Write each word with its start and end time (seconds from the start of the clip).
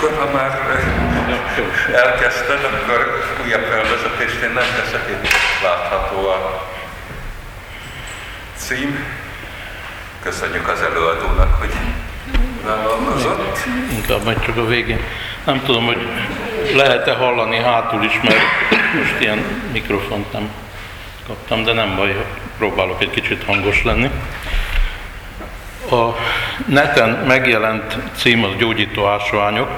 akkor 0.00 0.18
ha 0.18 0.32
már 0.32 0.58
elkezdted, 1.94 2.64
akkor 2.64 3.22
újabb 3.44 3.62
felvezetést 3.62 4.42
én 4.42 4.50
nem 4.50 4.64
teszek, 4.76 5.08
itt 5.08 5.28
látható 5.62 6.28
a 6.28 6.68
cím. 8.56 9.04
Köszönjük 10.22 10.68
az 10.68 10.82
előadónak, 10.82 11.58
hogy 11.58 11.72
vállalkozott. 12.64 13.58
Inkább 13.92 14.24
majd 14.24 14.44
csak 14.44 14.56
a 14.56 14.66
végén. 14.66 15.00
Nem 15.44 15.62
tudom, 15.64 15.84
hogy 15.84 16.08
lehet-e 16.74 17.14
hallani 17.14 17.56
hátul 17.56 18.04
is, 18.04 18.20
mert 18.22 18.40
most 18.98 19.20
ilyen 19.20 19.44
mikrofont 19.72 20.32
nem 20.32 20.50
kaptam, 21.26 21.64
de 21.64 21.72
nem 21.72 21.96
baj, 21.96 22.24
próbálok 22.58 23.02
egy 23.02 23.10
kicsit 23.10 23.44
hangos 23.44 23.84
lenni. 23.84 24.10
A 25.90 26.16
neten 26.66 27.08
megjelent 27.08 27.96
cím 28.16 28.44
az 28.44 28.50
gyógyító 28.58 29.06
ásványok, 29.06 29.68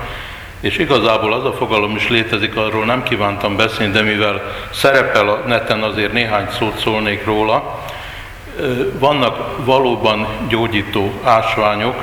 és 0.61 0.79
igazából 0.79 1.33
az 1.33 1.45
a 1.45 1.53
fogalom 1.53 1.97
is 1.97 2.09
létezik, 2.09 2.57
arról 2.57 2.85
nem 2.85 3.03
kívántam 3.03 3.57
beszélni, 3.57 3.93
de 3.93 4.03
mivel 4.03 4.43
szerepel 4.73 5.29
a 5.29 5.43
neten, 5.47 5.83
azért 5.83 6.13
néhány 6.13 6.47
szót 6.59 6.79
szólnék 6.79 7.25
róla. 7.25 7.85
Vannak 8.99 9.65
valóban 9.65 10.27
gyógyító 10.49 11.13
ásványok, 11.23 11.97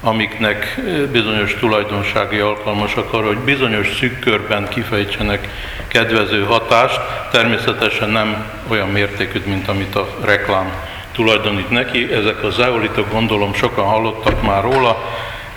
amiknek 0.00 0.80
bizonyos 1.12 1.54
tulajdonsági 1.54 2.38
alkalmasak 2.38 3.12
arra, 3.12 3.26
hogy 3.26 3.38
bizonyos 3.38 3.96
szűk 3.98 4.18
körben 4.18 4.68
kifejtsenek 4.68 5.48
kedvező 5.88 6.44
hatást, 6.44 7.00
természetesen 7.30 8.08
nem 8.08 8.50
olyan 8.68 8.88
mértékű, 8.88 9.42
mint 9.44 9.68
amit 9.68 9.94
a 9.94 10.08
reklám 10.24 10.72
tulajdonít 11.16 11.70
neki. 11.70 12.12
Ezek 12.12 12.42
a 12.44 12.50
zeolitok, 12.50 13.12
gondolom 13.12 13.54
sokan 13.54 13.84
hallottak 13.84 14.42
már 14.42 14.62
róla, 14.62 15.04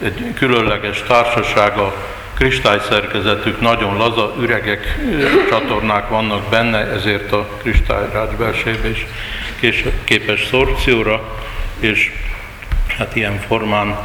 egy 0.03 0.33
különleges 0.35 1.03
társasága, 1.07 1.93
kristályszerkezetük 2.33 3.61
nagyon 3.61 3.97
laza, 3.97 4.33
üregek, 4.39 4.99
csatornák 5.49 6.09
vannak 6.09 6.49
benne, 6.49 6.77
ezért 6.77 7.31
a 7.31 7.47
kristályrács 7.61 8.31
belsejében 8.31 8.91
is 9.59 9.83
képes 10.03 10.47
szorpcióra, 10.49 11.38
és 11.79 12.11
hát 12.97 13.16
ilyen 13.16 13.39
formán 13.47 13.97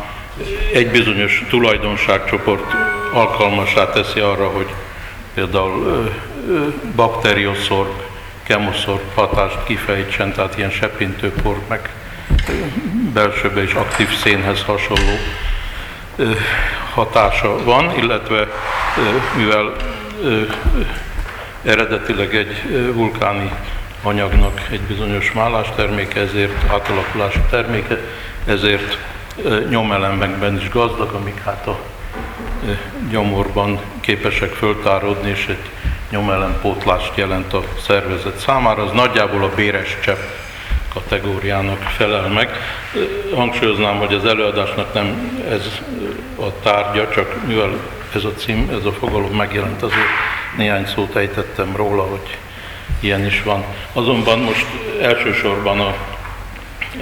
egy 0.72 0.90
bizonyos 0.90 1.44
tulajdonságcsoport 1.48 2.72
alkalmasá 3.12 3.90
teszi 3.90 4.20
arra, 4.20 4.46
hogy 4.46 4.68
például 5.34 6.10
bakterioszorb, 6.96 8.03
kemoszorb 8.46 9.14
hatást 9.14 9.64
kifejtsen, 9.64 10.32
tehát 10.32 10.56
ilyen 10.56 10.70
sepintőpor, 10.70 11.58
meg 11.68 11.90
belsőbe 13.12 13.62
is 13.62 13.72
aktív 13.72 14.08
szénhez 14.22 14.62
hasonló 14.62 15.16
hatása 16.94 17.64
van, 17.64 17.98
illetve 17.98 18.48
mivel 19.36 19.76
eredetileg 21.62 22.34
egy 22.34 22.62
vulkáni 22.94 23.50
anyagnak 24.02 24.60
egy 24.70 24.80
bizonyos 24.80 25.32
málás 25.32 25.66
terméke, 25.76 26.20
ezért 26.20 26.70
átalakulási 26.70 27.40
terméke, 27.50 27.98
ezért 28.46 28.98
nyomelemekben 29.68 30.56
is 30.56 30.68
gazdag, 30.68 31.12
amik 31.12 31.42
hát 31.44 31.66
a 31.66 31.78
gyomorban 33.10 33.80
képesek 34.00 34.50
föltárodni, 34.50 35.30
és 35.30 35.46
egy 35.48 35.70
nyomelempótlást 36.14 37.12
jelent 37.14 37.52
a 37.52 37.62
szervezet 37.86 38.36
számára. 38.36 38.82
Az 38.82 38.92
nagyjából 38.92 39.44
a 39.44 39.54
béres 39.54 39.96
csepp 40.02 40.18
kategóriának 40.92 41.78
felel 41.78 42.28
meg. 42.28 42.50
Hangsúlyoznám, 43.34 43.96
hogy 43.96 44.14
az 44.14 44.24
előadásnak 44.24 44.94
nem 44.94 45.40
ez 45.50 45.80
a 46.36 46.60
tárgya, 46.62 47.10
csak 47.10 47.46
mivel 47.46 47.70
ez 48.14 48.24
a 48.24 48.32
cím, 48.32 48.70
ez 48.78 48.84
a 48.84 48.92
fogalom 48.92 49.36
megjelent, 49.36 49.82
azért 49.82 50.06
néhány 50.56 50.86
szót 50.86 51.16
ejtettem 51.16 51.76
róla, 51.76 52.02
hogy 52.02 52.38
ilyen 53.00 53.26
is 53.26 53.42
van. 53.42 53.64
Azonban 53.92 54.38
most 54.38 54.66
elsősorban 55.00 55.80
a 55.80 55.94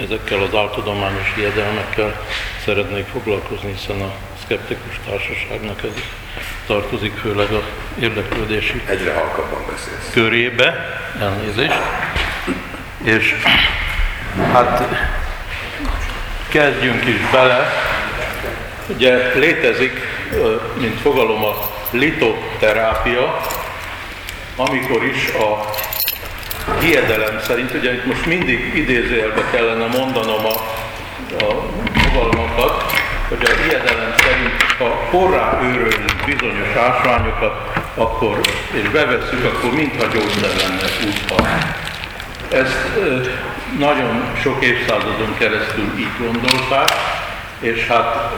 ezekkel 0.04 0.42
az 0.42 0.54
áltudományos 0.54 1.32
hiedelmekkel 1.34 2.20
szeretnék 2.64 3.06
foglalkozni, 3.06 3.72
hiszen 3.72 4.00
a 4.00 4.12
szkeptikus 4.52 5.00
társaságnak 5.08 5.82
ez 5.82 6.02
tartozik, 6.66 7.12
főleg 7.16 7.52
a 7.52 7.62
érdeklődési 8.00 8.82
Egyre 8.86 9.12
halkabban 9.12 9.64
beszélsz. 9.70 10.10
körébe, 10.12 10.74
elnézést. 11.20 11.80
És 13.04 13.34
hát 14.52 14.88
kezdjünk 16.48 17.06
is 17.06 17.30
bele. 17.30 17.72
Ugye 18.86 19.34
létezik, 19.34 19.92
mint 20.78 21.00
fogalom 21.00 21.44
a 21.44 21.70
litoterápia, 21.90 23.40
amikor 24.56 25.04
is 25.04 25.28
a 25.28 25.70
hiedelem 26.80 27.40
szerint, 27.40 27.74
ugye 27.74 27.92
itt 27.92 28.06
most 28.06 28.26
mindig 28.26 28.74
idézőjelbe 28.74 29.44
kellene 29.50 29.86
mondanom 29.86 30.44
a, 30.44 30.54
a 31.44 31.68
fogalmakat, 31.94 33.01
hogy 33.36 33.50
a 33.50 33.62
hiedelem 33.62 34.14
szerint, 34.16 34.62
ha 34.78 35.08
porrá 35.10 35.60
őrölünk 35.62 36.24
bizonyos 36.24 36.74
ásványokat, 36.76 37.54
akkor, 37.94 38.40
és 38.72 38.88
bevesszük, 38.88 39.44
akkor 39.44 39.72
mintha 39.72 40.06
gyógyszer 40.06 40.50
lenne 40.56 40.88
útva. 41.06 41.48
Ezt 42.48 42.88
nagyon 43.78 44.22
sok 44.42 44.64
évszázadon 44.64 45.34
keresztül 45.38 45.98
így 45.98 46.16
gondolták, 46.18 46.88
és 47.60 47.86
hát 47.86 48.32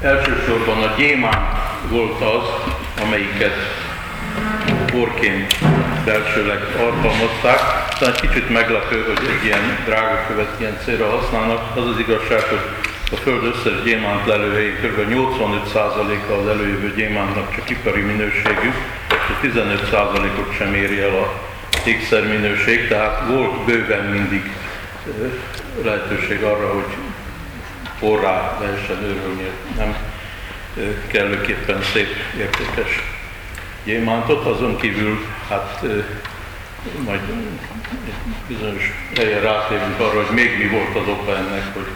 elsősorban 0.00 0.82
a 0.82 0.94
gyémán 0.96 1.62
volt 1.88 2.20
az, 2.20 2.74
amelyiket 3.02 3.56
borként 4.92 5.54
belsőleg 6.04 6.58
alkalmazták. 6.78 7.60
Egy 8.00 8.20
kicsit 8.20 8.50
meglepő, 8.50 9.04
hogy 9.04 9.28
egy 9.28 9.44
ilyen 9.44 9.78
drága 9.84 10.26
követ 10.26 10.60
ilyen 10.60 10.78
célra 10.84 11.10
használnak. 11.10 11.76
Az 11.76 11.86
az 11.86 11.98
igazság, 11.98 12.40
hogy 12.40 12.60
a 13.12 13.16
Föld 13.16 13.44
összes 13.44 13.82
gyémánt 13.84 14.26
lelőhelyén 14.26 14.76
kb. 14.76 15.00
85%-a 15.10 16.32
az 16.32 16.48
előjövő 16.48 16.94
gyémántnak 16.94 17.54
csak 17.54 17.70
ipari 17.70 18.00
minőségű, 18.00 18.72
és 19.08 19.50
15%-ot 19.52 20.56
sem 20.56 20.74
éri 20.74 21.00
el 21.00 21.14
a 21.14 21.40
ékszer 21.86 22.26
minőség, 22.26 22.88
tehát 22.88 23.28
volt 23.28 23.64
bőven 23.64 24.04
mindig 24.04 24.52
lehetőség 25.84 26.42
arra, 26.42 26.72
hogy 26.72 26.96
porrá 27.98 28.58
lehessen 28.60 29.02
őrölni, 29.02 29.50
nem 29.76 29.96
kellőképpen 31.06 31.82
szép, 31.82 32.08
értékes 32.38 33.02
gyémántot, 33.84 34.46
azon 34.46 34.76
kívül 34.76 35.18
hát 35.48 35.84
majd 37.04 37.20
bizonyos 38.46 38.92
helyen 39.16 39.40
rátérünk 39.40 40.00
arra, 40.00 40.24
hogy 40.24 40.34
még 40.34 40.58
mi 40.58 40.68
volt 40.68 40.96
az 40.96 41.08
oka 41.08 41.36
ennek, 41.36 41.74
hogy 41.74 41.86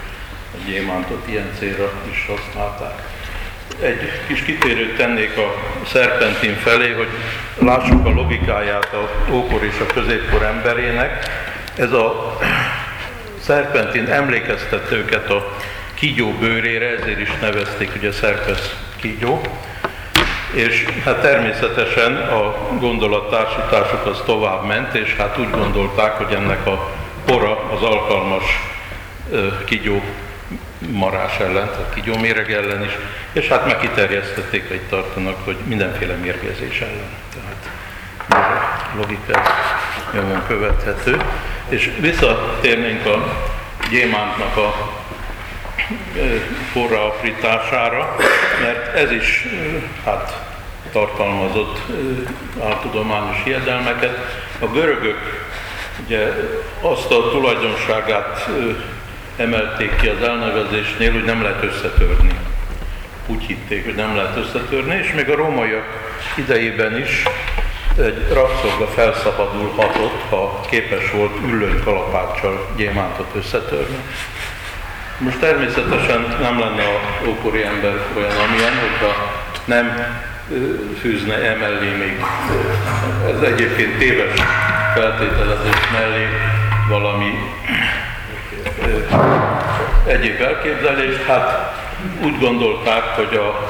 gyémántot 0.67 1.29
ilyen 1.29 1.51
célra 1.59 1.93
is 2.11 2.27
használták. 2.27 3.03
Egy 3.83 4.11
kis 4.27 4.43
kitérőt 4.43 4.97
tennék 4.97 5.37
a 5.37 5.55
szerpentin 5.87 6.55
felé, 6.55 6.93
hogy 6.93 7.09
lássuk 7.59 8.07
a 8.07 8.11
logikáját 8.11 8.93
a 8.93 9.33
ókor 9.33 9.65
és 9.65 9.81
a 9.81 9.93
középkor 9.93 10.43
emberének. 10.43 11.25
Ez 11.77 11.93
a 11.93 12.39
szerpentin 13.41 14.07
emlékeztet 14.07 14.93
őket 14.93 15.31
a 15.31 15.57
kígyó 15.95 16.31
bőrére, 16.31 16.97
ezért 17.01 17.21
is 17.21 17.31
nevezték 17.41 17.91
ugye 17.97 18.13
szerpesz 18.13 18.77
kígyó. 19.01 19.41
És 20.53 20.85
hát 21.05 21.21
természetesen 21.21 22.17
a 22.17 22.69
gondolattársításuk 22.79 24.07
az 24.07 24.23
tovább 24.25 24.67
ment, 24.67 24.95
és 24.95 25.15
hát 25.17 25.39
úgy 25.39 25.51
gondolták, 25.51 26.13
hogy 26.13 26.35
ennek 26.35 26.67
a 26.67 26.91
pora 27.25 27.71
az 27.71 27.83
alkalmas 27.83 28.45
kigyó 29.65 30.03
marás 30.89 31.39
ellen, 31.39 31.67
tehát 31.67 31.95
kigyóméreg 31.95 32.53
ellen 32.53 32.85
is, 32.85 32.93
és 33.33 33.49
hát 33.49 33.67
meg 33.67 33.79
kiterjesztették, 33.79 34.71
egy 34.71 34.81
tartanak, 34.89 35.45
hogy 35.45 35.57
mindenféle 35.65 36.15
mérgezés 36.15 36.81
ellen. 36.81 37.11
Tehát 37.35 37.71
a 38.93 38.97
logika 38.97 39.41
nyomon 40.13 40.43
követhető. 40.47 41.21
És 41.69 41.91
visszatérnénk 42.01 43.07
a 43.07 43.49
gyémántnak 43.91 44.57
a 44.57 44.99
forraaprítására, 46.73 48.17
mert 48.61 48.95
ez 48.95 49.11
is 49.11 49.47
hát 50.05 50.49
tartalmazott 50.93 51.81
áltudományos 52.65 53.37
hiedelmeket. 53.45 54.19
A 54.59 54.67
görögök 54.67 55.49
ugye 56.05 56.27
azt 56.81 57.11
a 57.11 57.31
tulajdonságát 57.31 58.49
emelték 59.41 59.97
ki 59.97 60.09
az 60.09 60.29
elnevezésnél, 60.29 61.13
hogy 61.13 61.25
nem 61.25 61.43
lehet 61.43 61.63
összetörni. 61.63 62.39
Úgy 63.27 63.43
hitték, 63.43 63.85
hogy 63.85 63.95
nem 63.95 64.17
lehet 64.17 64.37
összetörni, 64.37 64.95
és 64.95 65.13
még 65.13 65.29
a 65.29 65.37
rómaiak 65.37 65.85
idejében 66.37 66.99
is 66.99 67.23
egy 67.99 68.27
rabszolga 68.33 68.87
felszabadulhatott, 68.87 70.23
ha 70.29 70.61
képes 70.71 71.11
volt 71.11 71.33
üllőny 71.45 71.83
kalapáccsal 71.85 72.69
gyémántot 72.77 73.31
összetörni. 73.37 73.97
Most 75.19 75.39
természetesen 75.39 76.37
nem 76.41 76.59
lenne 76.59 76.83
a 76.83 77.29
ókori 77.29 77.63
ember 77.63 77.93
olyan 78.17 78.31
amilyen, 78.31 78.73
hogyha 78.81 79.43
nem 79.65 80.17
fűzne 81.01 81.35
emellé 81.35 81.91
még, 81.99 82.25
ez 83.35 83.43
egyébként 83.43 83.99
téves 83.99 84.41
feltételezés 84.95 85.91
mellé 85.93 86.27
valami 86.89 87.39
egyéb 90.07 90.41
elképzelést, 90.41 91.23
hát 91.23 91.73
úgy 92.25 92.39
gondolták, 92.39 93.03
hogy 93.03 93.37
a 93.37 93.69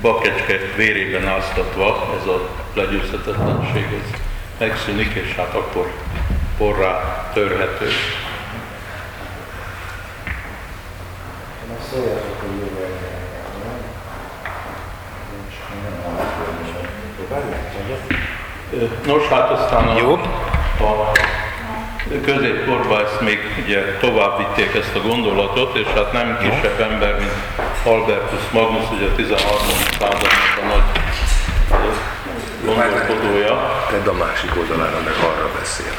bakecske 0.00 0.58
vérében 0.76 1.28
áztatva 1.28 2.14
ez 2.20 2.26
a 2.26 2.48
legyőzhetetlenség 2.74 3.84
ez 3.84 4.20
megszűnik, 4.58 5.14
és 5.14 5.34
hát 5.34 5.54
akkor 5.54 5.90
porrá 6.58 7.30
törhető. 7.32 7.86
Nos, 19.06 19.28
hát 19.28 19.50
aztán 19.50 19.88
a, 19.88 19.98
Jó. 19.98 20.12
a 20.86 21.12
középkorban 22.20 23.04
ezt 23.04 23.20
még 23.20 23.38
ugye 23.64 23.96
tovább 24.00 24.38
vitték 24.38 24.74
ezt 24.74 24.94
a 24.94 25.00
gondolatot, 25.00 25.76
és 25.76 25.86
hát 25.86 26.12
nem 26.12 26.38
kisebb 26.38 26.80
ember, 26.80 27.18
mint 27.18 27.32
Albertus 27.84 28.50
Magnus, 28.52 28.90
ugye 28.90 29.06
a 29.06 29.14
13. 29.14 29.56
századnak 29.98 30.32
a 30.62 30.66
nagy 30.66 30.82
gondolkodója. 32.64 33.84
Tedd 33.90 34.08
a 34.08 34.12
másik 34.12 34.56
oldalára, 34.56 35.00
meg 35.04 35.14
arra 35.14 35.50
beszél. 35.58 35.92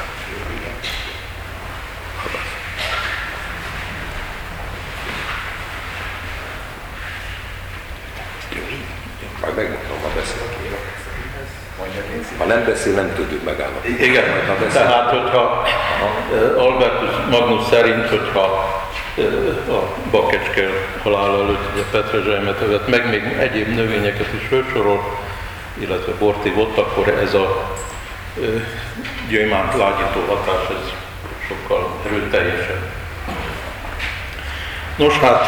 Majd 9.40 9.56
megmutatom, 9.56 10.00
ha 10.02 10.08
beszél. 10.14 10.54
Ha 12.38 12.44
nem 12.44 12.64
beszél, 12.64 12.94
nem 12.94 13.12
tudjuk 13.14 13.44
megállapítani. 13.44 14.08
Igen, 14.08 14.28
Majd 14.30 14.46
ha 14.46 14.64
beszél, 14.64 14.82
tehát 14.82 15.10
hogyha 15.10 15.66
eh, 16.32 16.62
Albertus 16.62 17.14
Magnus 17.30 17.66
szerint, 17.70 18.08
hogyha 18.08 18.72
a 19.68 19.94
bakecske 20.10 20.68
halál 21.02 21.40
előtt 21.40 21.72
ugye 21.72 21.82
petrezselymet 21.90 22.60
evett, 22.60 22.88
meg 22.88 23.08
még 23.08 23.22
egyéb 23.38 23.68
növényeket 23.68 24.32
is 24.40 24.46
felsorol, 24.48 25.18
illetve 25.78 26.12
bort 26.18 26.44
ivott, 26.44 26.78
akkor 26.78 27.08
ez 27.08 27.34
a 27.34 27.74
gyémánt 29.28 29.76
lágyító 29.76 30.20
hatás 30.28 30.68
ez 30.68 30.92
sokkal 31.48 32.00
erőteljesebb. 32.06 32.90
Nos 34.96 35.18
hát, 35.18 35.46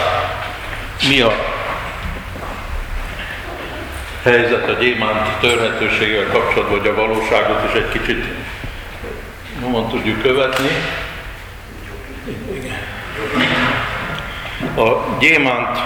mi 1.09 1.21
a 1.21 1.33
helyzet 4.27 4.69
a 4.69 4.73
gyémánt 4.73 5.39
törhetőséggel 5.41 6.27
kapcsolatban, 6.33 6.79
hogy 6.79 6.89
a 6.89 6.95
valóságot 6.95 7.65
is 7.69 7.81
egy 7.81 7.89
kicsit 7.89 8.25
nyomon 9.61 9.89
tudjuk 9.89 10.23
követni. 10.23 10.69
A 14.77 15.19
gyémánt 15.19 15.79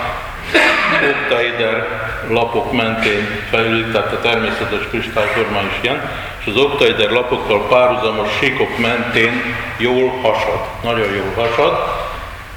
oktaider 1.11 1.87
lapok 2.29 2.73
mentén 2.73 3.27
fejlődik, 3.51 3.93
tehát 3.93 4.13
a 4.13 4.21
természetes 4.21 4.89
kristályforma 4.91 5.61
is 5.61 5.79
ilyen, 5.81 6.11
és 6.41 6.47
az 6.47 6.57
oktaider 6.57 7.11
lapokkal 7.11 7.67
párhuzamos 7.69 8.29
síkok 8.41 8.79
mentén 8.79 9.55
jól 9.77 10.11
hasad, 10.23 10.61
nagyon 10.83 11.13
jól 11.15 11.33
hasad. 11.37 11.79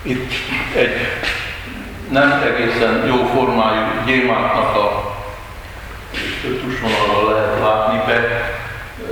Itt 0.02 0.32
egy 0.76 1.08
nem 2.10 2.44
egészen 2.44 3.06
jó 3.08 3.30
formájú 3.34 3.86
gyémántnak 4.06 4.76
a 4.76 5.13
tusvonalra 6.50 7.30
lehet 7.30 7.60
látni, 7.60 8.14
be 8.14 8.52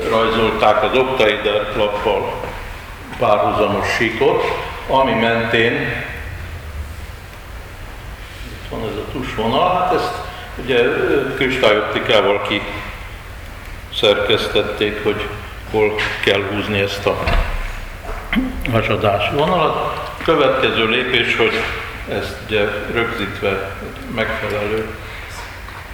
rajzolták 0.10 0.84
az 0.84 0.98
oktaider 0.98 1.68
lappal 1.76 2.34
párhuzamos 3.20 3.88
síkot, 3.96 4.44
ami 4.88 5.12
mentén 5.12 5.74
itt 8.46 8.70
van 8.70 8.80
ez 8.80 8.96
a 8.96 9.12
tusvonal, 9.12 9.78
hát 9.78 9.94
ezt 9.94 10.14
ugye 10.64 10.84
kristályoptikával 11.36 12.42
ki 12.42 12.62
szerkesztették, 13.94 15.04
hogy 15.04 15.28
hol 15.72 15.96
kell 16.24 16.42
húzni 16.42 16.80
ezt 16.80 17.06
a 17.06 17.24
hasadási 18.72 19.36
vonalat. 19.36 20.10
Következő 20.24 20.90
lépés, 20.90 21.36
hogy 21.38 21.54
ezt 22.10 22.36
ugye 22.48 22.64
rögzítve 22.94 23.76
megfelelő 24.16 24.88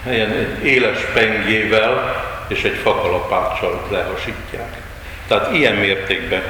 egy 0.10 0.66
éles 0.66 1.00
pengével 1.14 2.26
és 2.48 2.64
egy 2.64 2.76
fakalapáccsal 2.76 3.88
lehasítják. 3.92 4.78
Tehát 5.28 5.52
ilyen 5.52 5.76
mértékben 5.76 6.44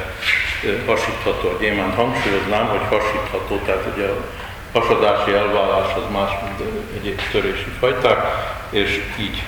hasítható 0.85 1.49
a 1.49 1.57
gyémánt. 1.59 1.95
Hangsúlyoznám, 1.95 2.67
hogy 2.67 2.99
hasítható, 2.99 3.57
tehát 3.57 3.85
ugye 3.95 4.05
a 4.05 4.79
hasadási 4.79 5.33
elvállás 5.33 5.93
az 5.95 6.11
más, 6.11 6.31
mint 6.43 6.71
egyéb 6.99 7.21
törési 7.31 7.69
fajták, 7.79 8.25
és 8.69 9.03
így 9.19 9.43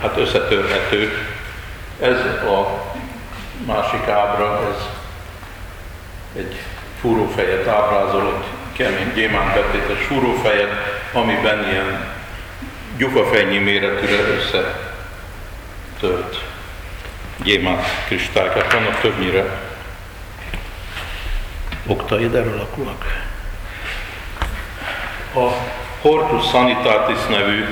hát 0.00 0.16
összetörhető. 0.16 1.26
Ez 2.00 2.18
a 2.44 2.82
másik 3.66 4.08
ábra, 4.08 4.74
ez 4.74 4.86
egy 6.36 6.56
fúrófejet 7.00 7.66
ábrázol, 7.66 8.34
egy 8.36 8.76
kemény 8.76 9.12
gyémántbetétes 9.14 10.04
fúrófejet, 10.06 10.99
amiben 11.12 11.68
ilyen 11.70 12.08
gyufafejnyi 12.96 13.58
méretűre 13.58 14.22
összetört 14.22 16.42
gyémánt 17.42 17.84
kristályok 18.06 18.72
vannak, 18.72 19.00
többnyire 19.00 19.44
oktaider 21.86 22.46
alakúak. 22.46 23.04
A 25.34 25.48
Hortus 26.00 26.48
Sanitatis 26.48 27.26
nevű 27.28 27.64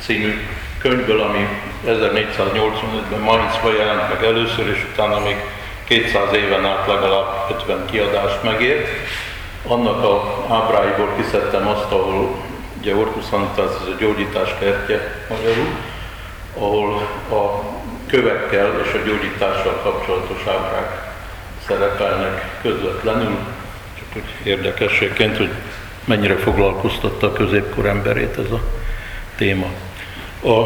című 0.00 0.46
könyvből, 0.78 1.20
ami 1.20 1.48
1485-ben 1.86 3.20
Mainzban 3.20 3.74
jelent 3.74 4.08
meg 4.08 4.24
először, 4.24 4.68
és 4.68 4.86
utána 4.92 5.18
még 5.18 5.36
200 5.84 6.32
éven 6.32 6.66
át 6.66 6.86
legalább 6.86 7.50
50 7.50 7.86
kiadást 7.90 8.42
megért. 8.42 8.88
Annak 9.66 10.04
a 10.04 10.46
ábráiból 10.50 11.08
kiszedtem 11.16 11.68
azt, 11.68 11.92
ahol 11.92 12.36
ugye 12.80 12.94
Hortus 12.94 13.24
Sanitas, 13.30 13.70
ez 13.80 13.86
a 13.86 13.96
gyógyítás 13.98 14.54
kertje 14.58 15.26
magyarul, 15.28 15.68
ahol 16.58 16.94
a 17.30 17.62
kövekkel 18.06 18.80
és 18.84 18.92
a 18.92 19.06
gyógyítással 19.06 19.80
kapcsolatos 19.82 20.46
ábrák 20.46 21.12
szerepelnek 21.66 22.58
közvetlenül, 22.62 23.36
csak 23.98 24.06
úgy 24.16 24.46
érdekességként, 24.46 25.36
hogy 25.36 25.50
mennyire 26.04 26.36
foglalkoztatta 26.36 27.26
a 27.26 27.32
középkor 27.32 27.86
emberét 27.86 28.38
ez 28.38 28.50
a 28.50 28.60
téma. 29.36 29.66
A 30.44 30.64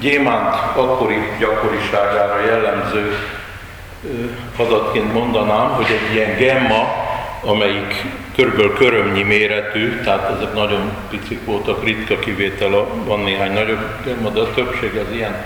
gyémánt 0.00 0.54
akkori 0.76 1.18
gyakoriságára 1.38 2.44
jellemző 2.44 3.16
adatként 4.56 5.12
mondanám, 5.12 5.68
hogy 5.70 5.86
egy 5.86 6.14
ilyen 6.14 6.36
gemma, 6.36 6.92
amelyik 7.40 8.04
körülbelül 8.34 8.74
körömnyi 8.74 9.22
méretű, 9.22 10.00
tehát 10.00 10.36
ezek 10.36 10.54
nagyon 10.54 10.92
picik 11.10 11.44
voltak, 11.44 11.84
ritka 11.84 12.18
kivétel, 12.18 12.70
van 13.04 13.20
néhány 13.20 13.52
nagyobb 13.52 14.32
de 14.32 14.40
a 14.40 14.54
többség 14.54 14.96
az 14.96 15.14
ilyen 15.14 15.44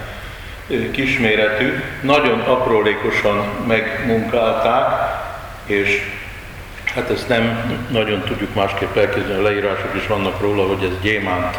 kisméretű, 0.91 1.83
nagyon 2.03 2.41
aprólékosan 2.41 3.45
megmunkálták, 3.67 5.17
és 5.67 6.03
hát 6.95 7.11
ezt 7.11 7.29
nem 7.29 7.77
nagyon 7.91 8.21
tudjuk 8.21 8.55
másképp 8.55 8.97
elképzelni, 8.97 9.41
a 9.41 9.43
leírások 9.43 9.95
is 9.95 10.07
vannak 10.07 10.41
róla, 10.41 10.67
hogy 10.67 10.85
ez 10.85 11.01
gyémánt 11.03 11.59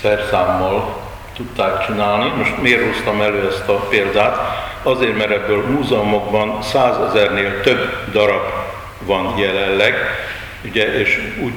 szerszámmal 0.00 1.09
tudták 1.40 1.86
csinálni. 1.86 2.32
Most 2.36 2.62
miért 2.62 2.94
hoztam 2.94 3.20
elő 3.20 3.48
ezt 3.48 3.68
a 3.68 3.72
példát? 3.72 4.36
Azért, 4.82 5.16
mert 5.16 5.30
ebből 5.30 5.66
múzeumokban 5.66 6.62
százezernél 6.62 7.60
több 7.60 8.10
darab 8.12 8.42
van 8.98 9.38
jelenleg, 9.38 9.94
ugye, 10.64 10.98
és 10.98 11.34
úgy 11.42 11.52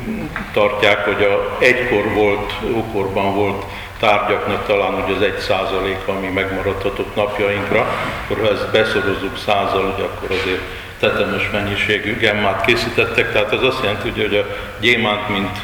tartják, 0.54 1.06
hogy 1.06 1.24
a 1.24 1.58
egykor 1.60 2.14
volt, 2.14 2.54
ókorban 2.76 3.36
volt 3.36 3.64
tárgyaknak 4.00 4.66
talán 4.66 5.02
hogy 5.02 5.16
az 5.16 5.22
egy 5.22 5.38
százalék, 5.38 6.08
ami 6.08 6.28
megmaradhatott 6.28 7.16
napjainkra, 7.16 7.88
akkor 8.24 8.46
ha 8.46 8.52
ezt 8.52 8.72
beszorozzuk 8.72 9.38
százal, 9.46 9.94
ugye 9.96 10.04
akkor 10.04 10.38
azért 10.42 10.62
tetemes 11.00 11.50
mennyiségű 11.52 12.18
gemmát 12.18 12.66
készítettek, 12.66 13.32
tehát 13.32 13.54
ez 13.54 13.62
azt 13.62 13.84
jelenti, 13.84 14.10
hogy 14.22 14.36
a 14.36 14.46
gyémánt, 14.80 15.30
mint 15.30 15.58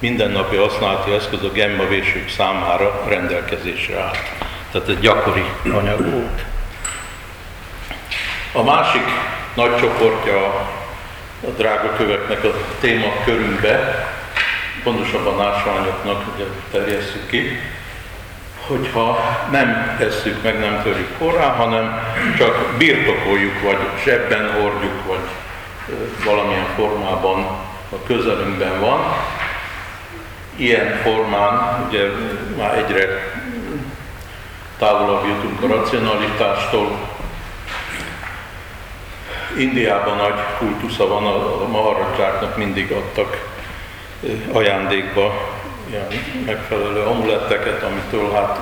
mindennapi 0.00 0.56
használati 0.56 1.12
eszköz 1.12 1.42
a 1.42 1.52
gemma 1.52 1.86
vésők 1.88 2.28
számára 2.28 3.04
rendelkezésre 3.08 4.00
állt. 4.00 4.18
Tehát 4.72 4.88
ez 4.88 5.00
gyakori 5.00 5.44
anyag 5.64 6.10
volt. 6.10 6.44
A 8.52 8.62
másik 8.62 9.04
nagy 9.54 9.76
csoportja 9.76 10.46
a 11.46 11.50
drága 11.56 11.92
köveknek 11.96 12.44
a 12.44 12.54
témakörünkbe, 12.80 14.08
pontosabban 14.82 15.46
ásványoknak 15.46 16.24
ugye 16.34 16.44
terjesszük 16.70 17.26
ki, 17.26 17.58
hogyha 18.66 19.18
nem 19.50 19.96
tesszük 19.98 20.42
meg, 20.42 20.58
nem 20.58 20.82
törjük 20.82 21.18
korán, 21.18 21.54
hanem 21.54 22.02
csak 22.38 22.74
birtokoljuk, 22.78 23.62
vagy 23.62 23.78
zsebben 24.04 24.52
hordjuk, 24.52 25.06
vagy 25.06 25.28
valamilyen 26.24 26.66
formában 26.76 27.40
a 27.90 28.02
közelünkben 28.06 28.80
van. 28.80 29.00
Ilyen 30.60 30.96
formán 31.02 31.86
ugye 31.88 32.04
már 32.56 32.76
egyre 32.76 33.32
távolabb 34.78 35.26
jutunk 35.26 35.62
a 35.62 35.76
racionalitástól. 35.76 37.08
Indiában 39.58 40.16
nagy 40.16 40.38
kultusza 40.58 41.06
van, 41.06 41.26
a 41.26 41.68
maharadzsáknak 41.68 42.56
mindig 42.56 42.92
adtak 42.92 43.48
ajándékba 44.52 45.48
ilyen 45.88 46.06
megfelelő 46.46 47.00
amuletteket, 47.00 47.82
amitől 47.82 48.32
hát 48.32 48.58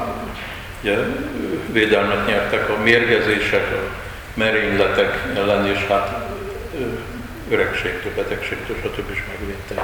ugye, 0.83 0.97
védelmet 1.73 2.26
nyertek 2.26 2.69
a 2.69 2.83
mérgezések, 2.83 3.73
a 3.73 3.90
merényletek 4.35 5.23
ellen, 5.37 5.67
és 5.67 5.87
hát 5.87 6.28
öregségtől, 7.50 8.12
betegségtől, 8.14 8.76
stb. 8.76 9.11
is 9.11 9.25
megvédték. 9.28 9.81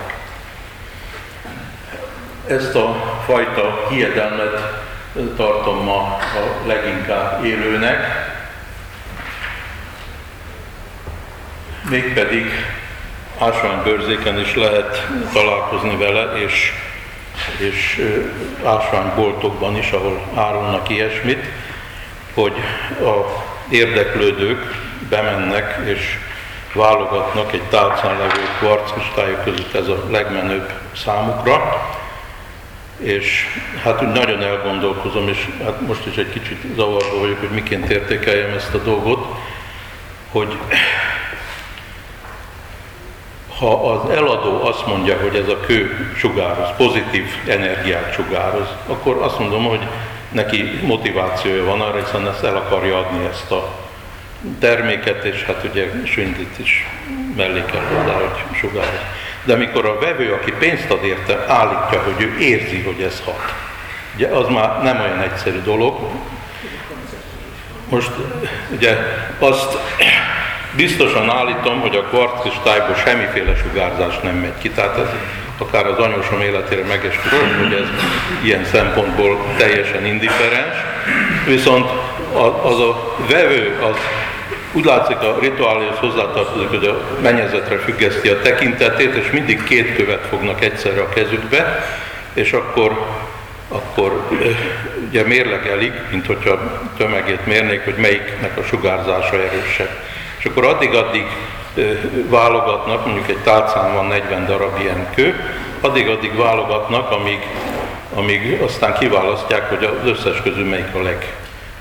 Ezt 2.47 2.75
a 2.75 3.19
fajta 3.27 3.87
hiedelmet 3.91 4.83
tartom 5.37 5.85
ma 5.85 6.01
a 6.19 6.67
leginkább 6.67 7.45
élőnek, 7.45 8.07
mégpedig 11.91 12.51
ásványbőrzéken 13.39 14.39
is 14.39 14.55
lehet 14.55 15.07
találkozni 15.33 15.97
vele, 15.97 16.33
és, 16.39 16.73
és 17.59 18.11
ásványboltokban 18.65 19.77
is, 19.77 19.91
ahol 19.91 20.21
árulnak 20.35 20.89
ilyesmit, 20.89 21.45
hogy 22.35 22.55
a 23.01 23.43
érdeklődők 23.69 24.75
bemennek 25.09 25.79
és 25.85 26.19
válogatnak 26.75 27.53
egy 27.53 27.69
tálcán 27.69 28.19
levő 28.19 28.43
kvarckristályok 28.59 29.45
között 29.45 29.75
ez 29.75 29.89
a 29.89 30.05
legmenőbb 30.11 30.73
számukra, 30.97 31.87
és 33.05 33.47
hát 33.83 34.03
úgy 34.03 34.13
nagyon 34.13 34.43
elgondolkozom, 34.43 35.29
és 35.29 35.49
hát 35.65 35.81
most 35.87 36.07
is 36.07 36.17
egy 36.17 36.31
kicsit 36.31 36.59
zavarba 36.75 37.19
vagyok, 37.19 37.39
hogy 37.39 37.51
miként 37.51 37.91
értékeljem 37.91 38.55
ezt 38.57 38.75
a 38.75 38.79
dolgot, 38.79 39.27
hogy 40.31 40.57
ha 43.59 43.93
az 43.93 44.11
eladó 44.11 44.65
azt 44.67 44.87
mondja, 44.87 45.17
hogy 45.21 45.35
ez 45.37 45.49
a 45.49 45.61
kő 45.61 46.13
sugároz, 46.17 46.69
pozitív 46.77 47.25
energiát 47.49 48.13
sugároz, 48.15 48.69
akkor 48.87 49.17
azt 49.23 49.39
mondom, 49.39 49.65
hogy 49.65 49.87
neki 50.33 50.81
motivációja 50.83 51.65
van 51.65 51.81
arra, 51.81 52.05
hiszen 52.05 52.29
ezt 52.29 52.45
el 52.45 52.57
akarja 52.57 52.99
adni 52.99 53.25
ezt 53.25 53.51
a 53.51 53.73
terméket, 54.59 55.25
és 55.25 55.43
hát 55.43 55.65
ugye 55.71 55.91
sündit 56.05 56.59
is 56.59 56.87
mellé 57.37 57.63
kell 57.73 57.83
hozzá, 57.83 58.15
hogy 58.15 58.59
sugároz. 58.59 59.01
De 59.45 59.53
amikor 59.53 59.87
a 59.87 59.99
vevő, 59.99 60.33
aki 60.33 60.53
pénzt 60.59 60.91
ad 60.91 61.05
érte, 61.05 61.45
állítja, 61.49 62.03
hogy 62.03 62.23
ő 62.23 62.39
érzi, 62.39 62.83
hogy 62.83 63.03
ez 63.03 63.23
hat, 63.25 63.55
ugye 64.15 64.29
az 64.29 64.49
már 64.49 64.83
nem 64.83 65.01
olyan 65.01 65.21
egyszerű 65.21 65.61
dolog. 65.63 65.99
Most 67.89 68.11
ugye 68.71 68.97
azt 69.39 69.79
biztosan 70.77 71.31
állítom, 71.31 71.81
hogy 71.81 71.97
a 71.97 72.03
kvarckristályból 72.03 72.95
semmiféle 72.95 73.57
sugárzás 73.57 74.21
nem 74.23 74.35
megy 74.35 74.59
ki. 74.59 74.71
Tehát 74.71 74.99
ez 74.99 75.09
akár 75.59 75.87
az 75.87 75.99
anyósom 75.99 76.41
életére 76.41 76.85
megesküszöm, 76.85 77.59
hogy 77.59 77.73
ez 77.73 77.89
ilyen 78.43 78.65
szempontból 78.65 79.45
teljesen 79.57 80.07
indiferens. 80.07 80.77
Viszont 81.47 81.91
az 82.63 82.81
a 82.81 83.17
vevő, 83.29 83.79
az 83.83 83.97
úgy 84.75 84.85
látszik 84.85 85.17
a 85.17 85.37
rituáléhoz 85.41 85.99
hozzátartozik, 85.99 86.69
hogy 86.69 86.85
a 86.85 87.01
mennyezetre 87.23 87.79
függeszti 87.79 88.29
a 88.29 88.41
tekintetét, 88.41 89.15
és 89.15 89.31
mindig 89.31 89.65
két 89.65 89.97
követ 89.97 90.27
fognak 90.27 90.65
egyszerre 90.65 91.01
a 91.01 91.09
kezükbe, 91.09 91.85
és 92.33 92.53
akkor, 92.53 93.07
akkor 93.69 94.29
ugye 95.09 95.23
mérlegelik, 95.23 95.93
mint 96.11 96.27
hogyha 96.27 96.81
tömegét 96.97 97.47
mérnék, 97.47 97.85
hogy 97.85 97.95
melyiknek 97.97 98.59
a 98.59 98.63
sugárzása 98.63 99.37
erősebb. 99.37 99.91
És 100.39 100.45
akkor 100.45 100.65
addig-addig 100.65 101.27
válogatnak, 102.29 103.07
mondjuk 103.07 103.29
egy 103.29 103.43
tálcán 103.43 103.95
van 103.95 104.07
40 104.07 104.47
darab 104.47 104.81
ilyen 104.81 105.07
kő, 105.15 105.35
addig-addig 105.81 106.37
válogatnak, 106.37 107.11
amíg, 107.11 107.47
amíg 108.15 108.61
aztán 108.63 108.95
kiválasztják, 108.99 109.69
hogy 109.69 109.85
az 109.85 110.09
összes 110.11 110.43
közül 110.43 110.65
melyik 110.65 110.95
a 110.95 111.03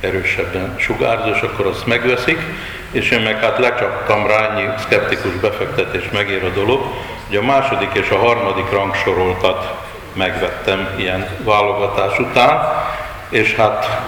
legerősebben 0.03 0.75
sugárz, 0.77 1.43
akkor 1.43 1.65
azt 1.65 1.85
megveszik, 1.85 2.37
és 2.91 3.09
én 3.09 3.19
meg 3.19 3.39
hát 3.39 3.57
lecsaptam 3.57 4.27
rá, 4.27 4.49
ennyi 4.49 4.69
szkeptikus 4.77 5.31
befektetés 5.31 6.09
megér 6.11 6.43
a 6.43 6.49
dolog, 6.49 6.81
hogy 7.27 7.35
a 7.35 7.41
második 7.41 7.89
és 7.93 8.09
a 8.09 8.17
harmadik 8.17 8.71
rangsoroltat 8.71 9.73
megvettem 10.13 10.87
ilyen 10.97 11.27
válogatás 11.43 12.19
után, 12.19 12.83
és 13.29 13.55
hát 13.55 14.01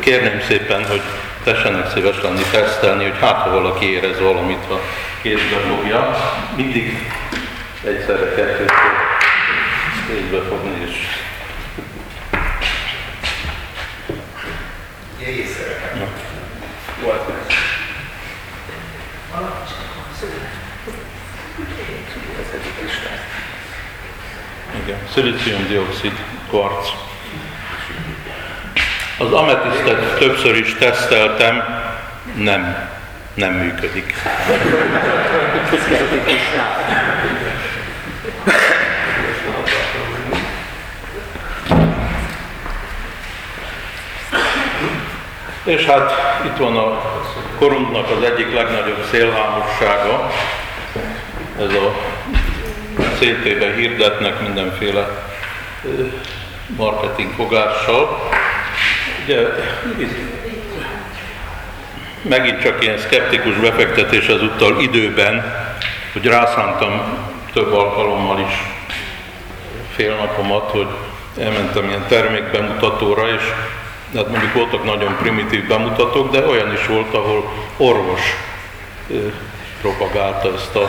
kérném 0.00 0.40
szépen, 0.48 0.86
hogy 0.86 1.02
tessenek 1.44 1.90
szíves 1.90 2.22
lenni 2.22 2.42
tesztelni, 2.50 3.02
hogy 3.04 3.18
hát 3.20 3.42
ha 3.42 3.50
valaki 3.50 3.92
érez 3.92 4.20
valamit, 4.20 4.64
ha 4.68 4.80
kézbe 5.22 5.56
fogja, 5.68 6.16
mindig 6.56 7.12
egyszerre 7.84 8.34
kettőt 8.34 8.72
kézbe 10.06 10.40
fogni 10.48 10.86
és 10.86 10.96
Volt 17.02 17.22
Igen, 24.84 24.98
szilícium-dioxid, 25.18 26.12
kvarc. 26.48 26.88
Az 29.18 29.32
ametisztet 29.32 30.18
többször 30.18 30.56
is 30.56 30.74
teszteltem, 30.74 31.62
nem, 32.34 32.88
nem 33.34 33.52
működik. 33.52 34.14
És 45.64 45.84
hát 45.84 46.12
itt 46.44 46.56
van 46.56 46.76
a 46.76 47.00
korunknak 47.58 48.10
az 48.10 48.22
egyik 48.22 48.54
legnagyobb 48.54 49.06
szélhámossága, 49.10 50.30
ez 51.58 51.72
a 51.74 51.94
szétében 53.18 53.74
hirdetnek 53.74 54.40
mindenféle 54.40 55.08
marketing 56.76 57.32
fogással. 57.32 58.30
Ugye 59.24 59.46
megint 62.22 62.62
csak 62.62 62.82
ilyen 62.82 62.98
szkeptikus 62.98 63.54
befektetés 63.54 64.26
ezúttal 64.26 64.80
időben, 64.80 65.66
hogy 66.12 66.26
rászántam 66.26 67.00
több 67.52 67.72
alkalommal 67.72 68.40
is 68.40 68.54
fél 69.94 70.14
napomat, 70.14 70.70
hogy 70.70 70.88
elmentem 71.40 71.88
ilyen 71.88 72.06
termékbemutatóra, 72.08 73.28
és 73.28 73.42
hát 74.14 74.28
mondjuk 74.28 74.52
voltak 74.52 74.84
nagyon 74.84 75.16
primitív 75.16 75.66
bemutatók, 75.66 76.30
de 76.30 76.46
olyan 76.46 76.72
is 76.72 76.86
volt, 76.86 77.14
ahol 77.14 77.52
orvos 77.76 78.20
propagálta 79.80 80.52
ezt 80.54 80.76
a 80.76 80.88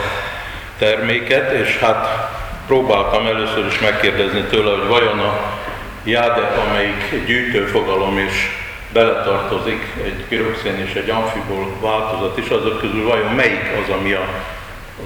terméket, 0.80 1.52
és 1.52 1.78
hát 1.78 2.30
próbáltam 2.66 3.26
először 3.26 3.66
is 3.66 3.78
megkérdezni 3.78 4.40
tőle, 4.40 4.70
hogy 4.70 4.88
vajon 4.88 5.18
a 5.18 5.58
jáde, 6.04 6.42
amelyik 6.66 7.26
gyűjtőfogalom 7.26 8.18
és 8.18 8.48
beletartozik 8.92 9.82
egy 10.04 10.24
piroxén 10.28 10.78
és 10.86 10.94
egy 10.94 11.10
amfiból 11.10 11.66
változat 11.80 12.38
is, 12.38 12.48
azok 12.48 12.80
közül 12.80 13.08
vajon 13.08 13.34
melyik 13.34 13.70
az, 13.82 13.94
ami 13.94 14.12
a, 14.12 14.24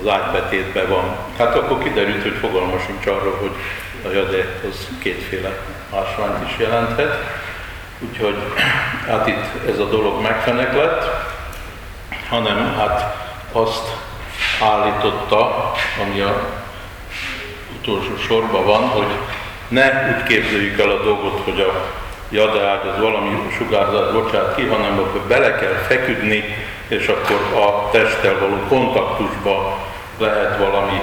az 0.02 0.10
ágybetétben 0.10 0.88
van. 0.88 1.16
Hát 1.38 1.54
akkor 1.54 1.82
kiderült, 1.82 2.22
hogy 2.22 2.36
fogalma 2.40 2.78
sincs 2.86 3.06
arról, 3.06 3.38
hogy 3.40 3.54
a 4.10 4.14
jade 4.14 4.60
az 4.70 4.88
kétféle 5.02 5.58
ásványt 5.94 6.50
is 6.50 6.56
jelenthet. 6.58 7.14
Úgyhogy 7.98 8.36
hát 9.08 9.26
itt 9.26 9.68
ez 9.68 9.78
a 9.78 9.88
dolog 9.88 10.22
megfenek 10.22 10.76
lett, 10.76 11.04
hanem 12.28 12.74
hát 12.76 13.16
azt 13.52 13.88
állította, 14.60 15.72
ami 16.02 16.20
a 16.20 16.62
utolsó 17.80 18.16
sorban 18.16 18.64
van, 18.64 18.88
hogy 18.88 19.06
ne 19.68 20.14
úgy 20.16 20.22
képzeljük 20.22 20.80
el 20.80 20.90
a 20.90 21.02
dolgot, 21.02 21.40
hogy 21.44 21.60
a 21.60 21.92
jadeág 22.28 22.86
az 22.86 23.00
valami 23.00 23.52
sugárzat 23.56 24.12
bocsát 24.12 24.54
ki, 24.54 24.62
hanem 24.62 24.98
akkor 24.98 25.20
bele 25.20 25.54
kell 25.54 25.74
feküdni, 25.86 26.44
és 26.88 27.06
akkor 27.06 27.60
a 27.62 27.90
testtel 27.90 28.38
való 28.38 28.56
kontaktusba 28.68 29.78
lehet 30.18 30.58
valami 30.58 31.00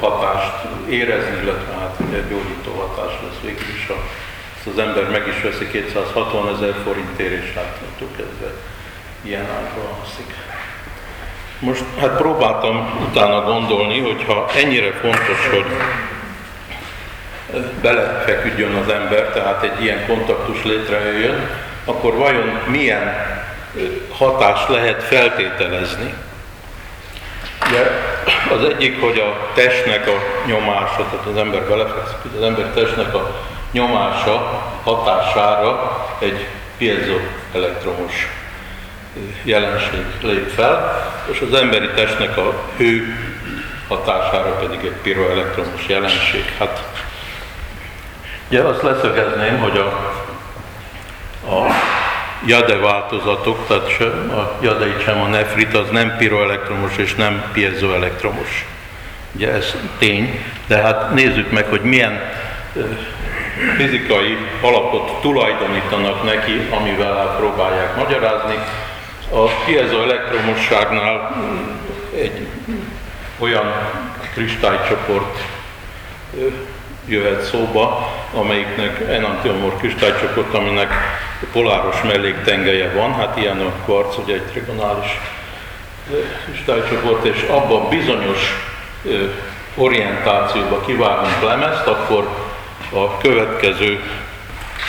hatást 0.00 0.52
érezni, 0.88 1.42
illetve 1.42 1.72
hát 1.80 1.96
ugye 2.08 2.18
gyógyító 2.18 2.72
hatás 2.72 3.12
lesz 3.22 3.40
végül 3.42 3.68
is, 3.76 3.86
ha 3.86 3.94
ezt 4.56 4.66
az 4.66 4.78
ember 4.78 5.10
meg 5.10 5.26
is 5.28 5.42
veszi 5.42 5.70
260 5.70 6.54
ezer 6.54 6.74
forintért, 6.84 7.42
és 7.42 7.52
hát 7.54 7.78
kezdve 8.16 8.52
ilyen 9.22 9.46
ágra 9.46 9.98
alszik. 10.00 10.34
Most 11.64 11.84
hát 12.00 12.16
próbáltam 12.16 13.06
utána 13.10 13.42
gondolni, 13.42 14.00
hogyha 14.00 14.46
ennyire 14.56 14.92
fontos, 14.92 15.48
hogy 15.50 15.64
belefeküdjön 17.82 18.74
az 18.74 18.88
ember, 18.88 19.24
tehát 19.24 19.62
egy 19.62 19.82
ilyen 19.82 20.06
kontaktus 20.06 20.64
létrejöjjön, 20.64 21.48
akkor 21.84 22.14
vajon 22.14 22.60
milyen 22.66 23.14
hatást 24.18 24.68
lehet 24.68 25.02
feltételezni? 25.02 26.14
Ugye 27.68 27.90
az 28.52 28.64
egyik, 28.64 29.00
hogy 29.00 29.18
a 29.18 29.50
testnek 29.54 30.08
a 30.08 30.46
nyomása, 30.46 31.06
tehát 31.10 31.26
az 31.32 31.36
ember 31.36 31.62
belefekszik, 31.62 32.30
az 32.36 32.42
ember 32.42 32.66
testnek 32.66 33.14
a 33.14 33.44
nyomása 33.72 34.62
hatására 34.82 35.96
egy 36.18 36.46
piezoelektromos 36.78 38.28
jelenség 39.42 40.04
lép 40.22 40.48
fel, 40.48 41.06
és 41.30 41.40
az 41.40 41.60
emberi 41.60 41.88
testnek 41.94 42.36
a 42.36 42.54
hő 42.76 43.16
hatására 43.88 44.56
pedig 44.56 44.78
egy 44.84 44.96
piroelektromos 45.02 45.86
jelenség. 45.86 46.44
Hát 46.58 46.82
ugye 48.48 48.60
azt 48.60 48.82
leszögezném, 48.82 49.58
hogy 49.58 49.76
a, 49.76 49.86
a 51.54 51.66
jade 52.46 52.76
változatok, 52.76 53.66
tehát 53.66 53.88
sem 53.88 54.30
a 54.30 54.58
jadeit 54.62 55.02
sem 55.02 55.20
a 55.20 55.26
nefrit, 55.26 55.74
az 55.74 55.88
nem 55.90 56.16
piroelektromos 56.16 56.96
és 56.96 57.14
nem 57.14 57.44
piezoelektromos. 57.52 58.66
Ugye 59.32 59.52
ez 59.52 59.74
tény, 59.98 60.44
de 60.66 60.76
hát 60.76 61.14
nézzük 61.14 61.50
meg, 61.50 61.64
hogy 61.64 61.80
milyen 61.80 62.20
fizikai 63.76 64.36
alapot 64.60 65.20
tulajdonítanak 65.20 66.24
neki, 66.24 66.68
amivel 66.70 67.16
hát 67.16 67.36
próbálják 67.36 67.96
magyarázni. 67.96 68.58
A 69.34 69.48
piezoelektromosságnál 69.64 71.36
egy 72.16 72.46
olyan 73.38 73.72
kristálycsoport 74.32 75.38
jöhet 77.06 77.42
szóba, 77.42 78.12
amelyiknek 78.34 79.00
enantiomor 79.08 79.76
kristálycsoport, 79.76 80.54
aminek 80.54 80.92
poláros 81.52 82.02
melléktengelye 82.02 82.92
van, 82.92 83.14
hát 83.14 83.36
ilyen 83.36 83.60
a 83.60 83.72
kvarc, 83.84 84.18
ugye 84.18 84.34
egy 84.34 84.42
trigonális 84.42 85.20
kristálycsoport, 86.44 87.24
és 87.24 87.42
abban 87.42 87.88
bizonyos 87.88 88.40
orientációba 89.74 90.80
kivágunk 90.80 91.42
lemezt, 91.42 91.86
akkor 91.86 92.28
a 92.92 93.16
következő 93.16 94.00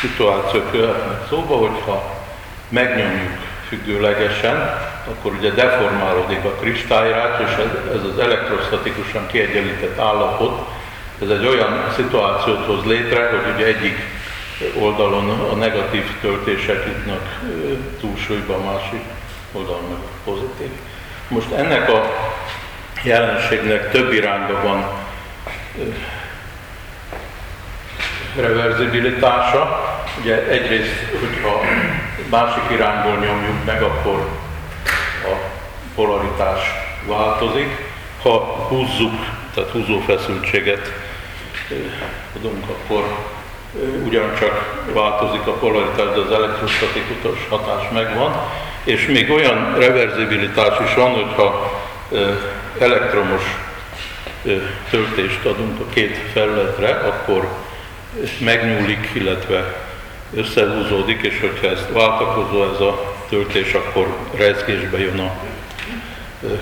szituációk 0.02 0.70
jöhetnek 0.74 1.28
szóba, 1.30 1.56
hogyha 1.56 2.24
megnyomjuk 2.70 3.45
függőlegesen, 3.68 4.80
akkor 5.10 5.34
ugye 5.34 5.50
deformálódik 5.50 6.44
a 6.44 6.56
kristályrács, 6.62 7.40
és 7.48 7.56
ez, 7.96 8.04
az 8.14 8.20
elektrostatikusan 8.20 9.28
kiegyenlített 9.28 10.00
állapot, 10.00 10.68
ez 11.22 11.30
egy 11.30 11.46
olyan 11.46 11.92
szituációt 11.96 12.66
hoz 12.66 12.86
létre, 12.86 13.30
hogy 13.30 13.54
ugye 13.56 13.66
egyik 13.66 13.98
oldalon 14.80 15.30
a 15.30 15.56
negatív 15.56 16.04
töltések 16.22 16.86
jutnak 16.86 17.40
túlsúlyba, 18.00 18.56
a 18.56 18.64
másik 18.64 19.02
oldalon 19.52 19.90
meg 19.90 19.98
pozitív. 20.24 20.70
Most 21.28 21.52
ennek 21.52 21.90
a 21.90 22.04
jelenségnek 23.04 23.92
több 23.92 24.14
irányba 24.14 24.62
van 24.62 24.86
reverzibilitása. 28.36 29.94
Ugye 30.22 30.48
egyrészt, 30.48 31.06
hogyha 31.20 31.62
másik 32.30 32.64
irányból 32.72 33.26
nyomjuk 33.26 33.66
meg, 33.66 33.82
akkor 33.82 34.30
a 35.24 35.36
polaritás 35.96 36.60
változik. 37.08 37.94
Ha 38.22 38.40
húzzuk, 38.68 39.14
tehát 39.54 39.70
húzófeszültséget 39.70 40.92
adunk, 42.36 42.64
akkor 42.70 43.04
ugyancsak 44.06 44.84
változik 44.94 45.48
a 45.48 45.52
polaritás, 45.52 46.14
de 46.14 46.20
az 46.20 46.32
elektrostatikus 46.32 47.48
hatás 47.50 47.90
megvan. 47.94 48.36
És 48.84 49.06
még 49.06 49.32
olyan 49.32 49.76
reverzibilitás 49.78 50.80
is 50.86 50.94
van, 50.94 51.12
hogyha 51.12 51.82
elektromos 52.80 53.44
töltést 54.90 55.46
adunk 55.46 55.80
a 55.80 55.90
két 55.94 56.18
felületre, 56.34 56.90
akkor 56.90 57.48
megnyúlik, 58.40 59.10
illetve 59.14 59.86
összehúzódik, 60.36 61.22
és 61.22 61.40
hogyha 61.40 61.68
ezt 61.68 61.92
váltakozó 61.92 62.64
ez 62.74 62.80
a 62.80 63.16
töltés, 63.30 63.74
akkor 63.74 64.18
rezgésbe 64.36 65.00
jön 65.00 65.20
a 65.20 65.32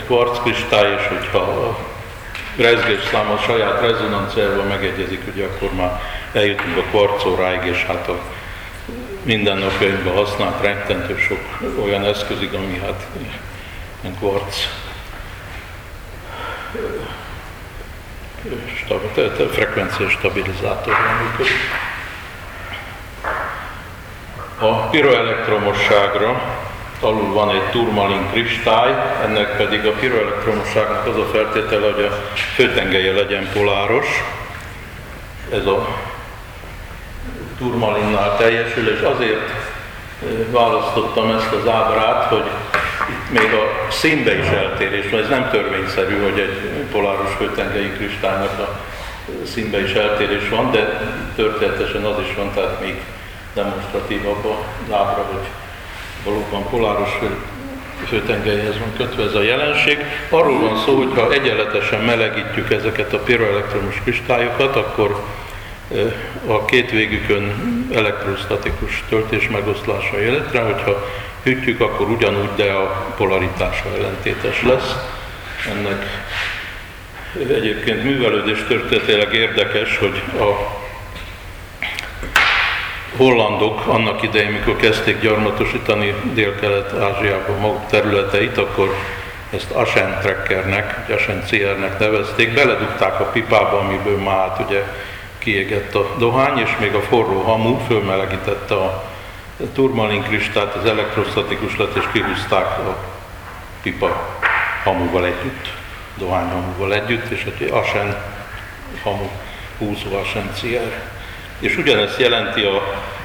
kvarckristály, 0.05 0.93
és 0.93 1.07
hogyha 1.07 1.37
a 1.37 1.77
rezgés 2.55 3.03
szám 3.11 3.31
a 3.31 3.37
saját 3.37 3.81
rezonanciával 3.81 4.63
megegyezik, 4.63 5.21
ugye 5.33 5.45
akkor 5.45 5.73
már 5.73 6.01
eljutunk 6.31 6.77
a 6.77 6.81
kvarcóráig, 6.81 7.65
és 7.65 7.83
hát 7.83 8.07
a 8.07 8.19
mindennapjainkban 9.23 10.13
használt 10.13 10.61
rettentő 10.61 11.17
sok 11.17 11.59
olyan 11.83 12.05
eszközig, 12.05 12.53
ami 12.53 12.79
hát 12.79 13.07
kvarc 14.19 14.67
frekvencia 19.51 20.09
stabilizátorral 20.09 21.21
működik. 21.21 21.59
A 24.59 24.89
piroelektromosságra 24.89 26.41
alul 26.99 27.33
van 27.33 27.49
egy 27.49 27.69
turmalin 27.71 28.29
kristály, 28.31 28.91
ennek 29.23 29.57
pedig 29.57 29.85
a 29.85 29.91
piroelektromosságnak 29.91 31.07
az 31.07 31.15
a 31.15 31.25
feltétele, 31.25 31.91
hogy 31.91 32.03
a 32.03 32.13
főtengelye 32.55 33.11
legyen 33.11 33.49
poláros. 33.53 34.07
Ez 35.51 35.65
a 35.65 35.87
turmalinnál 37.57 38.37
teljesül, 38.37 38.89
és 38.89 39.01
azért 39.01 39.51
választottam 40.51 41.29
ezt 41.29 41.51
az 41.51 41.67
ábrát, 41.67 42.23
hogy 42.23 42.49
itt 43.09 43.39
még 43.39 43.53
a 43.53 43.91
színbe 43.91 44.37
is 44.37 44.47
eltérés 44.47 45.09
van, 45.09 45.21
ez 45.21 45.29
nem 45.29 45.49
törvényszerű, 45.49 46.21
hogy 46.21 46.39
egy 46.39 46.85
poláros 46.91 47.33
főtengei 47.37 47.91
kristálynak 47.97 48.59
a 48.59 48.79
színbe 49.45 49.83
is 49.83 49.93
eltérés 49.93 50.49
van, 50.49 50.71
de 50.71 51.01
történetesen 51.35 52.03
az 52.03 52.19
is 52.27 52.35
van, 52.35 52.51
tehát 52.53 52.81
még 52.81 53.01
demonstratívabb 53.53 54.45
a 54.45 54.63
lábra, 54.89 55.25
hogy 55.31 55.47
valóban 56.23 56.69
poláros 56.69 57.19
főtengelyhez 58.07 58.79
van 58.79 58.93
kötve 58.97 59.23
ez 59.23 59.35
a 59.35 59.41
jelenség. 59.41 59.97
Arról 60.29 60.59
van 60.59 60.77
szó, 60.85 60.97
hogy 60.97 61.11
ha 61.15 61.31
egyenletesen 61.31 61.99
melegítjük 61.99 62.71
ezeket 62.71 63.13
a 63.13 63.17
piroelektromos 63.17 64.01
kristályokat, 64.03 64.75
akkor 64.75 65.23
a 66.47 66.65
két 66.65 66.91
végükön 66.91 67.53
elektrostatikus 67.93 69.03
töltés 69.09 69.49
megoszlása 69.49 70.21
életre, 70.21 70.61
hogyha 70.61 71.05
hűtjük, 71.43 71.81
akkor 71.81 72.09
ugyanúgy, 72.09 72.49
de 72.55 72.71
a 72.71 73.13
polaritása 73.17 73.83
ellentétes 73.97 74.61
lesz. 74.61 74.95
Ennek 75.69 76.25
egyébként 77.49 78.03
művelődés 78.03 78.63
történetileg 78.67 79.33
érdekes, 79.33 79.97
hogy 79.97 80.21
a 80.39 80.81
hollandok 83.17 83.87
annak 83.87 84.21
idején, 84.21 84.51
mikor 84.51 84.75
kezdték 84.75 85.21
gyarmatosítani 85.21 86.13
Dél-Kelet-Ázsiában 86.33 87.59
maguk 87.59 87.87
területeit, 87.89 88.57
akkor 88.57 88.95
ezt 89.49 89.71
Asen 89.71 90.19
Trekkernek, 90.21 91.05
vagy 91.07 91.15
Asen 91.15 91.43
Ciernek 91.45 91.99
nevezték, 91.99 92.53
beledugták 92.53 93.19
a 93.19 93.23
pipába, 93.23 93.79
amiből 93.79 94.17
már 94.17 94.37
hát 94.37 94.61
ugye 94.67 94.83
kiégett 95.37 95.95
a 95.95 96.15
dohány, 96.17 96.57
és 96.57 96.69
még 96.79 96.93
a 96.93 97.01
forró 97.01 97.41
hamu 97.41 97.77
fölmelegítette 97.87 98.73
a 98.73 99.12
turmalin 99.73 100.23
kristált, 100.23 100.75
az 100.75 100.85
elektrostatikus 100.85 101.77
lett, 101.77 101.95
és 101.95 102.03
kihúzták 102.11 102.77
a 102.77 102.97
pipa 103.81 104.39
hamuval 104.83 105.25
együtt, 105.25 105.67
dohányhamuval 106.17 106.93
együtt, 106.93 107.29
és 107.29 107.43
egy 107.43 107.69
asen 107.69 108.23
hamu 109.03 109.29
húzó 109.77 110.17
asencier. 110.17 111.01
És 111.59 111.77
ugyanezt 111.77 112.19
jelenti 112.19 112.63
a, 112.63 112.75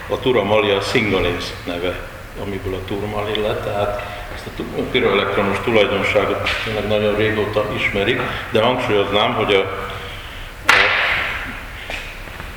a 0.09 0.21
turamali 0.21 0.71
a 0.71 0.81
szingalész 0.81 1.55
neve, 1.67 1.99
amiből 2.43 2.75
a 2.75 2.85
turmalin 2.85 3.43
lett, 3.43 3.65
tehát 3.65 4.03
ezt 4.35 4.47
a 4.59 4.81
piroelektronos 4.91 5.59
tulajdonságot 5.65 6.51
nagyon 6.89 7.17
régóta 7.17 7.65
ismerik, 7.77 8.21
de 8.51 8.63
hangsúlyoznám, 8.63 9.35
hogy 9.35 9.55
a, 9.55 9.61
a 9.61 10.79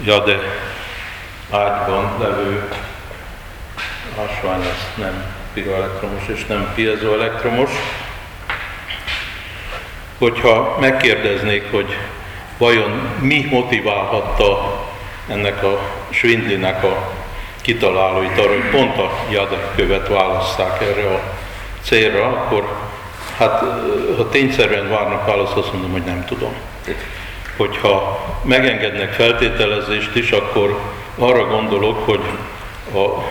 jade 0.03 0.39
ágyban 1.49 2.15
levő 2.19 2.69
ásvány 4.19 4.59
az 4.59 4.87
nem 4.97 5.35
piroelektromos 5.53 6.27
és 6.27 6.45
nem 6.45 6.71
piezoelektromos. 6.75 7.69
hogyha 10.17 10.77
megkérdeznék, 10.79 11.71
hogy 11.71 11.97
vajon 12.57 12.91
mi 13.19 13.47
motiválhatta 13.51 14.79
ennek 15.27 15.63
a 15.63 15.79
svindlinek 16.09 16.83
a 16.83 17.11
kitalálóit 17.61 18.37
arra, 18.37 18.53
hogy 18.53 18.69
pont 18.71 18.97
a 18.97 19.11
jadekkövet 19.29 20.07
választák 20.07 20.81
erre 20.81 21.13
a 21.13 21.19
célra, 21.81 22.25
akkor 22.25 22.77
hát 23.37 23.59
ha 24.17 24.29
tényszerűen 24.29 24.89
várnak 24.89 25.25
választ, 25.25 25.55
azt 25.55 25.71
mondom, 25.71 25.91
hogy 25.91 26.03
nem 26.03 26.25
tudom. 26.25 26.53
Hogyha 27.57 28.25
megengednek 28.43 29.13
feltételezést 29.13 30.15
is, 30.15 30.31
akkor 30.31 30.79
arra 31.17 31.45
gondolok, 31.45 32.05
hogy 32.05 32.21
a 32.93 33.23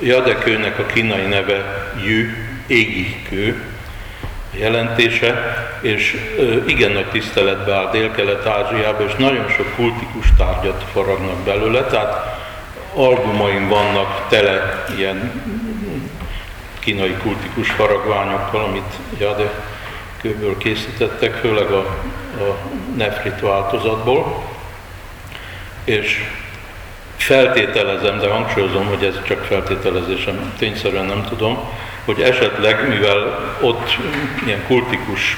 jadekőnek 0.00 0.78
a 0.78 0.86
kínai 0.86 1.26
neve 1.26 1.90
Jü, 2.04 2.30
égi 2.66 3.22
kő, 3.28 3.62
jelentése, 4.50 5.56
és 5.80 6.16
igen 6.66 6.92
nagy 6.92 7.10
tiszteletbe 7.10 7.74
áll 7.74 7.90
Dél-Kelet-Ázsiába, 7.90 9.04
és 9.04 9.14
nagyon 9.18 9.48
sok 9.48 9.74
kultikus 9.74 10.26
tárgyat 10.36 10.84
faragnak 10.92 11.36
belőle, 11.36 11.82
tehát 11.84 12.44
albumaim 12.94 13.68
vannak 13.68 14.26
tele 14.28 14.84
ilyen 14.96 15.42
kínai 16.78 17.14
kultikus 17.22 17.70
faragványokkal, 17.70 18.64
amit 18.64 18.92
Jade 19.18 19.50
kőből 20.20 20.58
készítettek, 20.58 21.34
főleg 21.34 21.70
a, 21.70 21.78
a 22.38 22.58
nefrit 22.96 23.40
változatból. 23.40 24.44
És 25.84 26.30
feltételezem, 27.16 28.18
de 28.18 28.28
hangsúlyozom, 28.28 28.86
hogy 28.86 29.04
ez 29.04 29.22
csak 29.22 29.44
feltételezésem, 29.44 30.52
tényszerűen 30.58 31.04
nem 31.04 31.24
tudom, 31.28 31.58
hogy 32.04 32.20
esetleg, 32.20 32.88
mivel 32.88 33.54
ott 33.60 33.96
ilyen 34.46 34.66
kultikus 34.66 35.36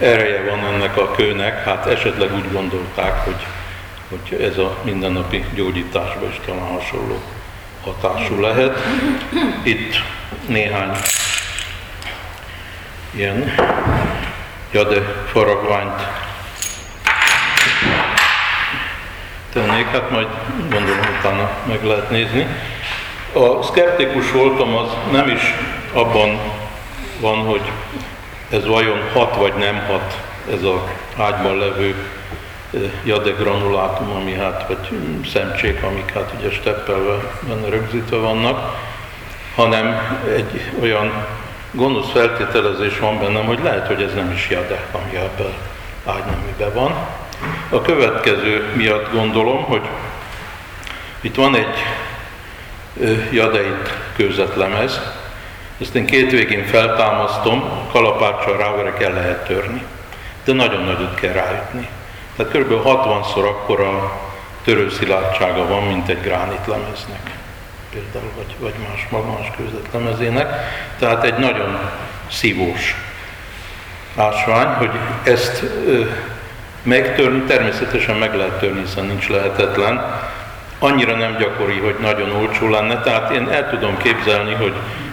ereje 0.00 0.50
van 0.50 0.74
ennek 0.74 0.96
a 0.96 1.10
kőnek, 1.10 1.64
hát 1.64 1.86
esetleg 1.86 2.34
úgy 2.34 2.52
gondolták, 2.52 3.24
hogy, 3.24 3.46
hogy 4.08 4.40
ez 4.42 4.58
a 4.58 4.78
mindennapi 4.82 5.44
gyógyításban 5.54 6.28
is 6.30 6.40
talán 6.46 6.66
hasonló 6.66 7.22
hatású 7.84 8.40
lehet. 8.40 8.78
Itt 9.62 9.94
néhány 10.46 10.90
ilyen 13.10 13.54
jade 14.72 15.00
faragványt 15.32 16.00
tennék, 19.54 19.86
hát 19.86 20.10
majd 20.10 20.26
gondolom 20.70 21.06
utána 21.18 21.50
meg 21.66 21.84
lehet 21.84 22.10
nézni. 22.10 22.46
A 23.32 23.62
szkeptikus 23.62 24.32
voltam 24.32 24.76
az 24.76 24.88
nem 25.12 25.28
is 25.28 25.54
abban 25.92 26.38
van, 27.20 27.38
hogy 27.38 27.62
ez 28.50 28.66
vajon 28.66 28.98
hat 29.12 29.36
vagy 29.36 29.54
nem 29.54 29.84
hat 29.86 30.18
ez 30.52 30.62
a 30.62 30.88
ágyban 31.16 31.58
levő 31.58 31.94
jade 33.04 33.30
granulátum, 33.30 34.10
ami 34.10 34.32
hát, 34.32 34.66
vagy 34.68 34.98
szemcsék, 35.32 35.82
amik 35.82 36.12
hát 36.12 36.32
ugye 36.38 36.50
steppelve 36.50 37.16
benne 37.48 37.68
rögzítve 37.68 38.16
vannak, 38.16 38.76
hanem 39.54 40.18
egy 40.36 40.72
olyan 40.82 41.26
gonosz 41.70 42.10
feltételezés 42.10 42.98
van 42.98 43.18
bennem, 43.18 43.44
hogy 43.44 43.58
lehet, 43.62 43.86
hogy 43.86 44.02
ez 44.02 44.14
nem 44.14 44.32
is 44.32 44.48
jade, 44.50 44.86
ami 44.92 45.16
ebben 45.16 45.52
ágyneműben 46.04 46.74
van. 46.74 46.94
A 47.68 47.82
következő 47.82 48.72
miatt 48.74 49.12
gondolom, 49.12 49.62
hogy 49.62 49.82
itt 51.20 51.34
van 51.34 51.56
egy 51.56 51.76
jadeit 53.30 53.94
kőzetlemez, 54.16 55.00
ezt 55.80 55.94
én 55.94 56.06
két 56.06 56.30
végén 56.30 56.64
feltámasztom, 56.64 57.88
kalapáccsal 57.92 58.56
ráverek 58.56 59.02
el 59.02 59.12
lehet 59.12 59.46
törni, 59.46 59.82
de 60.44 60.52
nagyon 60.52 60.84
nagyot 60.84 61.14
kell 61.14 61.32
rájutni. 61.32 61.88
Tehát 62.36 62.52
kb. 62.52 62.72
60-szor 62.84 63.48
akkora 63.48 64.20
törőszilárdsága 64.64 65.66
van, 65.66 65.82
mint 65.82 66.08
egy 66.08 66.20
gránitlemeznek 66.20 67.30
például, 67.94 68.30
vagy, 68.36 68.54
vagy 68.58 68.74
más 68.88 69.06
magmas 69.10 69.46
kőzetlemezének. 69.56 70.48
Tehát 70.98 71.24
egy 71.24 71.38
nagyon 71.38 71.78
szívós 72.30 72.94
ásvány, 74.16 74.66
hogy 74.66 74.90
ezt 75.22 75.64
megtörni, 76.84 77.42
természetesen 77.42 78.16
meg 78.16 78.34
lehet 78.34 78.58
törni, 78.58 78.80
hiszen 78.80 79.04
nincs 79.04 79.28
lehetetlen, 79.28 80.20
annyira 80.78 81.16
nem 81.16 81.36
gyakori, 81.36 81.78
hogy 81.78 81.96
nagyon 82.00 82.30
olcsó 82.30 82.68
lenne, 82.68 83.00
tehát 83.00 83.30
én 83.30 83.48
el 83.48 83.70
tudom 83.70 83.96
képzelni, 83.96 84.54
hogy 84.54 84.72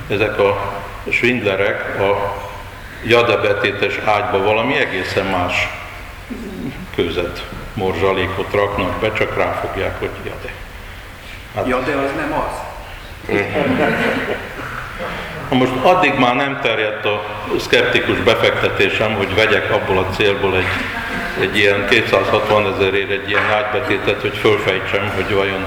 ezek 0.10 0.40
a 0.40 0.74
svindlerek 1.10 2.00
a 2.00 2.36
jadebetétes 3.06 3.98
ágyba 4.06 4.44
valami 4.44 4.76
egészen 4.78 5.26
más 5.26 5.70
közet, 6.96 7.44
morzsalékot 7.74 8.54
raknak 8.54 9.00
be, 9.00 9.14
csak 9.14 9.38
ráfogják, 9.38 10.00
hogy 10.00 10.10
jade. 10.24 10.54
Hát, 11.56 11.68
ja, 11.68 11.80
de 11.80 11.92
az 11.96 12.10
nem 12.16 12.34
az. 12.40 12.70
Most 15.50 15.72
addig 15.84 16.14
már 16.20 16.36
nem 16.36 16.60
terjedt 16.62 17.06
a 17.06 17.24
szkeptikus 17.60 18.18
befektetésem, 18.18 19.14
hogy 19.14 19.36
vegyek 19.36 19.72
abból 19.72 19.98
a 19.98 20.10
célból 20.16 20.56
egy, 20.58 20.66
egy 21.39 21.58
ilyen 21.58 21.88
260 21.89 22.74
ezerért 22.74 23.10
egy 23.10 23.30
ilyen 23.30 23.52
ágybetétet, 23.52 24.22
hogy 24.22 24.38
fölfejtsem, 24.38 25.12
hogy 25.15 25.34
vajon 25.34 25.65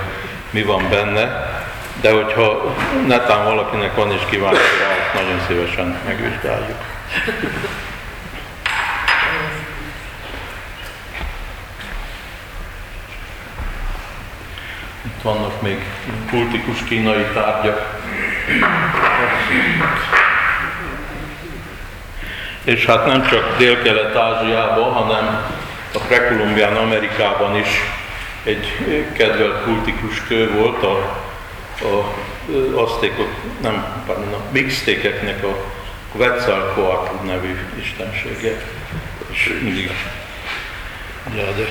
mi 0.51 0.63
van 0.63 0.89
benne. 0.91 1.53
De 2.01 2.13
hogyha 2.13 2.75
netán 3.07 3.45
valakinek 3.45 3.95
van 3.95 4.13
is 4.13 4.21
kíváncsi 4.31 4.59
rá, 4.59 5.21
nagyon 5.21 5.41
szívesen 5.47 5.99
megvizsgáljuk. 6.07 6.79
Itt 15.03 15.23
vannak 15.23 15.63
még 15.63 15.85
kultikus 16.31 16.79
kínai 16.89 17.27
tárgyak. 17.35 18.03
És 22.65 22.87
hát 22.87 23.07
nem 23.07 23.27
csak 23.27 23.57
Dél-Kelet-Ázsiában, 23.59 24.93
hanem 24.93 25.54
a 25.95 25.99
Prekolumbián 25.99 26.77
Amerikában 26.77 27.57
is 27.57 27.69
egy 28.43 28.67
kedvelt 29.13 29.63
kultikus 29.63 30.23
kő 30.27 30.53
volt 30.53 30.83
a, 30.83 30.97
a 31.85 32.15
aztékok, 32.81 33.29
nem, 33.61 34.03
pardon, 34.07 34.33
a 34.33 34.39
mixtékeknek 34.51 35.45
a 35.45 35.57
Quetzalcoatl 36.13 37.27
nevű 37.27 37.59
istensége. 37.81 38.61
És 39.31 39.59
mindig, 39.63 39.91
ja, 41.37 41.53
de 41.53 41.69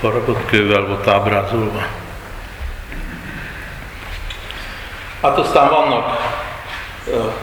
faragott 0.00 0.46
kővel 0.46 0.86
volt 0.86 1.06
ábrázolva. 1.06 1.86
Hát 5.22 5.38
aztán 5.38 5.68
vannak 5.68 6.20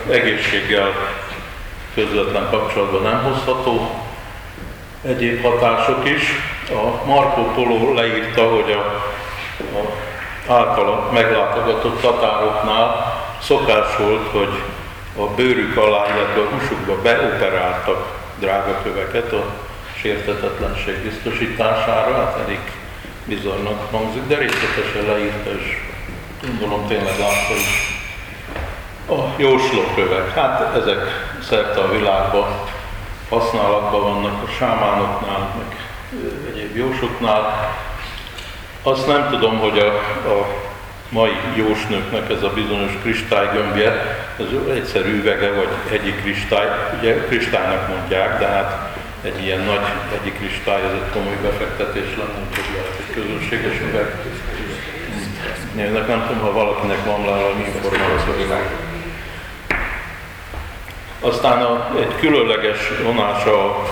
egészséggel 0.10 0.94
közvetlen 1.94 2.48
kapcsolatban 2.50 3.02
nem 3.02 3.24
hozható 3.24 4.08
egyéb 5.02 5.42
hatások 5.42 6.10
is. 6.10 6.24
A 6.70 7.06
Marco 7.06 7.42
Polo 7.42 7.94
leírta, 7.94 8.50
hogy 8.50 8.72
a, 8.72 8.80
a 9.78 10.08
általa 10.52 11.10
meglátogatott 11.12 12.02
tatároknál 12.02 13.18
szokás 13.42 13.98
volt, 13.98 14.28
hogy 14.32 14.62
a 15.18 15.34
bőrük 15.36 15.78
alá, 15.78 16.06
illetve 16.06 16.42
a 16.42 16.50
húsukba 16.50 17.02
beoperáltak 17.02 18.18
drága 18.40 18.82
köveket 18.84 19.32
a 19.32 19.44
sértetetlenség 20.02 20.96
biztosítására, 20.96 22.14
hát 22.14 22.40
elég 22.46 22.60
bizarnak 23.26 23.92
hangzik, 23.92 24.28
de 24.28 24.38
részletesen 24.38 25.06
leírta, 25.08 25.50
és 25.50 25.78
gondolom 26.42 26.88
tényleg 26.88 27.20
látta 27.20 27.54
is. 27.54 27.98
A 29.10 29.34
jóslókövek, 29.36 30.34
hát 30.34 30.76
ezek 30.76 31.00
szerte 31.42 31.80
a 31.80 31.92
világban 31.92 32.46
használatban 33.30 34.02
vannak 34.02 34.44
a 34.44 34.52
sámánoknál, 34.58 35.56
meg 35.58 35.78
egyéb 36.50 36.76
jósoknál. 36.76 37.74
Azt 38.84 39.08
nem 39.08 39.28
tudom, 39.30 39.58
hogy 39.58 39.80
a, 39.80 39.88
a 40.30 40.48
mai 41.10 41.36
jósnőknek 41.56 42.30
ez 42.30 42.44
a 42.44 42.54
bizonyos 42.54 42.92
kristálygömbje, 43.02 43.92
ez 44.40 44.76
egyszerű 44.76 45.18
üvege, 45.18 45.52
vagy 45.52 45.70
egyik 45.92 46.22
kristály, 46.22 46.68
ugye 47.00 47.26
kristálynak 47.28 47.88
mondják, 47.88 48.40
de 48.40 48.48
hát 48.48 48.98
egy 49.22 49.44
ilyen 49.44 49.60
nagy 49.60 49.86
egyik 50.20 50.38
kristály, 50.38 50.82
ez 50.82 50.92
egy 50.92 51.12
komoly 51.14 51.38
befektetés 51.42 52.18
lenne, 52.18 52.40
úgyhogy 52.50 52.74
lehet 52.74 53.00
egy 53.00 53.14
közönséges 53.14 53.80
üveg. 53.90 54.16
Néznek, 55.76 56.08
nem 56.08 56.26
tudom, 56.28 56.42
ha 56.42 56.52
valakinek 56.52 57.06
van 57.06 57.26
le 57.26 57.32
valami 57.32 57.64
információ. 57.64 58.89
Aztán 61.22 61.62
a, 61.62 61.96
egy 62.00 62.16
különleges 62.20 62.78
vonása 63.04 63.66
a 63.66 63.86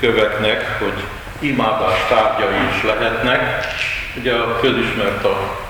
köveknek, 0.00 0.78
hogy 0.78 1.04
imádás 1.38 1.98
tárgyai 2.08 2.68
is 2.76 2.82
lehetnek. 2.82 3.66
Ugye 4.18 4.34
a 4.34 4.60
közismert 4.60 5.24
a 5.24 5.62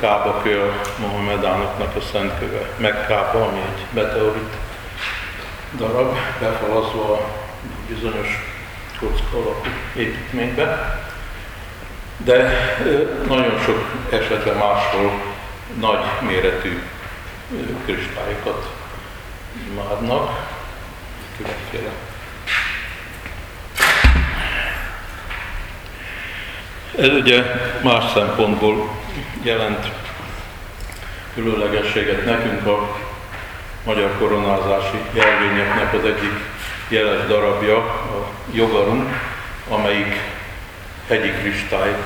Kába 0.00 0.40
kő 0.42 0.60
a 0.60 1.00
Mohamedánoknak 1.00 1.96
a 1.96 2.00
szent 2.12 2.38
köve, 2.38 2.68
Mekkába, 2.76 3.46
ami 3.46 3.58
egy 3.58 3.84
meteorit 3.90 4.54
darab, 5.76 6.16
befalazva 6.40 7.20
bizonyos 7.88 8.28
kocka 9.00 9.36
alapú 9.36 9.68
építménybe, 9.96 11.00
de 12.16 12.50
nagyon 13.28 13.58
sok 13.64 13.84
esetben 14.10 14.56
máshol 14.56 15.22
nagy 15.80 16.04
méretű 16.20 16.82
kristályokat 17.84 18.75
imádnak, 19.70 20.46
különféle. 21.36 21.90
Ez 26.98 27.08
ugye 27.08 27.42
más 27.82 28.12
szempontból 28.12 28.90
jelent 29.42 29.90
különlegességet 31.34 32.24
nekünk 32.24 32.66
a 32.66 32.96
magyar 33.84 34.18
koronázási 34.18 34.98
jelvényeknek 35.12 35.94
az 35.94 36.04
egyik 36.04 36.32
jeles 36.88 37.26
darabja, 37.26 37.76
a 37.78 38.28
jogarum, 38.52 39.20
amelyik 39.68 40.20
hegyi 41.08 41.30
kristály 41.30 41.96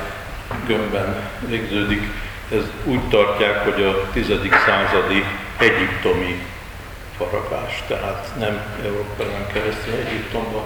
gömbben 0.65 1.29
végződik. 1.39 2.07
Ez 2.51 2.63
úgy 2.83 3.07
tartják, 3.09 3.63
hogy 3.63 3.83
a 3.83 4.09
10. 4.11 4.27
századi 4.65 5.25
egyiptomi 5.57 6.45
faragás, 7.29 7.83
tehát 7.87 8.27
nem 8.39 8.61
Európában 8.85 9.47
keresztül 9.53 9.93
Egyiptomba, 9.93 10.63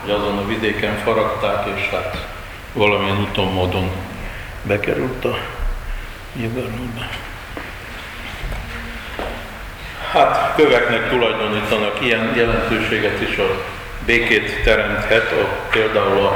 hogy 0.00 0.10
azon 0.10 0.38
a 0.38 0.46
vidéken 0.46 0.96
faragták, 0.96 1.66
és 1.76 1.88
hát 1.88 2.26
valamilyen 2.72 3.20
úton, 3.20 3.52
módon 3.52 3.90
bekerült 4.62 5.24
a 5.24 5.36
jogarumba. 6.36 7.00
Hát 10.12 10.54
köveknek 10.56 11.08
tulajdonítanak 11.08 11.98
ilyen 12.00 12.32
jelentőséget 12.36 13.20
is 13.20 13.36
a 13.36 13.64
békét 14.06 14.62
teremthet, 14.64 15.32
a, 15.32 15.68
például 15.70 16.26
a, 16.26 16.32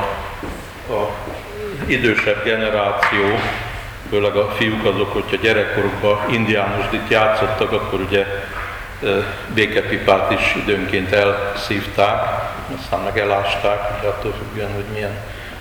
a 0.93 1.11
idősebb 1.87 2.45
generáció, 2.45 3.39
főleg 4.11 4.37
a 4.37 4.51
fiúk 4.51 4.85
azok, 4.85 5.13
hogyha 5.13 5.37
gyerekkorukban 5.37 6.19
indiánusdit 6.31 7.09
játszottak, 7.09 7.73
akkor 7.73 8.01
ugye 8.01 8.27
békepipát 9.55 10.31
is 10.31 10.55
időnként 10.57 11.13
elszívták, 11.13 12.23
aztán 12.81 13.01
meg 13.01 13.19
elásták, 13.19 13.99
ugye 13.99 14.09
attól 14.09 14.35
függően, 14.39 14.75
hogy 14.75 14.85
milyen 14.93 15.17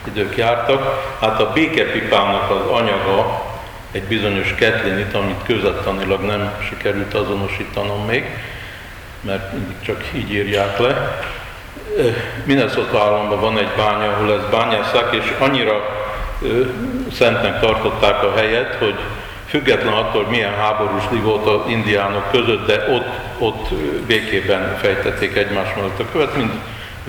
idők 0.08 0.38
jártak. 0.38 1.16
Hát 1.22 1.40
a 1.40 1.52
békepipának 1.52 2.52
az 2.52 2.70
anyaga 2.72 3.46
egy 3.92 4.04
bizonyos 4.04 4.56
ketlinit, 4.56 5.14
amit 5.14 5.44
közöttanilag 5.46 6.22
nem 6.22 6.52
sikerült 6.70 7.14
azonosítanom 7.14 8.06
még, 8.06 8.26
mert 9.22 9.54
csak 9.86 10.04
így 10.14 10.34
írják 10.34 10.78
le. 10.78 11.20
Minnesota 12.44 13.02
államban 13.02 13.40
van 13.40 13.58
egy 13.58 13.72
bánya, 13.78 14.12
ahol 14.12 14.34
ezt 14.34 14.50
bányásszák, 14.50 15.14
és 15.14 15.34
annyira 15.40 16.06
szentnek 17.14 17.60
tartották 17.60 18.24
a 18.24 18.34
helyet, 18.36 18.76
hogy 18.76 18.96
független 19.48 19.94
attól, 19.94 20.28
milyen 20.28 20.56
háborús 20.56 21.04
volt 21.24 21.46
az 21.46 21.72
indiánok 21.72 22.32
között, 22.32 22.68
de 22.68 22.88
ott, 22.90 23.08
ott 23.38 23.74
békében 24.08 24.78
fejtették 24.78 25.36
egymás 25.36 25.74
mellett 25.76 26.00
a 26.00 26.12
követ, 26.12 26.36
mint 26.36 26.54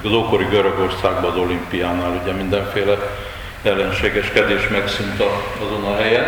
az 0.04 0.12
ókori 0.12 0.44
Görögországban 0.44 1.30
az 1.30 1.36
olimpiánál 1.36 2.20
ugye 2.22 2.32
mindenféle 2.32 2.96
ellenségeskedés 3.62 4.68
megszűnt 4.68 5.22
azon 5.66 5.84
a 5.84 5.96
helyen. 5.96 6.26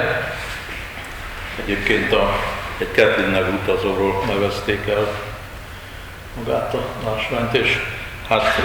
Egyébként 1.64 2.12
a, 2.12 2.36
egy 2.78 2.90
Kathleen 2.94 3.30
nevű 3.30 3.50
utazóról 3.62 4.24
nevezték 4.26 4.86
el 4.88 5.08
magát 6.36 6.74
a 6.74 6.82
másványt, 7.04 7.54
és 7.54 7.78
hát 8.28 8.60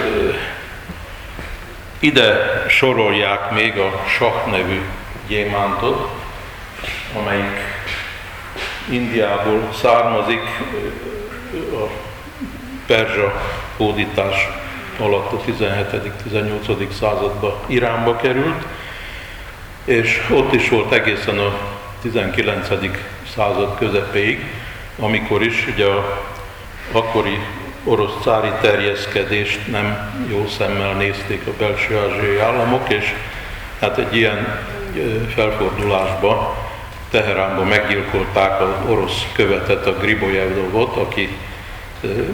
ide 1.98 2.64
sorolják 2.68 3.50
még 3.50 3.78
a 3.78 4.02
Sah 4.06 4.46
nevű 4.46 4.80
gyémántot, 5.26 6.10
amelyik 7.18 7.58
Indiából 8.90 9.68
származik, 9.82 10.42
a 11.72 11.88
perzsa 12.86 13.42
hódítás 13.76 14.48
alatt 14.98 15.32
a 15.32 15.40
17.-18. 15.50 16.90
században 16.90 17.54
Iránba 17.66 18.16
került, 18.16 18.64
és 19.84 20.28
ott 20.30 20.52
is 20.52 20.68
volt 20.68 20.92
egészen 20.92 21.38
a 21.38 21.58
19. 22.02 22.68
század 23.34 23.78
közepéig, 23.78 24.44
amikor 24.98 25.42
is 25.42 25.66
ugye 25.74 25.86
a 25.86 26.24
akkori 26.92 27.38
orosz 27.84 28.22
cári 28.22 28.50
terjeszkedést 28.60 29.66
nem 29.70 30.14
jó 30.30 30.46
szemmel 30.58 30.92
nézték 30.92 31.46
a 31.46 31.52
belső 31.58 31.98
ázsiai 31.98 32.38
államok, 32.38 32.92
és 32.92 33.14
hát 33.80 33.98
egy 33.98 34.16
ilyen 34.16 34.64
felfordulásba 35.34 36.56
Teheránban 37.10 37.66
meggyilkolták 37.66 38.60
az 38.60 38.68
orosz 38.88 39.26
követet, 39.32 39.86
a 39.86 39.92
Gribojevdovot, 39.92 40.96
aki 40.96 41.36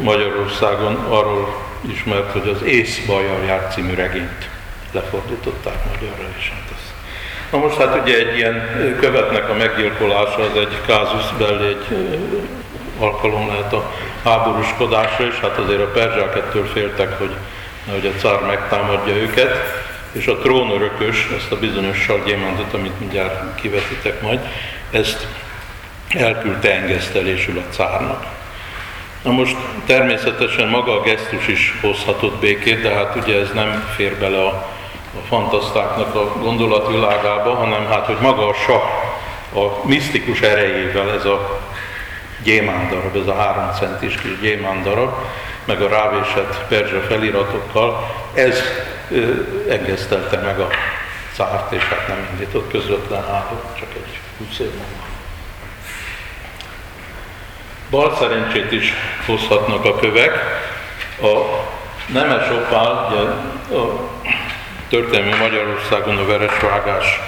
Magyarországon 0.02 0.94
arról 0.94 1.56
ismert, 1.80 2.32
hogy 2.32 2.48
az 2.48 2.62
Ész 2.62 3.04
Bajjal 3.06 3.44
járt 3.46 3.72
című 3.72 3.94
regényt 3.94 4.48
lefordították 4.92 5.84
magyarra, 5.92 6.28
és 6.38 6.48
hát. 6.48 6.60
Na 7.50 7.58
most 7.58 7.76
hát 7.76 8.00
ugye 8.02 8.16
egy 8.16 8.36
ilyen 8.36 8.68
követnek 9.00 9.50
a 9.50 9.54
meggyilkolása 9.54 10.42
az 10.42 10.56
egy 10.56 10.80
kázus 10.86 11.32
belli, 11.38 11.66
egy 11.66 12.18
alkalom 12.98 13.48
lehet 13.48 13.72
a 13.72 13.92
háborúskodásra, 14.24 15.26
és 15.26 15.34
hát 15.40 15.58
azért 15.58 15.80
a 15.80 15.90
perzsák 15.90 16.36
ettől 16.36 16.66
féltek, 16.66 17.18
hogy 17.18 17.34
hogy 17.90 18.06
a 18.06 18.20
cár 18.20 18.40
megtámadja 18.40 19.14
őket, 19.14 19.56
és 20.12 20.26
a 20.26 20.36
trónörökös, 20.36 21.28
ezt 21.36 21.52
a 21.52 21.58
bizonyos 21.58 21.98
sargyémántot, 21.98 22.74
amit 22.74 23.00
mindjárt 23.00 23.60
kivetitek 23.60 24.22
majd, 24.22 24.40
ezt 24.90 25.26
elküldte 26.14 26.74
engesztelésül 26.74 27.58
a 27.58 27.72
cárnak. 27.74 28.26
Na 29.22 29.30
most 29.30 29.56
természetesen 29.86 30.68
maga 30.68 30.92
a 30.92 31.00
gesztus 31.00 31.48
is 31.48 31.78
hozhatott 31.80 32.40
békét, 32.40 32.82
de 32.82 32.90
hát 32.90 33.16
ugye 33.16 33.40
ez 33.40 33.50
nem 33.54 33.92
fér 33.96 34.14
bele 34.18 34.38
a, 34.38 34.48
a 35.18 35.26
fantasztáknak 35.28 36.14
a 36.14 36.38
gondolatvilágába, 36.38 37.54
hanem 37.54 37.86
hát, 37.86 38.06
hogy 38.06 38.18
maga 38.20 38.48
a 38.48 38.54
sa, 38.54 38.74
a 39.60 39.86
misztikus 39.86 40.40
erejével 40.40 41.12
ez 41.12 41.24
a 41.24 41.60
gyémándarab, 42.42 43.16
ez 43.16 43.26
a 43.26 43.34
három 43.34 43.70
centis 43.78 44.14
kis 44.14 44.40
gyémándarab, 44.40 45.14
meg 45.64 45.82
a 45.82 45.88
rávésett 45.88 46.64
perzsa 46.68 47.00
feliratokkal, 47.00 48.10
ez 48.34 48.62
engesztelte 49.68 50.36
meg 50.36 50.60
a 50.60 50.68
cárt, 51.34 51.72
és 51.72 51.82
hát 51.82 52.08
nem 52.08 52.28
indított 52.30 52.70
közvetlen 52.70 53.24
háborút, 53.26 53.78
csak 53.78 53.88
egy 53.94 54.18
20 54.38 54.58
év 54.58 54.70
múlva. 54.70 55.10
Bal 57.90 58.16
szerencsét 58.18 58.72
is 58.72 58.92
hozhatnak 59.26 59.84
a 59.84 59.96
kövek. 59.96 60.32
A 61.22 61.62
nemes 62.06 62.50
opál, 62.50 63.08
ugye 63.10 63.20
a 63.78 64.10
történelmi 64.88 65.38
Magyarországon 65.38 66.16
a 66.16 66.26
veresvágás 66.26 67.20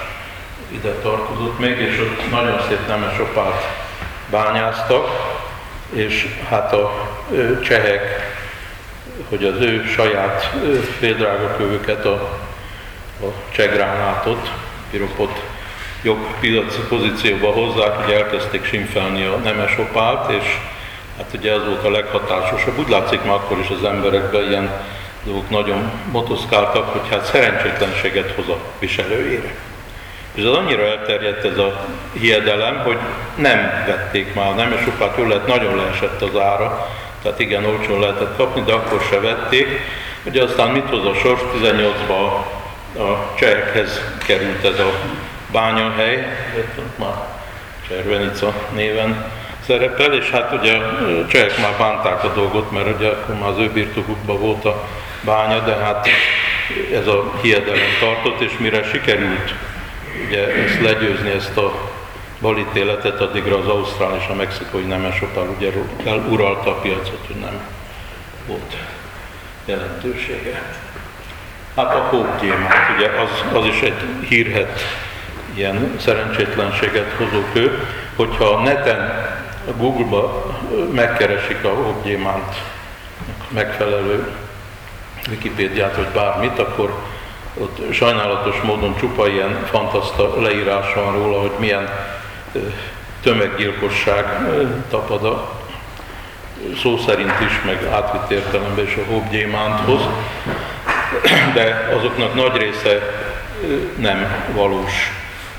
ide 0.68 0.92
tartozott 0.92 1.58
még, 1.58 1.78
és 1.78 1.98
ott 1.98 2.30
nagyon 2.30 2.60
szép 2.68 2.86
nemes 2.86 3.18
opált 3.18 3.64
bányáztak, 4.30 5.08
és 5.92 6.28
hát 6.48 6.72
a 6.72 7.08
csehek, 7.62 8.33
hogy 9.28 9.44
az 9.44 9.60
ő 9.60 9.84
saját 9.94 10.50
féldrágakövüket, 10.98 12.04
a, 12.04 12.38
a 13.20 13.26
csegránátot, 13.52 14.50
piropot 14.90 15.40
jobb 16.02 16.26
piaci 16.40 16.80
pozícióba 16.88 17.52
hozzák, 17.52 18.06
ugye 18.06 18.16
elkezdték 18.16 18.64
simfelni 18.64 19.24
a 19.24 19.36
nemes 19.36 19.78
opált, 19.78 20.30
és 20.30 20.58
hát 21.16 21.30
ugye 21.34 21.52
ez 21.52 21.64
volt 21.66 21.84
a 21.84 21.90
leghatásosabb. 21.90 22.78
Úgy 22.78 22.88
látszik 22.88 23.22
már 23.22 23.34
akkor 23.34 23.58
is 23.58 23.68
az 23.68 23.84
emberekben 23.84 24.48
ilyen 24.48 24.70
dolgok 25.24 25.50
nagyon 25.50 25.90
motoszkáltak, 26.10 26.88
hogy 26.88 27.10
hát 27.10 27.24
szerencsétlenséget 27.24 28.30
hoz 28.30 28.48
a 28.48 28.58
viselőjére. 28.78 29.54
És 30.34 30.44
az 30.44 30.56
annyira 30.56 30.82
elterjedt 30.82 31.44
ez 31.44 31.58
a 31.58 31.86
hiedelem, 32.12 32.82
hogy 32.84 32.98
nem 33.36 33.84
vették 33.86 34.34
már, 34.34 34.54
nem 34.54 34.72
és 34.72 34.86
opát 34.86 35.16
jól 35.18 35.28
lehet, 35.28 35.46
nagyon 35.46 35.76
leesett 35.76 36.22
az 36.22 36.40
ára, 36.40 36.88
tehát 37.24 37.40
igen, 37.40 37.64
olcsón 37.64 38.00
lehetett 38.00 38.36
kapni, 38.36 38.62
de 38.62 38.72
akkor 38.72 39.00
se 39.10 39.20
vették. 39.20 39.80
Ugye 40.24 40.42
aztán 40.42 40.70
mit 40.70 40.88
hoz 40.88 41.04
a 41.04 41.14
sors? 41.14 41.40
18-ban 41.62 42.44
a 42.98 43.34
csehekhez 43.34 44.00
került 44.26 44.64
ez 44.64 44.78
a 44.78 44.92
bányahely, 45.52 46.26
már 46.96 47.14
Cservenica 47.88 48.54
néven 48.74 49.32
szerepel, 49.66 50.14
és 50.14 50.30
hát 50.30 50.52
ugye 50.52 50.72
a 50.76 51.26
csehek 51.28 51.58
már 51.58 51.74
bánták 51.78 52.24
a 52.24 52.32
dolgot, 52.34 52.70
mert 52.70 52.96
ugye 52.96 53.08
akkor 53.08 53.34
már 53.34 53.48
az 53.48 53.58
ő 53.58 53.70
birtokukban 53.70 54.40
volt 54.40 54.64
a 54.64 54.88
bánya, 55.20 55.58
de 55.58 55.74
hát 55.74 56.08
ez 56.94 57.06
a 57.06 57.32
hiedelem 57.42 57.96
tartott, 58.00 58.40
és 58.40 58.52
mire 58.58 58.82
sikerült 58.82 59.54
ugye 60.26 60.46
ezt 60.46 60.80
legyőzni, 60.80 61.30
ezt 61.30 61.56
a 61.56 61.93
balítéletet, 62.44 63.20
addigra 63.20 63.58
az 63.58 63.66
ausztrál 63.66 64.16
és 64.16 64.26
a 64.28 64.34
mexikói 64.34 64.82
nemesopár 64.82 65.44
ugye 65.56 65.70
uralta 66.28 66.70
a 66.70 66.80
piacot, 66.80 67.20
hogy 67.26 67.36
nem 67.36 67.60
volt 68.46 68.76
jelentősége. 69.64 70.62
Hát 71.76 71.94
a 71.94 71.98
hógyémánt, 71.98 72.96
ugye 72.96 73.08
az, 73.08 73.58
az 73.58 73.66
is 73.66 73.80
egy 73.80 74.26
hírhet 74.28 74.80
ilyen 75.54 75.96
szerencsétlenséget 76.00 77.12
hozó 77.16 77.42
kő, 77.52 77.88
hogyha 78.16 78.44
a 78.44 78.62
neten, 78.62 79.00
a 79.68 79.70
Google-ba 79.76 80.46
megkeresik 80.92 81.64
a 81.64 81.74
hógyémánt 81.74 82.54
megfelelő 83.48 84.32
Wikipédiát 85.28 85.96
vagy 85.96 86.08
bármit, 86.14 86.58
akkor 86.58 86.94
ott 87.58 87.92
sajnálatos 87.92 88.60
módon 88.60 88.96
csupa 88.96 89.28
ilyen 89.28 89.64
fantaszta 89.64 90.40
leírás 90.40 90.94
van 90.94 91.12
róla, 91.12 91.40
hogy 91.40 91.52
milyen 91.58 91.88
tömeggyilkosság 93.22 94.24
tapad 94.90 95.24
a 95.24 95.62
szó 96.82 96.96
szerint 96.96 97.40
is, 97.40 97.60
meg 97.64 97.84
átvitt 97.92 98.30
értelemben 98.30 98.84
is 98.84 98.96
a 98.96 99.10
hóbgyémánthoz, 99.10 100.00
de 101.54 101.92
azoknak 101.98 102.34
nagy 102.34 102.56
része 102.56 103.00
nem 103.96 104.46
valós 104.54 104.92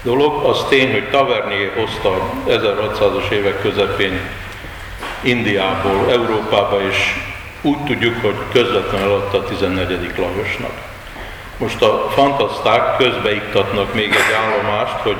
dolog. 0.03 0.43
Az 0.43 0.65
tény, 0.69 0.91
hogy 0.91 1.09
Tavernier 1.09 1.71
hozta 1.75 2.29
1600-as 2.47 3.29
évek 3.29 3.61
közepén 3.61 4.19
Indiából, 5.21 6.11
Európába, 6.11 6.81
és 6.89 7.13
úgy 7.61 7.83
tudjuk, 7.83 8.21
hogy 8.21 8.35
közvetlenül 8.51 9.11
adta 9.11 9.37
a 9.37 9.43
14. 9.43 10.13
Lajosnak. 10.17 10.71
Most 11.57 11.81
a 11.81 12.09
fantaszták 12.09 12.97
közbeiktatnak 12.97 13.93
még 13.93 14.11
egy 14.11 14.33
állomást, 14.33 14.93
hogy, 14.93 15.17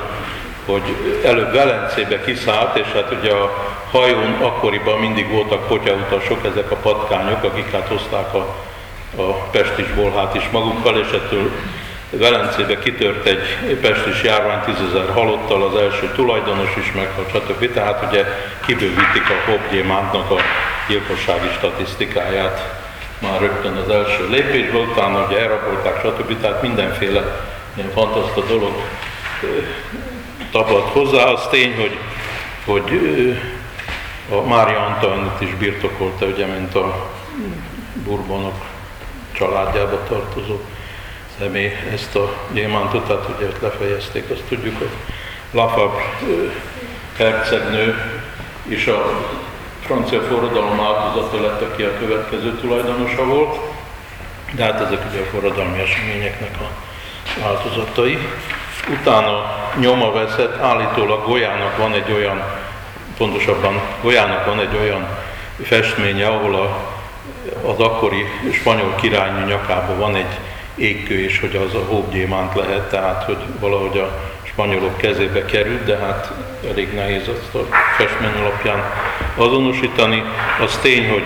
hogy 0.65 0.95
előbb 1.23 1.53
Velencébe 1.53 2.21
kiszállt, 2.21 2.77
és 2.77 2.87
hát 2.93 3.11
ugye 3.19 3.31
a 3.31 3.75
hajón 3.91 4.33
akkoriban 4.41 4.99
mindig 4.99 5.31
voltak 5.31 5.67
potyautasok, 5.67 6.45
ezek 6.45 6.71
a 6.71 6.75
patkányok, 6.75 7.43
akik 7.43 7.71
hát 7.71 7.87
hozták 7.87 8.33
a, 8.33 8.55
a 9.21 9.33
pestis 9.51 9.93
bolhát 9.93 10.35
is 10.35 10.49
magukkal, 10.51 10.97
és 10.97 11.07
ettől 11.11 11.51
Velencébe 12.09 12.79
kitört 12.79 13.25
egy 13.25 13.77
pestis 13.81 14.23
járvány, 14.23 14.59
tízezer 14.59 15.09
halottal, 15.13 15.63
az 15.63 15.75
első 15.75 16.11
tulajdonos 16.15 16.75
is 16.77 16.91
meghalt, 16.91 17.29
stb. 17.29 17.73
Tehát 17.73 18.05
ugye 18.09 18.25
kibővítik 18.65 19.29
a 19.29 19.51
Hobgyémántnak 19.51 20.31
a 20.31 20.35
gyilkossági 20.87 21.47
statisztikáját 21.57 22.83
már 23.19 23.39
rögtön 23.39 23.75
az 23.75 23.89
első 23.89 24.29
lépésből, 24.29 24.81
utána 24.81 25.25
ugye 25.25 25.39
elrabolták, 25.39 25.99
stb. 25.99 26.41
Tehát 26.41 26.61
mindenféle 26.61 27.23
ilyen 27.75 27.91
fantaszta 27.93 28.41
dolog 28.41 28.73
tapad 30.55 30.81
hozzá. 30.81 31.23
Az 31.23 31.47
tény, 31.49 31.75
hogy, 31.75 31.97
hogy 32.65 32.91
a 34.29 34.41
Mária 34.41 34.85
Antoinette 34.85 35.45
is 35.45 35.53
birtokolta, 35.53 36.25
ugye, 36.25 36.45
mint 36.45 36.75
a 36.75 37.09
Bourbonok 38.03 38.65
családjába 39.31 40.03
tartozó 40.07 40.59
személy 41.39 41.71
ezt 41.93 42.15
a 42.15 42.33
gyémántot, 42.53 43.07
tehát 43.07 43.29
ugye 43.35 43.45
ott 43.45 43.61
lefejezték, 43.61 44.29
azt 44.29 44.43
tudjuk, 44.43 44.77
hogy 44.77 44.89
Lafab 45.51 45.93
hercegnő 47.17 47.95
is 48.67 48.87
a 48.87 49.27
francia 49.81 50.21
forradalom 50.21 50.79
áldozata 50.79 51.41
lett, 51.41 51.61
aki 51.61 51.83
a 51.83 51.97
következő 51.99 52.51
tulajdonosa 52.59 53.25
volt, 53.25 53.59
de 54.51 54.63
hát 54.63 54.81
ezek 54.81 55.05
ugye 55.09 55.19
a 55.19 55.25
forradalmi 55.31 55.79
eseményeknek 55.79 56.55
a 56.59 56.69
áldozatai. 57.43 58.17
Utána 58.89 59.53
nyoma 59.79 60.11
veszett, 60.11 60.61
állítólag 60.61 61.25
Golyának 61.25 61.77
van 61.77 61.93
egy 61.93 62.11
olyan, 62.11 62.43
pontosabban 63.17 63.81
Golyának 64.01 64.45
van 64.45 64.59
egy 64.59 64.77
olyan 64.81 65.07
festménye, 65.63 66.27
ahol 66.27 66.55
a, 66.55 66.77
az 67.69 67.79
akkori 67.79 68.25
spanyol 68.53 68.95
királynő 68.95 69.45
nyakában 69.45 69.97
van 69.97 70.15
egy 70.15 70.39
égkő, 70.75 71.23
és 71.23 71.39
hogy 71.39 71.55
az 71.55 71.73
a 71.73 71.85
hóbgyémánt 71.87 72.55
lehet, 72.55 72.89
tehát 72.89 73.23
hogy 73.23 73.37
valahogy 73.59 73.97
a 73.97 74.11
spanyolok 74.43 74.97
kezébe 74.97 75.45
került, 75.45 75.83
de 75.83 75.97
hát 75.97 76.31
elég 76.69 76.93
nehéz 76.93 77.27
azt 77.27 77.55
a 77.55 77.75
festmény 77.97 78.41
alapján 78.41 78.83
azonosítani. 79.35 80.23
Az 80.61 80.77
tény, 80.81 81.09
hogy 81.09 81.23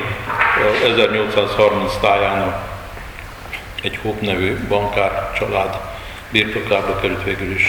1830 0.84 1.98
táján 2.02 2.56
egy 3.82 4.00
Hopp 4.02 4.22
nevű 4.22 4.68
bankár 4.68 5.32
család 5.38 5.78
birtokába 6.32 7.00
került, 7.02 7.24
végül 7.24 7.52
is 7.52 7.66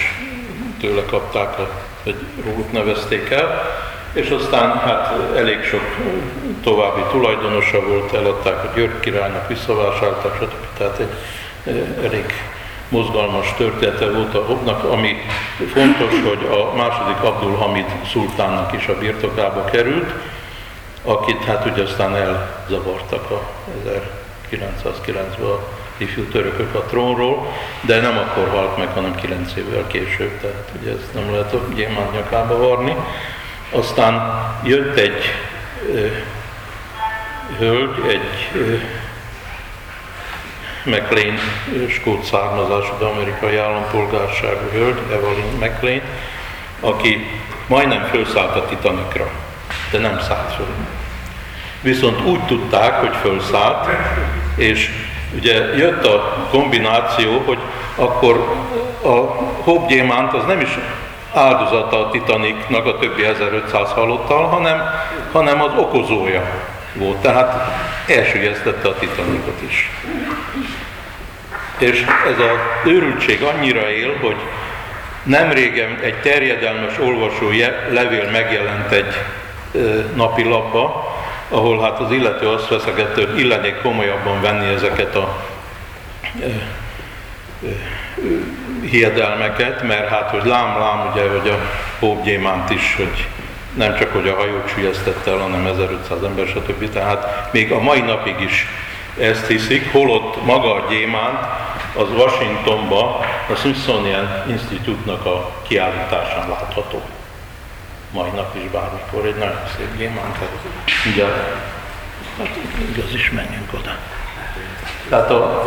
tőle 0.79 1.05
kapták, 1.05 1.59
a, 1.59 1.69
vagy 2.03 2.15
róluk 2.45 2.71
nevezték 2.71 3.29
el, 3.29 3.61
és 4.13 4.29
aztán 4.29 4.77
hát 4.77 5.13
elég 5.35 5.63
sok 5.63 5.81
további 6.63 7.01
tulajdonosa 7.11 7.87
volt, 7.87 8.13
eladták 8.13 8.63
a 8.63 8.71
György 8.75 8.99
királynak, 8.99 9.47
visszavásárolták, 9.47 10.35
stb. 10.35 10.77
Tehát 10.77 10.99
egy 10.99 11.09
elég 12.03 12.25
mozgalmas 12.89 13.53
története 13.57 14.09
volt 14.09 14.35
a 14.35 14.43
Hobnak, 14.45 14.83
ami 14.83 15.15
fontos, 15.73 16.13
hogy 16.29 16.47
a 16.51 16.75
második 16.75 17.21
Abdul 17.23 17.55
Hamid 17.55 17.85
szultánnak 18.11 18.73
is 18.73 18.87
a 18.87 18.97
birtokába 18.97 19.65
került, 19.65 20.13
akit 21.03 21.43
hát 21.43 21.65
ugye 21.65 21.83
aztán 21.83 22.15
elzavartak 22.15 23.31
a 23.31 23.41
1990-ben 24.51 25.49
a 25.49 25.80
ifjú 26.01 26.23
törökök 26.23 26.75
a 26.75 26.81
trónról, 26.81 27.53
de 27.81 28.01
nem 28.01 28.17
akkor 28.17 28.49
halt 28.49 28.77
meg, 28.77 28.87
hanem 28.87 29.15
9 29.15 29.55
évvel 29.55 29.87
később, 29.87 30.39
tehát 30.41 30.71
ugye 30.81 30.91
ezt 30.91 31.13
nem 31.13 31.31
lehet 31.31 31.53
a 31.53 31.67
gyémánt 31.75 32.13
nyakába 32.13 32.57
varni. 32.57 32.95
Aztán 33.71 34.43
jött 34.63 34.97
egy 34.97 35.23
ö, 35.93 36.07
hölgy, 37.57 37.95
egy 38.07 38.61
ö, 38.61 38.75
McLean 40.85 41.37
skót 41.89 42.23
származású, 42.23 42.93
de 42.99 43.05
amerikai 43.05 43.57
állampolgárságú 43.57 44.69
hölgy, 44.71 44.99
Evelyn 45.11 45.57
McLean, 45.59 46.01
aki 46.79 47.27
majdnem 47.67 48.03
felszállt 48.03 48.55
a 48.55 48.65
Titanicra, 48.65 49.29
de 49.91 49.97
nem 49.97 50.19
szállt 50.19 50.53
föl. 50.53 50.65
Viszont 51.81 52.21
úgy 52.21 52.45
tudták, 52.45 52.93
hogy 52.93 53.15
felszállt, 53.21 53.87
és 54.55 54.89
ugye 55.35 55.75
jött 55.75 56.05
a 56.05 56.47
kombináció, 56.51 57.41
hogy 57.45 57.57
akkor 57.95 58.55
a 59.03 59.15
Hobbgyémánt 59.63 60.33
az 60.33 60.45
nem 60.45 60.59
is 60.59 60.77
áldozata 61.33 62.05
a 62.05 62.09
Titanicnak 62.09 62.85
a 62.85 62.97
többi 62.97 63.23
1500 63.23 63.89
halottal, 63.89 64.45
hanem, 64.45 64.81
hanem 65.31 65.61
az 65.61 65.71
okozója 65.77 66.41
volt. 66.93 67.17
Tehát 67.17 67.71
elsülyeztette 68.07 68.87
a 68.87 68.95
Titanicot 68.95 69.61
is. 69.67 69.91
És 71.77 72.05
ez 72.31 72.39
a 72.39 72.87
őrültség 72.89 73.41
annyira 73.41 73.91
él, 73.91 74.17
hogy 74.21 74.35
nem 75.23 75.51
régen 75.51 75.97
egy 76.01 76.21
terjedelmes 76.21 76.99
olvasó 76.99 77.49
levél 77.89 78.29
megjelent 78.31 78.91
egy 78.91 79.15
napi 80.15 80.43
lapba, 80.43 81.10
ahol 81.51 81.81
hát 81.81 81.99
az 81.99 82.11
illető 82.11 82.47
azt 82.47 82.67
veszegette, 82.67 83.27
hogy 83.27 83.39
illenék 83.39 83.81
komolyabban 83.81 84.41
venni 84.41 84.73
ezeket 84.73 85.15
a 85.15 85.41
hiedelmeket, 88.89 89.83
mert 89.83 90.07
hát, 90.07 90.29
hogy 90.29 90.45
lám-lám, 90.45 91.11
ugye, 91.11 91.29
hogy 91.29 91.49
a 91.49 91.57
Hóbgyémánt 91.99 92.69
is, 92.69 92.95
hogy 92.95 93.27
nem 93.73 93.95
csak, 93.97 94.11
hogy 94.13 94.27
a 94.27 94.35
hajót 94.35 94.69
sülyeztette 94.69 95.31
el, 95.31 95.37
hanem 95.37 95.65
1500 95.65 96.23
ember, 96.23 96.47
stb. 96.47 96.89
Tehát 96.89 97.49
még 97.53 97.71
a 97.71 97.79
mai 97.79 97.99
napig 97.99 98.39
is 98.39 98.67
ezt 99.19 99.47
hiszik, 99.47 99.91
holott 99.91 100.45
maga 100.45 100.73
a 100.73 100.85
gyémánt 100.89 101.45
az 101.95 102.11
Washingtonba 102.11 103.25
a 103.49 103.55
Smithsonian 103.55 104.43
Institute-nak 104.47 105.25
a 105.25 105.51
kiállításán 105.67 106.49
látható. 106.49 107.01
Mai 108.11 108.29
nap 108.29 108.55
is 108.55 108.71
bármikor 108.71 109.25
egy 109.25 109.35
nagyon 109.35 109.67
szép 109.77 109.97
gyémánt. 109.97 110.37
Ugye, 111.13 111.25
hát 112.37 112.57
igaz 112.89 113.13
is 113.13 113.31
menjünk 113.31 113.73
oda. 113.73 113.97
Tehát 115.09 115.29
a, 115.29 115.65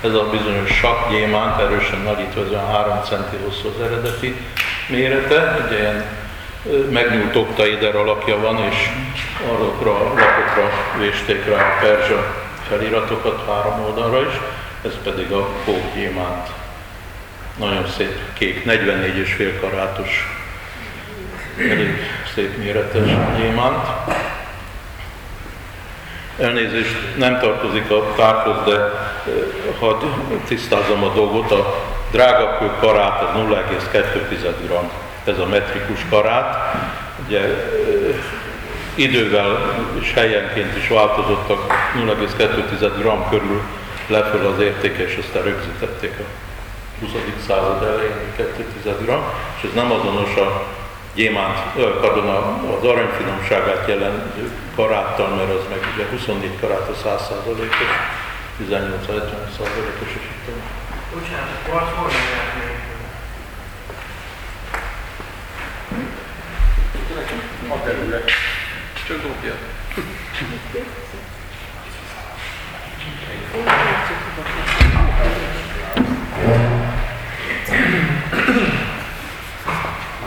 ez 0.00 0.14
a 0.14 0.28
bizonyos 0.30 0.70
sakgyémánt, 0.70 1.60
erősen 1.60 1.98
nagyítva, 1.98 2.40
ez 2.40 2.70
3 2.72 3.00
centi 3.04 3.36
hosszú 3.36 3.68
az 3.68 3.82
eredeti 3.84 4.36
mérete, 4.88 5.66
ugye 5.66 5.78
ilyen 5.78 6.04
megnyúlt 6.90 7.36
oktaider 7.36 7.96
alakja 7.96 8.40
van, 8.40 8.58
és 8.70 8.90
arra 9.50 9.98
lapokra 9.98 10.70
vésték 10.98 11.46
rá 11.46 11.56
a 11.56 11.78
perzsa 11.80 12.34
feliratokat 12.68 13.44
három 13.46 13.84
oldalra 13.84 14.20
is, 14.20 14.34
ez 14.84 14.92
pedig 15.02 15.32
a 15.32 15.48
pókgyémánt. 15.64 16.48
Nagyon 17.56 17.86
szép 17.96 18.18
kék, 18.32 18.64
44 18.64 19.16
és 19.16 19.32
fél 19.32 19.60
karátos, 19.60 20.28
elég 21.70 21.88
szép 22.34 22.56
méretes 22.56 23.08
gyémánt. 23.36 23.86
Elnézést, 26.38 27.16
nem 27.16 27.38
tartozik 27.38 27.90
a 27.90 28.12
tárhoz, 28.16 28.56
de 28.64 28.78
hadd 29.78 30.02
tisztázom 30.46 31.02
a 31.04 31.12
dolgot. 31.14 31.50
A 31.50 31.84
drágakő 32.10 32.70
karát 32.80 33.22
az 33.22 33.28
0,2 33.34 34.04
g, 34.30 34.74
ez 35.28 35.38
a 35.38 35.46
metrikus 35.46 36.00
karát. 36.10 36.74
Ugye 37.26 37.40
idővel 38.94 39.74
és 40.00 40.12
helyenként 40.12 40.76
is 40.76 40.88
változottak 40.88 41.72
0,2 42.06 42.90
g 42.98 43.30
körül 43.30 43.62
leföl 44.06 44.46
az 44.46 44.60
értéke, 44.60 45.02
és 45.02 45.18
aztán 45.22 45.42
rögzítették 45.42 46.12
a 46.18 46.41
20. 47.02 47.12
század 47.46 47.82
elején 47.82 48.32
2 48.36 48.66
g, 48.82 49.10
és 49.56 49.68
ez 49.68 49.74
nem 49.74 49.92
azonos 49.92 50.36
a 50.36 50.66
gyémánt, 51.14 51.58
pardon, 52.00 52.28
az 52.28 52.84
aranyfinomságát 52.84 53.88
jelentő 53.88 54.50
karáttal, 54.74 55.28
mert 55.28 55.50
az 55.50 55.64
meg 55.70 55.80
ugye 55.94 56.06
24 56.10 56.60
karát 56.60 56.88
a 56.88 56.94
100 57.02 57.20
százalékos, 57.28 57.92
18 58.56 59.06
70 59.06 59.24
százalékos, 59.58 60.08
és 60.08 60.26
itt 60.32 60.54
Bocsánat, 61.14 61.48
akkor 61.64 61.82
azt 61.82 61.92
hol 61.94 62.10
A. 67.68 67.78
Csak 69.06 69.22
dobja. 69.22 69.54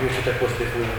Riuscite 0.05 0.29
a 0.29 0.37
costituire 0.37 0.89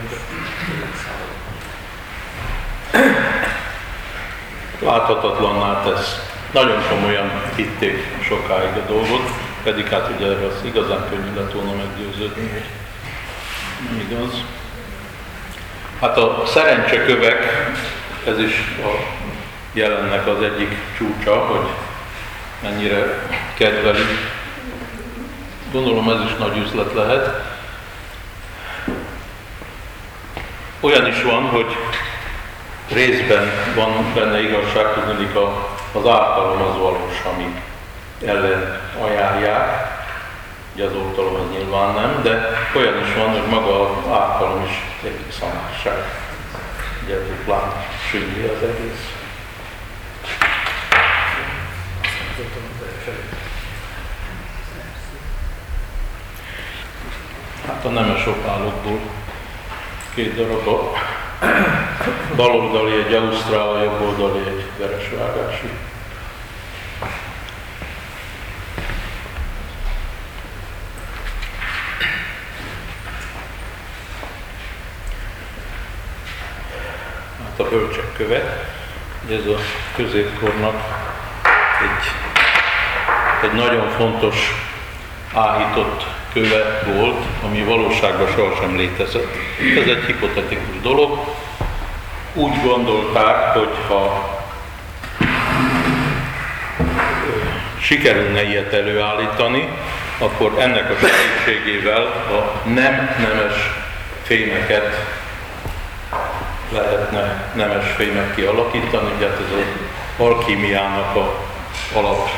Láthatatlanná 4.78 5.82
tesz. 5.82 6.20
Nagyon 6.52 6.82
komolyan 6.88 7.30
hitték 7.57 8.07
sokáig 8.22 8.76
a 8.76 8.86
dolgot, 8.86 9.30
pedig 9.62 9.86
hát 9.86 10.11
ugye 10.16 10.26
erről 10.26 10.50
az 10.50 10.64
igazán 10.64 11.04
könnyű 11.11 11.34
lett 11.34 11.52
volna 11.52 11.72
meggyőződni, 11.72 12.48
hogy 12.48 14.00
igaz. 14.11 14.42
Hát 16.00 16.16
a 16.16 16.42
szerencsekövek, 16.46 17.70
ez 18.26 18.38
is 18.38 18.54
a 18.84 18.90
jelennek 19.72 20.26
az 20.26 20.42
egyik 20.42 20.76
csúcsa, 20.96 21.34
hogy 21.34 21.68
mennyire 22.62 23.28
kedveli. 23.54 24.04
Gondolom 25.72 26.11
ez 26.11 26.30
is 26.30 26.36
nagy 26.38 26.57
üzlet 26.57 26.92
lehet. 26.94 27.55
Olyan 30.80 31.06
is 31.06 31.22
van, 31.22 31.42
hogy 31.42 31.76
részben 32.92 33.50
van 33.74 34.12
benne 34.14 34.40
igazság, 34.40 34.94
tudni 34.94 35.30
az 35.92 36.06
ártalom 36.06 36.62
az 36.62 36.78
valós, 36.78 37.22
ami 37.34 37.62
ellen 38.24 38.80
ajánlják, 39.00 39.94
ugye 40.74 40.84
az 40.84 40.94
oltalom 40.94 41.34
az 41.34 41.50
nyilván 41.50 41.94
nem, 41.94 42.22
de 42.22 42.50
olyan 42.76 43.06
is 43.06 43.14
van, 43.14 43.28
hogy 43.30 43.48
maga 43.50 43.80
az 43.80 44.12
ártalom 44.12 44.64
is 44.64 44.82
egy 45.04 45.32
szamárság. 45.38 45.96
Ugye 47.04 47.14
duplán 47.14 47.72
sünni 48.10 48.44
az 48.44 48.62
egész. 48.62 49.14
Hát 57.66 57.84
a 57.84 57.88
nemes 57.88 58.26
opálokból 58.26 59.00
két 60.16 60.34
darab 60.34 60.66
a 60.68 60.92
bal 62.36 62.50
oldali 62.50 62.92
egy 62.92 63.12
ausztrál, 63.12 63.82
jobb 63.82 64.00
oldali 64.00 64.38
egy 64.38 64.64
veresvágású. 64.78 65.66
Hát 77.42 77.60
a 77.60 77.68
bölcsek 77.68 78.12
köve, 78.16 78.66
ez 79.30 79.46
a 79.46 79.58
középkornak 79.96 80.74
egy, 81.82 82.10
egy 83.50 83.54
nagyon 83.54 83.90
fontos 83.90 84.36
áhított 85.34 86.06
köve 86.37 86.82
volt, 86.84 87.24
ami 87.45 87.62
valóságban 87.62 88.26
sohasem 88.34 88.76
létezett. 88.76 89.37
Ez 89.80 89.89
egy 89.89 90.05
hipotetikus 90.07 90.80
dolog. 90.82 91.18
Úgy 92.32 92.62
gondolták, 92.62 93.55
hogy 93.55 93.74
ha 93.89 94.34
sikerülne 97.80 98.43
ilyet 98.43 98.72
előállítani, 98.72 99.68
akkor 100.18 100.55
ennek 100.59 100.91
a 100.91 100.95
segítségével 101.07 102.03
a 102.07 102.68
nem 102.68 103.11
nemes 103.18 103.55
fémeket 104.22 105.07
lehetne 106.72 107.51
nemes 107.55 107.84
fémek 107.97 108.34
kialakítani, 108.34 109.11
ugye 109.16 109.26
hát 109.28 109.39
ez 109.39 109.59
az 109.59 110.24
alkímiának 110.26 111.16
a 111.16 111.34
alap 111.95 112.28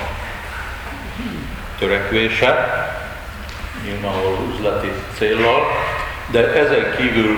törekvése 1.79 2.77
nyilvánvaló 3.85 4.53
üzleti 4.55 4.93
céllal, 5.18 5.62
de 6.31 6.53
ezen 6.53 6.97
kívül 6.97 7.37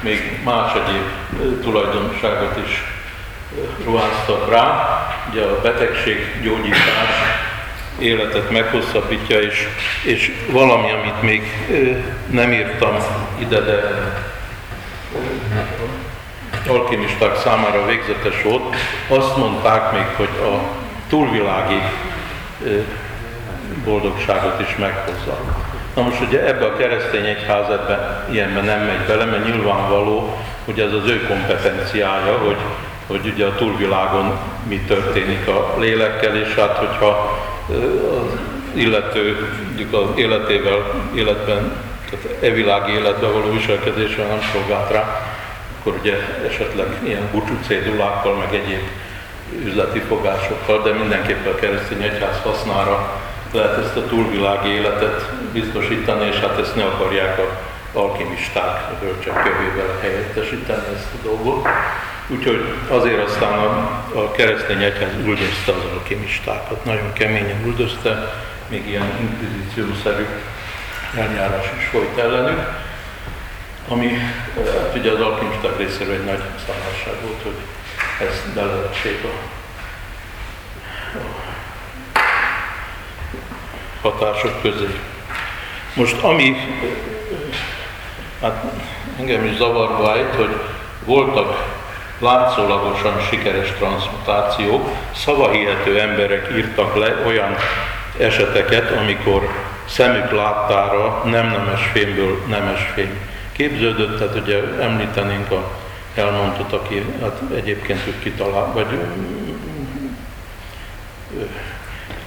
még 0.00 0.40
más 0.44 0.72
egyéb 0.72 1.60
tulajdonságot 1.62 2.56
is 2.66 2.82
ruháztak 3.84 4.50
rá. 4.50 4.98
Ugye 5.30 5.42
a 5.42 5.60
betegség 5.60 6.42
gyógyítás 6.42 7.14
életet 7.98 8.50
meghosszabbítja, 8.50 9.40
és, 9.40 9.68
és 10.02 10.32
valami, 10.50 10.90
amit 10.90 11.22
még 11.22 11.42
nem 12.30 12.52
írtam 12.52 12.96
ide, 13.38 13.60
de 13.60 14.06
alkimisták 16.68 17.36
számára 17.36 17.86
végzetes 17.86 18.42
volt, 18.42 18.76
azt 19.08 19.36
mondták 19.36 19.92
még, 19.92 20.06
hogy 20.16 20.46
a 20.46 20.60
túlvilági 21.08 21.80
boldogságot 23.84 24.60
is 24.60 24.76
meghozza. 24.76 25.38
Na 25.98 26.04
most 26.04 26.20
ugye 26.20 26.46
ebbe 26.46 26.64
a 26.64 26.76
keresztény 26.76 27.26
egyház 27.26 27.70
ebbe, 27.70 28.26
ilyenben 28.30 28.64
nem 28.64 28.80
megy 28.80 29.06
bele, 29.06 29.24
mert 29.24 29.44
nyilvánvaló, 29.44 30.36
hogy 30.64 30.80
ez 30.80 30.92
az 30.92 31.10
ő 31.10 31.26
kompetenciája, 31.26 32.38
hogy, 32.38 32.56
hogy 33.06 33.32
ugye 33.34 33.46
a 33.46 33.54
túlvilágon 33.54 34.38
mi 34.68 34.80
történik 34.80 35.48
a 35.48 35.74
lélekkel, 35.78 36.36
és 36.36 36.54
hát 36.54 36.76
hogyha 36.76 37.38
az 37.68 38.38
illető 38.74 39.48
az 39.90 40.08
életével, 40.14 41.04
életben, 41.14 41.72
tehát 42.10 42.42
e 42.42 42.50
világi 42.50 42.92
életben 42.92 43.32
való 43.32 43.52
viselkedéssel 43.52 44.26
nem 44.26 44.40
szolgált 44.52 44.90
rá, 44.90 45.20
akkor 45.80 45.98
ugye 46.00 46.14
esetleg 46.48 46.86
ilyen 47.02 47.28
búcsú 47.32 47.58
cédulákkal, 47.66 48.34
meg 48.34 48.54
egyéb 48.54 48.82
üzleti 49.64 49.98
fogásokkal, 49.98 50.82
de 50.82 50.92
mindenképpen 50.92 51.52
a 51.52 51.56
keresztény 51.56 52.02
egyház 52.02 52.40
hasznára 52.42 53.20
lehet 53.52 53.84
ezt 53.84 53.96
a 53.96 54.06
túlvilági 54.06 54.68
életet 54.68 55.30
biztosítani, 55.52 56.26
és 56.26 56.36
hát 56.36 56.58
ezt 56.58 56.76
ne 56.76 56.84
akarják 56.84 57.38
a 57.38 57.66
alkimisták 57.92 58.90
a 58.90 58.98
bölcsek 59.00 59.42
kövével 59.42 59.98
helyettesíteni 60.00 60.84
ezt 60.96 61.08
a 61.14 61.22
dolgot. 61.22 61.68
Úgyhogy 62.26 62.64
azért 62.88 63.28
aztán 63.28 63.58
a, 63.58 63.68
a 64.14 64.30
keresztény 64.30 64.82
egyház 64.82 65.14
üldözte 65.24 65.72
az 65.72 65.82
alkimistákat, 65.92 66.84
nagyon 66.84 67.12
keményen 67.12 67.64
üldözte, 67.64 68.32
még 68.68 68.88
ilyen 68.88 69.12
inkvizíciószerű 69.20 70.26
eljárás 71.16 71.66
is 71.78 71.84
folyt 71.84 72.18
ellenük, 72.18 72.60
ami 73.88 74.08
hát 74.54 74.94
ugye 74.96 75.10
az 75.10 75.20
alkimisták 75.20 75.76
részéről 75.76 76.14
egy 76.14 76.24
nagy 76.24 76.42
szállással 76.66 77.14
volt, 77.22 77.42
hogy 77.42 77.56
ezt 78.26 78.48
belevessék 78.54 79.24
a, 79.24 79.32
a 81.18 81.47
hatások 84.02 84.62
közé. 84.62 84.98
Most 85.94 86.22
ami 86.22 86.56
hát 88.40 88.64
engem 89.18 89.44
is 89.44 89.56
zavarba 89.56 90.16
ejt, 90.16 90.34
hogy 90.34 90.56
voltak 91.04 91.76
látszólagosan 92.18 93.20
sikeres 93.30 93.72
transmutációk, 93.78 94.90
szavahihető 95.14 96.00
emberek 96.00 96.52
írtak 96.56 96.96
le 96.96 97.14
olyan 97.26 97.56
eseteket, 98.18 98.90
amikor 98.90 99.48
szemük 99.88 100.30
láttára 100.30 101.22
nem 101.24 101.46
nemes 101.46 101.90
fémből 101.92 102.42
nemes 102.48 102.90
fém 102.94 103.26
képződött, 103.52 104.18
tehát 104.18 104.46
ugye 104.46 104.62
említenénk 104.80 105.50
a 105.50 105.70
elmondott, 106.14 106.72
aki 106.72 107.04
hát 107.20 107.40
egyébként 107.54 108.06
ők 108.06 108.22
kitalál, 108.22 108.72
vagy 108.72 108.86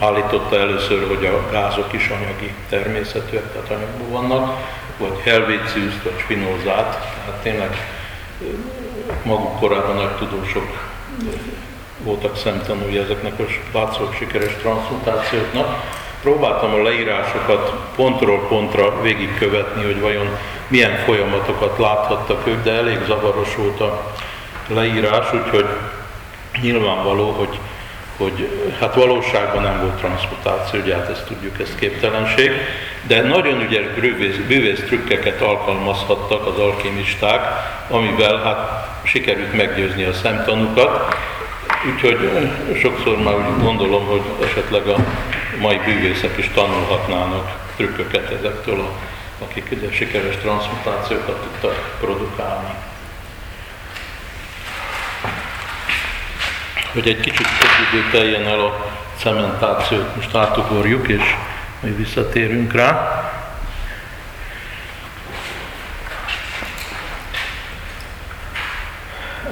állította 0.02 0.58
először, 0.58 1.08
hogy 1.08 1.26
a 1.26 1.52
gázok 1.52 1.93
is 1.93 2.08
anyagi 2.08 2.54
természetűek, 2.70 3.52
tehát 3.52 3.70
anyagban 3.70 4.10
vannak, 4.10 4.58
vagy 4.97 5.20
helvécius, 5.24 5.93
vagy 6.04 6.20
spinozát, 6.20 7.16
tehát 7.26 7.41
tényleg 7.41 7.99
maguk 9.24 9.60
korábban 9.60 9.95
nagy 9.95 10.16
tudósok 10.16 10.89
voltak 12.04 12.38
szemtanúi 12.38 12.97
ezeknek 12.97 13.39
a 13.39 13.43
látszólag 13.74 14.14
sikeres 14.14 14.54
transmutációknak. 14.62 15.84
Próbáltam 16.22 16.74
a 16.74 16.82
leírásokat 16.82 17.74
pontról 17.95 18.47
pontra 18.47 19.02
végigkövetni, 19.02 19.84
hogy 19.84 19.99
vajon 19.99 20.38
milyen 20.68 20.97
folyamatokat 20.97 21.78
láthattak 21.78 22.47
ők, 22.47 22.64
de 22.64 22.72
elég 22.72 22.97
zavaros 23.08 23.56
volt 23.56 23.80
a 23.80 24.14
leírás, 24.68 25.34
úgyhogy 25.34 25.66
nyilvánvaló, 26.62 27.32
hogy, 27.32 27.60
hogy 28.22 28.47
hát 28.80 28.95
valóságban 28.95 29.63
nem 29.63 29.80
volt 29.80 29.93
transzmutáció, 29.93 30.80
ugye 30.80 30.95
hát 30.95 31.09
ezt 31.09 31.26
tudjuk, 31.26 31.59
ez 31.59 31.76
képtelenség, 31.76 32.51
de 33.07 33.22
nagyon 33.22 33.61
ügyes 33.61 33.86
bűvész, 33.99 34.36
bűvész 34.47 34.80
trükkeket 34.80 35.41
alkalmazhattak 35.41 36.45
az 36.45 36.57
alkémisták, 36.57 37.41
amivel 37.89 38.38
hát 38.38 38.89
sikerült 39.03 39.53
meggyőzni 39.53 40.03
a 40.03 40.13
szemtanúkat, 40.13 41.15
úgyhogy 41.93 42.30
sokszor 42.82 43.17
már 43.17 43.36
úgy 43.36 43.63
gondolom, 43.63 44.05
hogy 44.05 44.22
esetleg 44.43 44.88
a 44.88 44.95
mai 45.59 45.80
bűvészek 45.86 46.38
is 46.38 46.49
tanulhatnának 46.53 47.59
trükköket 47.76 48.32
ezektől, 48.32 48.89
akik 49.43 49.67
ugye 49.72 49.91
sikeres 49.91 50.36
transzmutációkat 50.36 51.41
tudtak 51.41 51.97
produkálni. 51.99 52.69
Hogy 56.94 57.08
egy 57.08 57.20
kicsit 57.20 57.48
több 57.48 57.70
idő 57.92 58.10
teljen 58.12 58.48
el 58.48 58.60
a 58.60 58.92
cementációt, 59.18 60.16
most 60.16 60.36
átugorjuk, 60.36 61.08
és 61.08 61.36
majd 61.82 61.98
visszatérünk 61.98 62.74
rá. 62.74 63.22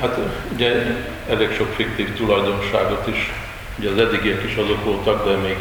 Hát 0.01 0.17
ugye 0.53 0.71
elég 1.29 1.55
sok 1.55 1.73
fiktív 1.73 2.15
tulajdonságot 2.15 3.07
is, 3.07 3.31
ugye 3.77 3.89
az 3.89 3.97
eddigiek 3.97 4.43
is 4.43 4.55
azok 4.55 4.83
voltak, 4.83 5.25
de 5.25 5.35
még 5.35 5.57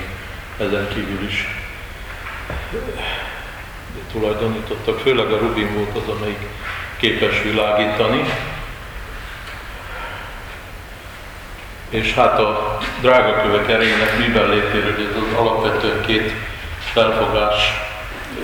ezen 0.59 0.89
kívül 0.89 1.27
is 1.27 1.47
tulajdonítottak. 4.13 5.01
Főleg 5.01 5.27
a 5.27 5.39
Rubin 5.39 5.75
volt 5.75 5.97
az, 5.97 6.15
amelyik 6.17 6.47
képes 6.97 7.43
világítani. 7.43 8.23
És 11.89 12.15
hát 12.15 12.39
a 12.39 12.79
drága 13.01 13.43
kövek 13.43 13.69
erejének 13.69 14.19
létéről, 14.19 14.95
hogy 14.95 15.09
ez 15.11 15.23
az 15.23 15.39
alapvetően 15.39 16.01
két 16.07 16.33
felfogás 16.93 17.55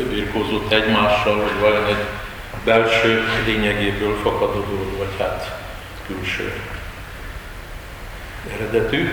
birkózott 0.08 0.72
egymással, 0.72 1.34
hogy 1.34 1.60
vajon 1.60 1.86
egy 1.86 2.04
belső 2.64 3.22
lényegéből 3.46 4.16
fakadó 4.22 4.64
dolog, 4.68 4.96
vagy 4.98 5.14
hát 5.18 5.58
külső 6.06 6.52
eredetű. 8.52 9.08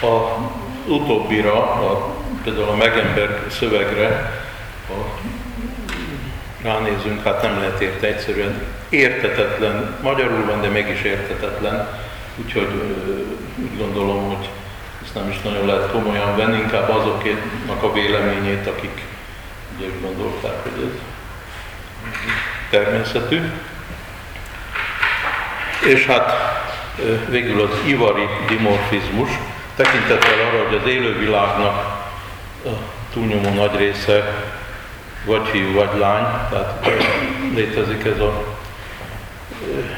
A 0.00 0.38
utóbbira, 0.86 1.62
a, 1.62 2.14
például 2.44 2.68
a 2.68 2.76
Megember 2.76 3.40
szövegre, 3.50 4.40
ha 4.88 5.18
ránézünk, 6.62 7.22
hát 7.24 7.42
nem 7.42 7.58
lehet 7.58 7.80
érte 7.80 8.06
egyszerűen 8.06 8.62
értetetlen, 8.88 9.96
magyarul 10.02 10.44
van, 10.44 10.60
de 10.60 10.68
mégis 10.68 11.02
értetetlen, 11.02 11.88
úgyhogy 12.36 12.68
úgy 13.56 13.78
gondolom, 13.78 14.28
hogy 14.28 14.48
ezt 15.04 15.14
nem 15.14 15.28
is 15.28 15.40
nagyon 15.40 15.66
lehet 15.66 15.90
komolyan 15.90 16.36
venni, 16.36 16.56
inkább 16.56 16.88
azoknak 16.88 17.82
a 17.82 17.92
véleményét, 17.92 18.66
akik 18.66 19.04
ugye 19.76 19.86
úgy 19.86 20.00
gondolták, 20.00 20.62
hogy 20.62 20.72
ez 20.84 21.00
természetű. 22.70 23.40
És 25.86 26.06
hát 26.06 26.32
végül 27.28 27.60
az 27.60 27.70
ivari 27.86 28.26
dimorfizmus, 28.48 29.30
tekintettel 29.76 30.46
arra, 30.46 30.66
hogy 30.66 30.80
az 30.82 30.88
élővilágnak 30.88 31.74
a 32.64 32.70
túlnyomó 33.12 33.54
nagy 33.54 33.76
része 33.76 34.44
vagy 35.24 35.48
fiú, 35.48 35.72
vagy 35.72 35.98
lány, 35.98 36.24
tehát 36.50 36.90
létezik 37.54 38.04
ez 38.04 38.20
a 38.20 38.51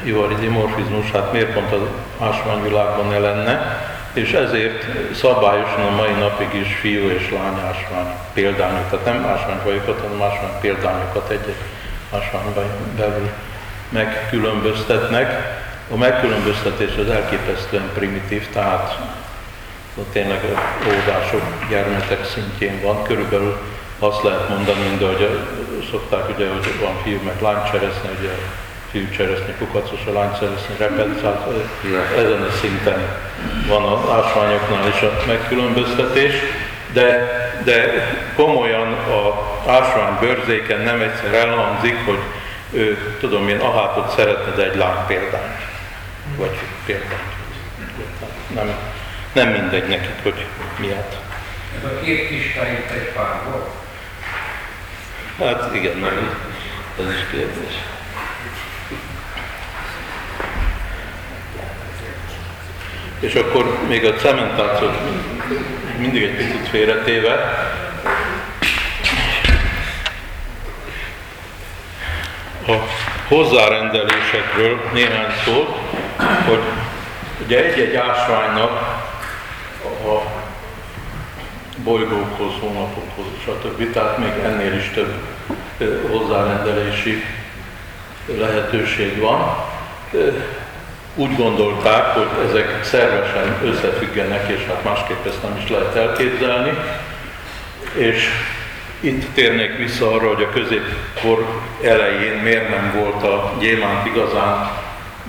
ivari 0.03 0.35
dimorfizmus, 0.35 1.11
hát 1.11 1.31
miért 1.31 1.53
pont 1.53 1.71
az 1.71 1.81
ásványvilágban 2.19 3.07
ne 3.07 3.17
lenne, 3.17 3.79
és 4.13 4.31
ezért 4.31 4.85
szabályosan 5.15 5.85
a 5.85 5.95
mai 5.95 6.11
napig 6.11 6.53
is 6.53 6.75
fiú 6.75 7.09
és 7.09 7.31
lány 7.31 7.59
ásvány 7.67 8.13
példányok, 8.33 8.89
tehát 8.89 9.05
nem 9.05 9.25
ásványfajokat, 9.25 10.01
hanem 10.01 10.21
ásvány 10.21 10.59
példányokat 10.61 11.29
egy-egy 11.29 11.61
ásványban 12.11 12.63
belül 12.97 13.29
megkülönböztetnek. 13.89 15.59
A 15.91 15.97
megkülönböztetés 15.97 16.95
az 16.97 17.09
elképesztően 17.09 17.89
primitív, 17.93 18.49
tehát 18.53 18.97
tényleg 20.11 20.39
óvodások, 20.87 21.41
gyermekek 21.69 22.25
szintjén 22.25 22.81
van. 22.81 23.03
Körülbelül 23.03 23.57
azt 23.99 24.23
lehet 24.23 24.49
mondani, 24.49 24.87
mint 24.89 25.01
ahogy 25.01 25.39
szokták, 25.91 26.29
ugye, 26.35 26.49
hogy 26.49 26.79
van 26.81 27.01
fiú 27.03 27.19
meg 27.23 27.41
lány 27.41 27.71
cseresznye, 27.71 28.09
ugye 28.19 28.29
fiú 28.95 29.09
cseresznye, 29.09 29.53
kukacos, 29.57 30.05
a 30.05 30.11
lány 30.11 30.31
cseresznye, 30.39 30.75
repet, 30.77 31.19
tehát 31.19 31.47
ezen 32.17 32.41
a 32.41 32.51
szinten 32.51 32.99
van 33.67 33.83
az 33.83 34.09
ásványoknál 34.09 34.87
is 34.87 35.01
a 35.01 35.23
megkülönböztetés, 35.27 36.33
de, 36.93 37.07
de 37.63 38.07
komolyan 38.35 38.93
a 38.93 39.51
ásvány 39.69 40.17
bőrzéken 40.19 40.81
nem 40.81 41.01
egyszer 41.01 41.33
elhangzik, 41.33 42.05
hogy 42.05 42.19
ő, 42.71 43.15
tudom 43.19 43.47
én, 43.47 43.59
ahátot 43.59 44.15
szeretne, 44.15 44.51
de 44.51 44.63
egy 44.63 44.75
lány 44.75 45.05
példányt, 45.07 45.61
vagy 46.37 46.59
példányt. 46.85 47.33
Nem, 48.53 48.73
nem 49.33 49.49
mindegy 49.49 49.87
nekik, 49.87 50.23
hogy 50.23 50.45
miatt. 50.79 51.15
Ez 51.77 51.91
a 51.91 51.99
két 52.03 52.27
kis 52.27 52.45
itt 52.55 52.91
egy 52.91 53.11
pár 53.15 53.41
volt? 53.49 53.69
Hát 55.39 55.75
igen, 55.75 55.97
nem, 55.97 56.39
ez 56.99 57.13
is 57.13 57.25
kérdés. 57.31 57.73
És 63.25 63.35
akkor 63.35 63.77
még 63.87 64.05
a 64.05 64.13
cementációt 64.13 64.97
mindig 65.97 66.23
egy 66.23 66.35
picit 66.35 66.67
félretéve, 66.67 67.33
a 72.67 72.73
hozzárendelésekről 73.27 74.79
néhány 74.93 75.31
szót, 75.45 75.77
hogy 76.47 76.59
ugye 77.45 77.63
egy-egy 77.63 77.95
ásványnak 77.95 78.71
a 79.83 80.21
bolygókhoz, 81.83 82.53
hónapokhoz, 82.59 83.25
stb. 83.43 83.91
Tehát 83.93 84.17
még 84.17 84.31
ennél 84.43 84.73
is 84.73 84.91
több 84.93 85.13
hozzárendelési 86.11 87.23
lehetőség 88.25 89.19
van. 89.19 89.63
Úgy 91.15 91.35
gondolták, 91.35 92.03
hogy 92.03 92.27
ezek 92.49 92.83
szervesen 92.83 93.55
összefüggenek, 93.63 94.49
és 94.49 94.65
hát 94.67 94.83
másképp 94.83 95.25
ezt 95.25 95.43
nem 95.43 95.57
is 95.63 95.69
lehet 95.69 95.95
elképzelni. 95.95 96.77
És 97.93 98.29
itt 98.99 99.33
térnék 99.33 99.77
vissza 99.77 100.11
arra, 100.11 100.27
hogy 100.27 100.43
a 100.43 100.49
középkor 100.49 101.45
elején 101.83 102.41
miért 102.43 102.69
nem 102.69 102.93
volt 102.99 103.23
a 103.23 103.53
gyémánt 103.59 104.05
igazán 104.05 104.71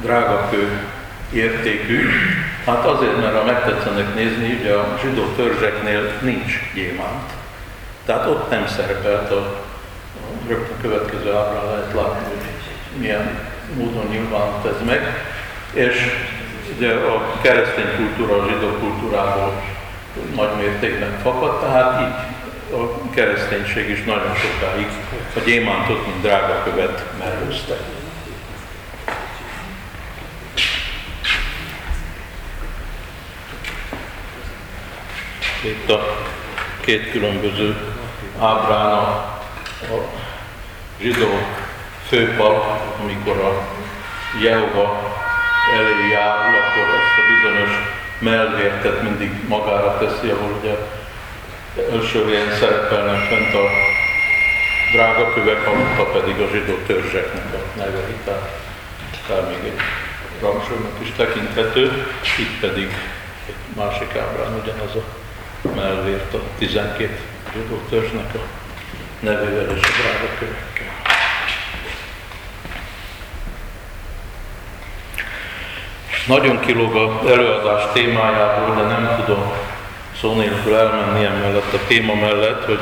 drágakő 0.03 0.69
értékű. 1.33 2.09
Hát 2.67 2.85
azért, 2.85 3.21
mert 3.21 3.37
ha 3.37 3.45
megtetszenek 3.45 4.15
nézni, 4.15 4.59
ugye 4.61 4.73
a 4.73 4.99
zsidó 5.03 5.25
törzseknél 5.37 6.13
nincs 6.21 6.53
gyémánt. 6.75 7.31
Tehát 8.05 8.27
ott 8.27 8.51
nem 8.51 8.67
szerepelt 8.67 9.31
a, 9.31 9.41
a 10.17 10.49
rögtön 10.49 10.77
következő 10.81 11.33
ábrán 11.35 11.65
lehet 11.65 11.93
látni, 11.95 12.29
hogy 12.29 12.47
milyen 13.01 13.39
módon 13.75 14.07
nyilvánult 14.11 14.67
ez 14.67 14.87
meg. 14.87 15.35
És 15.77 15.97
ugye 16.77 16.93
a 16.95 17.41
keresztény 17.41 17.97
kultúra 17.97 18.43
a 18.43 18.47
zsidó 18.49 18.69
kultúrából 18.69 19.63
nagy 20.35 20.57
mértékben 20.57 21.19
fakadt, 21.23 21.61
tehát 21.61 22.01
így 22.01 22.35
a 22.79 23.11
kereszténység 23.11 23.89
is 23.89 24.05
nagyon 24.05 24.35
sokáig 24.35 24.87
a 25.37 25.39
gyémántot, 25.45 26.07
mint 26.07 26.21
drága 26.21 26.63
követ 26.63 27.05
mellőzte. 27.19 27.75
Itt 35.65 35.91
a 35.91 36.17
két 36.81 37.11
különböző 37.11 37.77
ábrán 38.41 38.93
a, 38.93 39.03
a 39.83 40.09
zsidó 41.01 41.39
főpap, 42.09 42.81
amikor 43.03 43.37
a 43.37 43.69
Jehova 44.43 45.25
elé 45.75 46.09
járul, 46.11 46.55
akkor 46.61 46.87
ezt 46.99 47.19
a 47.21 47.25
bizonyos 47.33 47.73
mellvértet 48.19 49.03
mindig 49.03 49.31
magára 49.49 49.99
teszi, 49.99 50.29
ahol 50.29 50.53
ugye 50.61 50.75
első 51.93 52.25
helyen 52.25 52.53
szerepelnek 52.59 53.21
fent 53.21 53.55
a 53.55 53.65
drága 54.93 55.33
kövek, 55.35 55.67
alatta 55.67 56.05
pedig 56.05 56.41
a 56.41 56.49
zsidó 56.53 56.75
törzseknek 56.87 57.55
a 57.55 57.79
nevei, 57.79 58.17
tehát 58.25 58.59
akár 59.25 59.49
még 59.49 59.73
egy 59.73 59.81
rangsornak 60.41 60.97
is 61.03 61.13
tekinthető, 61.17 62.07
itt 62.39 62.61
pedig 62.61 62.89
egy 63.47 63.77
másik 63.77 64.17
ábrán 64.17 64.55
ugyanaz 64.63 64.95
a 64.95 65.05
mellvért 65.75 66.35
a 66.35 66.41
12 66.59 67.19
zsidó 67.53 67.81
törzsnek 67.89 68.35
a 68.35 68.41
nevével 69.21 69.77
és 69.77 69.83
a 69.83 69.91
drága 70.01 70.35
kövekkel. 70.39 70.86
Nagyon 76.27 76.61
kilóg 76.61 76.95
az 76.95 77.31
előadás 77.31 77.83
témájából, 77.93 78.75
de 78.75 78.83
nem 78.83 79.23
tudom 79.25 79.53
szó 80.21 80.35
nélkül 80.35 80.75
elmenni 80.75 81.25
emellett 81.25 81.73
a 81.73 81.87
téma 81.87 82.15
mellett, 82.15 82.65
hogy 82.65 82.81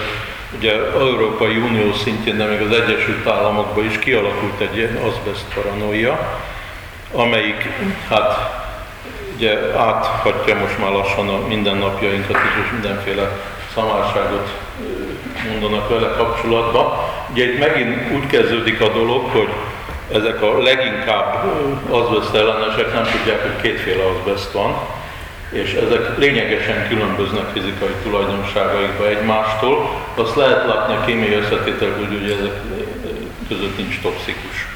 ugye 0.59 0.73
Európai 0.99 1.57
Unió 1.57 1.93
szintjén, 1.93 2.37
de 2.37 2.45
még 2.45 2.61
az 2.61 2.77
Egyesült 2.77 3.27
Államokban 3.27 3.85
is 3.85 3.99
kialakult 3.99 4.61
egy 4.61 4.77
ilyen 4.77 4.97
azbest 4.97 5.45
paranoia, 5.55 6.41
amelyik 7.13 7.69
hát 8.09 8.63
ugye 9.37 9.59
áthatja 9.77 10.55
most 10.55 10.79
már 10.79 10.91
lassan 10.91 11.29
a 11.29 11.47
mindennapjainkat 11.47 12.37
is, 12.37 12.65
és 12.65 12.71
mindenféle 12.73 13.29
szamárságot 13.75 14.49
mondanak 15.51 15.89
vele 15.89 16.09
kapcsolatban. 16.17 16.93
Ugye 17.33 17.45
itt 17.45 17.59
megint 17.59 18.13
úgy 18.13 18.27
kezdődik 18.27 18.81
a 18.81 18.89
dolog, 18.89 19.29
hogy 19.31 19.49
ezek 20.13 20.43
a 20.43 20.63
leginkább 20.63 21.45
azbest 21.91 22.35
ellenesek 22.35 22.93
nem 22.93 23.05
tudják, 23.05 23.43
hogy 23.43 23.61
kétféle 23.63 24.03
azbest 24.05 24.53
van, 24.53 24.77
és 25.51 25.73
ezek 25.73 26.19
lényegesen 26.19 26.89
különböznek 26.89 27.45
fizikai 27.53 27.95
tulajdonságaikba 28.03 29.09
egymástól. 29.09 29.91
Azt 30.15 30.37
lehet 30.37 30.67
látni 30.67 30.95
a 30.95 31.05
kémiai 31.05 31.35
összetételből, 31.35 32.07
hogy 32.07 32.31
ezek 32.31 32.61
között 33.49 33.77
nincs 33.77 34.01
toxikus 34.01 34.67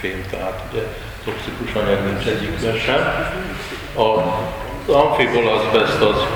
fém, 0.00 0.24
tehát 0.30 0.62
ugye 0.72 0.82
toxikus 1.24 1.72
anyag 1.82 2.04
nincs 2.04 2.26
egyikben 2.26 2.78
sem. 2.78 3.30
Az 3.94 4.94
amfibol 4.94 5.48
azbest 5.48 6.00
az 6.00 6.26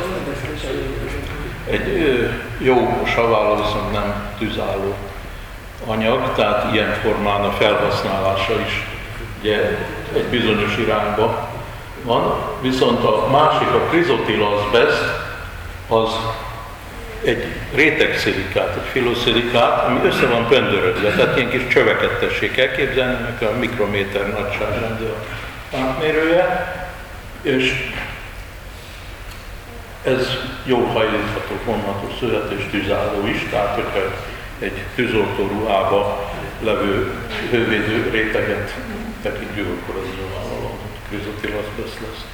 egy 1.71 2.19
jó 2.59 3.03
saváló, 3.15 3.55
viszont 3.55 3.93
nem 3.93 4.35
tüzálló 4.39 4.95
anyag, 5.87 6.35
tehát 6.35 6.73
ilyen 6.73 6.95
formán 7.03 7.41
a 7.41 7.51
felhasználása 7.51 8.61
is 8.67 8.87
ugye, 9.41 9.79
egy 10.15 10.25
bizonyos 10.31 10.77
irányba 10.77 11.49
van, 12.03 12.35
viszont 12.61 13.05
a 13.05 13.29
másik, 13.31 13.69
a 13.69 13.81
krizotil 13.91 14.45
azbest, 14.45 15.03
az 15.89 16.09
egy 17.25 17.45
rétegszilikát, 17.75 18.77
egy 18.77 18.91
filoszilikát, 18.91 19.87
ami 19.87 20.01
össze 20.05 20.27
van 20.27 20.47
pöndörödve, 20.49 21.11
tehát 21.11 21.37
ilyen 21.37 21.51
kis 21.51 21.67
csöveket 21.67 22.19
tessék 22.19 22.57
elképzelni, 22.57 23.17
meg 23.23 23.49
a 23.49 23.59
mikrométer 23.59 24.33
nagyságrendű 24.33 25.05
a 25.05 25.77
átmérője, 25.77 26.75
és 27.43 27.93
ez 30.05 30.29
jó 30.65 30.85
hajlítható, 30.85 31.55
vonható 31.65 32.09
szövet 32.21 32.51
és 32.51 32.65
tűzálló 32.71 33.27
is, 33.27 33.47
tehát 33.51 33.75
hogyha 33.75 34.01
egy 34.59 34.83
tűzoltó 34.95 35.47
ruhába 35.47 36.31
levő 36.61 37.13
hővédő 37.51 38.11
réteget 38.11 38.75
tekintjük, 39.23 39.67
akkor 39.67 40.03
az 40.03 40.09
nyilvánvalóan 40.17 40.79
krizotil 41.09 41.51
azbest 41.51 42.01
lesz. 42.01 42.25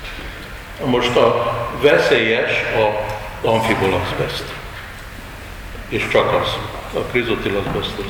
Most 0.85 1.17
a 1.17 1.53
veszélyes 1.81 2.53
a 2.77 3.13
amfibol 3.47 4.03
azbest. 4.05 4.45
És 5.89 6.09
csak 6.09 6.33
az. 6.33 6.57
A 6.95 7.01
krizotil 7.11 7.57
azbest 7.57 7.93
az 7.99 8.05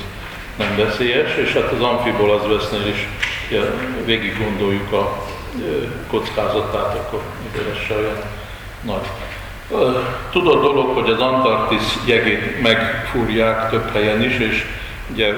nem 0.56 0.76
veszélyes, 0.76 1.36
és 1.36 1.52
hát 1.52 1.72
az 1.72 1.80
amfibol 1.80 2.30
azbestnél 2.30 2.86
is 2.86 3.08
ja, 3.50 3.74
végig 4.04 4.38
gondoljuk 4.38 4.92
a 4.92 5.26
kockázatát, 6.10 6.94
akkor 6.94 7.22
mivel 7.52 7.74
se 7.86 7.94
olyan 7.94 8.22
nagy. 8.80 9.06
Tudod 10.30 10.62
dolog, 10.62 10.94
hogy 10.94 11.10
az 11.10 11.20
Antarktisz 11.20 11.98
jegét 12.04 12.62
megfúrják 12.62 13.70
több 13.70 13.92
helyen 13.92 14.22
is, 14.22 14.38
és 14.38 14.66
ugye 15.12 15.34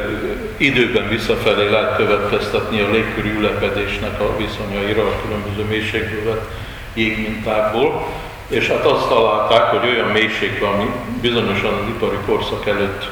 időben 0.56 1.08
visszafelé 1.08 1.70
lehet 1.70 1.96
következtetni 1.96 2.80
a 2.80 2.90
légkörű 2.90 3.38
ülepedésnek 3.38 4.20
a 4.20 4.36
viszonyaira 4.36 5.02
a 5.02 5.20
különböző 5.22 5.68
mélységből 5.68 6.24
vett 6.24 6.50
jégmintákból, 6.94 8.06
és 8.48 8.68
hát 8.68 8.84
azt 8.84 9.08
találták, 9.08 9.62
hogy 9.62 9.88
olyan 9.88 10.08
mélységben, 10.08 10.72
ami 10.72 10.90
bizonyosan 11.20 11.74
az 11.74 11.88
ipari 11.88 12.16
korszak 12.26 12.66
előtt 12.66 13.08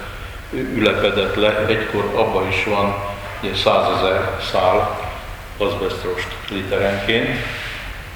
ülepedett 0.74 1.34
le, 1.34 1.66
egykor 1.66 2.04
abban 2.14 2.48
is 2.48 2.64
van 2.64 2.94
ugye, 3.42 3.54
százezer 3.54 4.38
szál 4.50 5.00
azbestrost 5.58 6.28
literenként, 6.50 7.28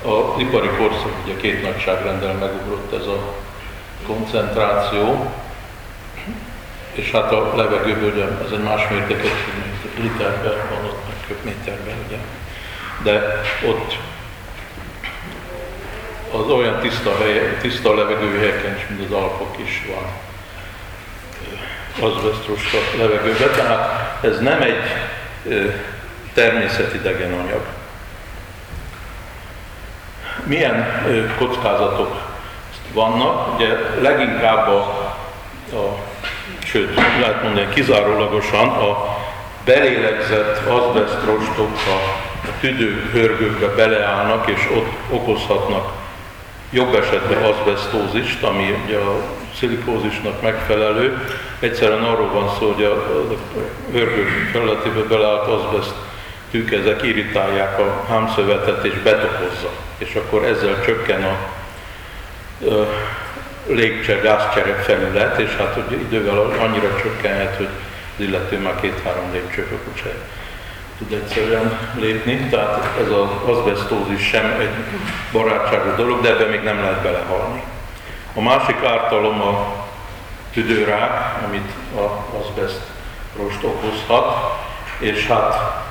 a 0.04 0.40
ipari 0.40 0.68
korszak 0.68 1.12
ugye 1.24 1.36
két 1.36 1.62
nagyságrendel 1.62 2.32
megugrott 2.32 2.92
ez 2.92 3.06
a 3.06 3.34
koncentráció, 4.06 5.32
és 6.92 7.10
hát 7.10 7.32
a 7.32 7.56
levegőből 7.56 8.12
ugye 8.12 8.24
ez 8.24 8.50
egy 8.52 8.62
más 8.62 8.88
mértékegység, 8.88 9.52
mint 9.62 9.98
literben 9.98 10.54
van 10.70 10.84
ott, 10.84 11.02
meg 11.08 11.16
köbméterben, 11.26 11.96
ugye. 12.06 12.16
De 13.02 13.42
ott 13.66 13.96
az 16.30 16.50
olyan 16.50 16.80
tiszta, 16.80 17.16
hely, 17.16 17.56
tiszta 17.60 17.94
levegőhelyeken 17.94 18.76
is, 18.76 18.86
mint 18.88 19.04
az 19.04 19.16
Alpok 19.16 19.58
is 19.58 19.86
van. 19.94 20.04
Azbesztrus 22.10 22.72
a 22.72 22.96
levegőben, 22.96 23.50
tehát 23.54 24.24
ez 24.24 24.40
nem 24.40 24.62
egy 24.62 24.82
természetidegen 26.34 27.32
anyag 27.32 27.75
milyen 30.44 30.86
kockázatok 31.38 32.20
vannak. 32.92 33.54
Ugye 33.54 33.68
leginkább 34.00 34.68
a, 34.68 34.80
a 35.72 35.98
sőt, 36.64 36.94
lehet 36.94 37.42
mondani 37.42 37.68
kizárólagosan 37.74 38.68
a 38.68 39.16
belélegzett 39.64 40.68
azbestrostok 40.68 41.70
a, 41.70 42.18
a 42.48 42.50
tüdőhörgőkbe 42.60 43.66
beleállnak, 43.66 44.48
és 44.48 44.68
ott 44.76 44.90
okozhatnak 45.10 45.92
jobb 46.70 46.94
esetben 46.94 47.42
azbestózist, 47.42 48.42
ami 48.42 48.80
ugye 48.84 48.98
a 48.98 49.20
szilikózisnak 49.58 50.42
megfelelő. 50.42 51.18
Egyszerűen 51.60 52.02
arról 52.02 52.30
van 52.32 52.50
szó, 52.58 52.72
hogy 52.72 52.84
a, 52.84 53.06
hörgők 53.92 54.48
felületébe 54.52 55.00
beleállt 55.00 55.46
azbest 55.46 55.92
tűk, 56.56 56.72
ezek 56.72 57.02
irritálják 57.02 57.78
a 57.78 58.04
hámszövetet 58.08 58.84
és 58.84 58.94
betokozza. 59.02 59.70
És 59.98 60.14
akkor 60.14 60.44
ezzel 60.44 60.84
csökken 60.84 61.24
a 61.24 61.36
légcsere, 63.66 64.20
gázcsere 64.20 64.74
felület, 64.74 65.38
és 65.38 65.56
hát 65.56 65.74
hogy 65.74 66.00
idővel 66.00 66.38
annyira 66.38 66.96
csökkenhet, 67.02 67.56
hogy 67.56 67.68
az 68.16 68.24
illető 68.24 68.58
már 68.58 68.80
két-három 68.80 69.32
lépcsőfokot 69.32 70.02
tud 70.98 71.12
egyszerűen 71.12 71.78
lépni, 71.94 72.36
tehát 72.36 72.98
ez 73.00 73.10
az 73.10 73.56
azbestózis 73.56 74.26
sem 74.26 74.56
egy 74.60 74.74
barátságos 75.32 75.94
dolog, 75.96 76.20
de 76.20 76.28
ebben 76.28 76.48
még 76.48 76.62
nem 76.62 76.80
lehet 76.80 77.02
belehalni. 77.02 77.62
A 78.34 78.40
másik 78.40 78.84
ártalom 78.84 79.40
a 79.40 79.84
tüdőrák, 80.52 81.42
amit 81.46 81.70
az 81.94 82.40
azbest 82.40 82.80
rost 83.36 83.64
okozhat, 83.64 84.58
és 84.98 85.26
hát 85.26 85.85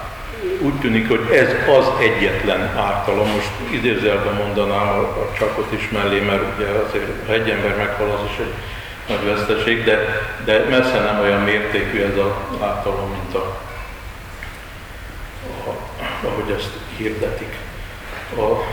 úgy 0.60 0.74
tűnik, 0.74 1.08
hogy 1.08 1.20
ez 1.34 1.50
az 1.78 1.88
egyetlen 2.00 2.78
ártalom. 2.78 3.28
Most 3.28 3.50
idézelben 3.72 4.34
mondanám 4.34 4.88
a, 4.88 5.02
a 5.02 5.32
csakot 5.38 5.72
is 5.72 5.90
mellé, 5.90 6.20
mert 6.20 6.42
ugye 6.56 6.68
azért, 6.68 7.28
ha 7.28 7.34
egy 7.34 7.50
ember 7.50 7.78
meghal, 7.78 8.12
az 8.12 8.32
is 8.32 8.38
egy 8.38 8.54
nagy 9.08 9.26
veszteség, 9.26 9.84
de, 9.84 10.22
de 10.46 10.66
messze 10.70 11.00
nem 11.00 11.20
olyan 11.20 11.42
mértékű 11.42 12.02
ez 12.02 12.18
az 12.18 12.62
ártalom, 12.62 13.10
mint 13.10 13.36
a, 13.36 13.60
a, 15.68 15.78
ahogy 16.28 16.52
ezt 16.58 16.72
hirdetik. 16.98 17.58
A 18.38 18.64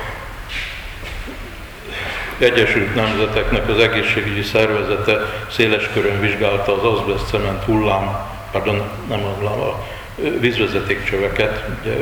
Egyesült 2.39 2.95
Nemzeteknek 2.95 3.68
az 3.68 3.79
egészségügyi 3.79 4.43
szervezete 4.43 5.18
széles 5.51 5.89
körön 5.93 6.20
vizsgálta 6.20 6.83
az 6.83 6.99
azbest 6.99 7.27
cement 7.27 7.64
hullám, 7.64 8.31
pardon, 8.51 8.83
nem 9.09 9.20
hullám, 9.20 9.61
a 9.61 9.87
vízvezetékcsöveket, 10.41 11.64
ugye 11.81 11.95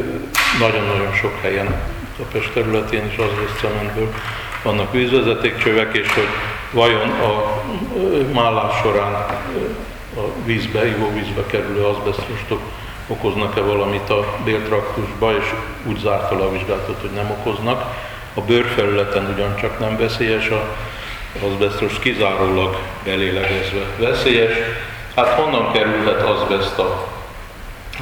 nagyon-nagyon 0.61 1.13
sok 1.13 1.39
helyen 1.43 1.67
a 2.19 2.23
Pest 2.33 2.53
területén 2.53 3.07
is 3.07 3.17
az 3.17 3.61
cementből 3.61 4.15
vannak 4.63 4.93
vízvezetékcsövek, 4.93 5.97
és 5.97 6.13
hogy 6.13 6.29
vajon 6.71 7.11
a 7.11 7.63
mállás 8.33 8.79
során 8.83 9.13
a 10.17 10.21
vízbe, 10.45 10.87
ivóvízbe 10.87 11.47
kerülő 11.47 11.85
azbesztrostok 11.85 12.61
okoznak-e 13.07 13.61
valamit 13.61 14.11
a 14.11 14.37
béltraktusba, 14.45 15.37
és 15.37 15.45
úgy 15.85 15.99
zárta 15.99 16.39
le 16.39 16.45
a 16.45 16.53
vizsgálatot, 16.53 17.01
hogy 17.01 17.11
nem 17.11 17.31
okoznak. 17.31 17.85
A 18.35 18.41
bőrfelületen 18.41 19.33
ugyancsak 19.35 19.79
nem 19.79 19.97
veszélyes, 19.97 20.49
a 20.49 20.77
azbesztros 21.47 21.99
kizárólag 21.99 22.79
belélegezve 23.05 23.85
veszélyes. 23.99 24.53
Hát 25.17 25.29
honnan 25.29 25.73
kerülhet 25.73 26.23
azbest 26.23 26.79
a 26.79 27.09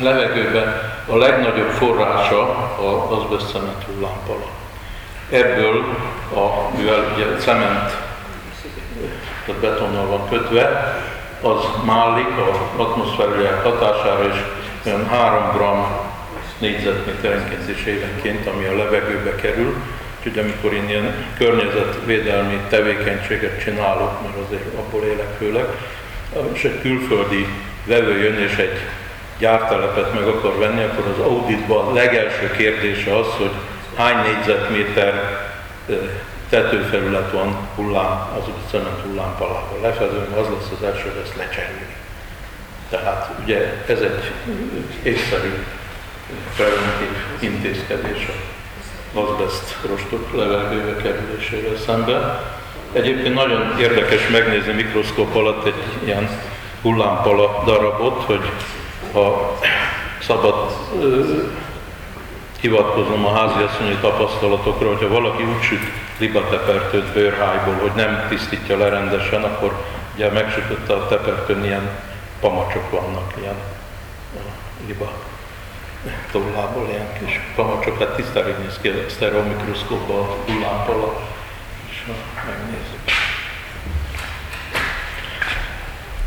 levegőben 0.03 0.81
a 1.07 1.17
legnagyobb 1.17 1.71
forrása 1.71 2.43
az 2.77 3.19
azbeszcement 3.19 3.85
hullámpala. 3.85 4.47
Ebből, 5.31 5.85
a, 6.35 6.77
mivel 6.77 7.13
ugye 7.15 7.37
cement, 7.39 7.97
tehát 9.47 9.61
betonnal 9.61 10.07
van 10.07 10.29
kötve, 10.29 10.97
az 11.43 11.85
mállik 11.85 12.27
a 12.27 12.81
atmoszfériák 12.83 13.63
hatására 13.63 14.29
is 14.29 14.43
olyan 14.87 15.09
3 15.09 15.51
g 15.53 15.61
négyzetméterenként 16.59 17.69
és 17.69 17.85
évenként, 17.85 18.47
ami 18.47 18.65
a 18.65 18.77
levegőbe 18.77 19.35
kerül. 19.35 19.75
Úgyhogy 20.19 20.39
amikor 20.39 20.73
én 20.73 20.89
ilyen 20.89 21.15
környezetvédelmi 21.39 22.61
tevékenységet 22.69 23.63
csinálok, 23.63 24.23
mert 24.23 24.37
azért 24.47 24.75
abból 24.79 25.05
élek 25.05 25.37
főleg, 25.39 25.67
és 26.53 26.65
egy 26.65 26.81
külföldi 26.81 27.47
vevő 27.85 28.19
jön 28.19 28.39
és 28.39 28.57
egy 28.57 28.79
gyártelepet 29.39 30.15
meg 30.15 30.23
akar 30.23 30.59
venni, 30.59 30.83
akkor 30.83 31.05
az 31.07 31.25
auditban 31.25 31.95
legelső 31.95 32.51
kérdése 32.51 33.17
az, 33.17 33.27
hogy 33.37 33.53
hány 33.97 34.17
négyzetméter 34.23 35.47
tetőfelület 36.49 37.33
van 37.33 37.57
hullám, 37.75 38.29
az 38.39 38.43
cement 38.71 39.01
hullámpalával 39.01 39.79
lefedőn, 39.83 40.33
az 40.33 40.47
lesz 40.49 40.71
az 40.79 40.87
első, 40.87 41.03
hogy 41.03 41.23
ezt 41.25 41.37
lecserélni. 41.37 41.95
Tehát 42.91 43.31
ugye 43.43 43.85
ez 43.87 44.01
egy 44.01 44.33
észszerű 45.03 45.53
preventív 46.57 47.17
intézkedés 47.39 48.29
az 48.29 48.59
azbest 49.15 49.77
rostok 49.87 50.37
levegőbe 50.37 51.03
kerülésével 51.03 51.77
szemben. 51.87 52.41
Egyébként 52.93 53.35
nagyon 53.35 53.79
érdekes 53.81 54.29
megnézni 54.29 54.73
mikroszkóp 54.73 55.35
alatt 55.35 55.67
egy 55.67 55.83
ilyen 56.05 56.29
hullámpala 56.83 57.63
darabot, 57.65 58.23
hogy 58.23 58.41
ha 59.13 59.59
szabad 60.21 60.73
hivatkozom 62.61 63.27
a 63.27 63.33
háziasszonyi 63.33 63.97
tapasztalatokra, 64.01 64.89
hogyha 64.89 65.09
valaki 65.09 65.43
úgy 65.43 65.63
süt 65.63 65.83
libatepertőt 66.19 67.13
bőrhájból, 67.13 67.75
hogy 67.75 67.93
nem 67.95 68.27
tisztítja 68.29 68.77
le 68.77 68.89
rendesen, 68.89 69.43
akkor 69.43 69.85
ugye 70.15 70.31
megsütötte 70.31 70.93
a 70.93 71.07
tepertőn 71.07 71.65
ilyen 71.65 71.91
pamacsok 72.41 72.91
vannak, 72.91 73.33
ilyen 73.41 73.57
liba 74.87 75.11
tollából 76.33 76.89
ilyen 76.89 77.19
kis 77.19 77.41
pamacsok, 77.55 77.99
hát 77.99 78.15
tisztára 78.15 78.57
néz 78.59 78.79
ki 78.81 78.89
a 78.89 79.09
sztereomikroszkópban 79.09 80.19
a 80.19 80.37
hullámp 80.47 80.89
alatt, 80.89 81.21
és 81.91 82.03
megnézzük. 82.47 83.01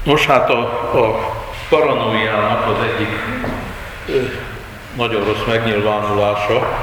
Nos 0.03 0.25
hát 0.25 0.49
a, 0.49 0.59
a 1.05 1.40
paranoiának 1.71 2.67
az 2.67 2.83
egyik 2.83 3.09
nagyon 4.95 5.25
rossz 5.25 5.45
megnyilvánulása, 5.47 6.79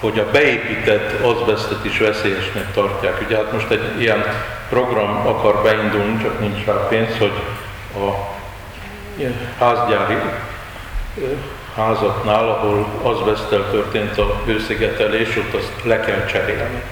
hogy 0.00 0.18
a 0.18 0.30
beépített 0.30 1.20
azbestet 1.20 1.84
is 1.84 1.98
veszélyesnek 1.98 2.72
tartják. 2.72 3.20
Ugye 3.26 3.36
hát 3.36 3.52
most 3.52 3.70
egy 3.70 4.00
ilyen 4.00 4.24
program 4.68 5.26
akar 5.26 5.62
beindulni, 5.62 6.22
csak 6.22 6.40
nincs 6.40 6.64
rá 6.64 6.72
pénz, 6.88 7.18
hogy 7.18 7.32
a 7.94 8.10
házgyári 9.58 10.16
házaknál, 11.76 12.48
ahol 12.48 12.86
azbesztel 13.02 13.70
történt 13.70 14.18
a 14.18 14.40
hőszigetelés, 14.44 15.36
ott 15.36 15.54
azt 15.54 15.72
le 15.84 16.00
kell 16.00 16.24
cserélni. 16.24 16.82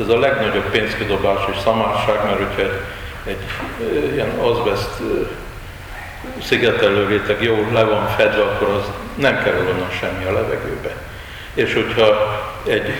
Ez 0.00 0.08
a 0.08 0.18
legnagyobb 0.18 0.70
pénzkidobás 0.70 1.40
és 1.50 1.56
szamárság, 1.62 2.24
mert 2.24 2.36
hogyha 2.36 2.62
egy, 2.62 2.80
egy 3.26 4.12
ilyen 4.12 4.30
azbest 4.30 4.90
szigetelőréteg 6.42 7.42
jól 7.42 7.66
le 7.72 7.84
van 7.84 8.08
fedve, 8.08 8.42
akkor 8.42 8.68
az 8.68 8.90
nem 9.14 9.42
kerül 9.42 9.68
onnan 9.68 9.90
semmi 10.00 10.24
a 10.24 10.32
levegőbe. 10.32 10.94
És 11.54 11.74
hogyha 11.74 12.40
egy 12.66 12.92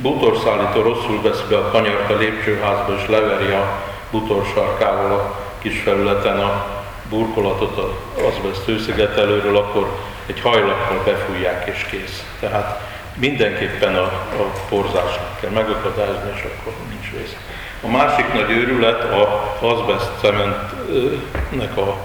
bútorszállító 0.00 0.82
rosszul 0.82 1.22
vesz 1.22 1.40
be 1.48 1.56
a 1.56 1.70
kanyart 1.70 2.10
a 2.10 2.16
lépcsőházba 2.16 2.94
és 2.94 3.08
leveri 3.08 3.52
a 3.52 3.82
bútorsarkával 4.10 5.12
a 5.12 5.38
kis 5.58 5.80
felületen 5.80 6.38
a 6.38 6.66
burkolatot 7.08 7.78
az 7.78 8.22
azbest 8.24 8.64
hőszigetelőről, 8.64 9.56
akkor 9.56 9.98
egy 10.26 10.40
hajlakkal 10.40 11.02
befújják 11.04 11.68
és 11.68 11.86
kész. 11.90 12.24
Tehát 12.40 12.80
mindenképpen 13.14 13.94
a, 13.96 14.02
a 14.02 14.52
porzásnak 14.68 15.40
kell 15.40 15.50
megakadályozni, 15.50 16.30
és 16.34 16.42
akkor 16.42 16.72
nincs 16.88 17.10
vész. 17.10 17.36
A 17.84 17.90
másik 17.90 18.32
nagy 18.32 18.50
őrület 18.50 19.02
a 19.12 19.54
azbest 19.60 20.10
cementnek 20.20 21.76
a 21.76 21.96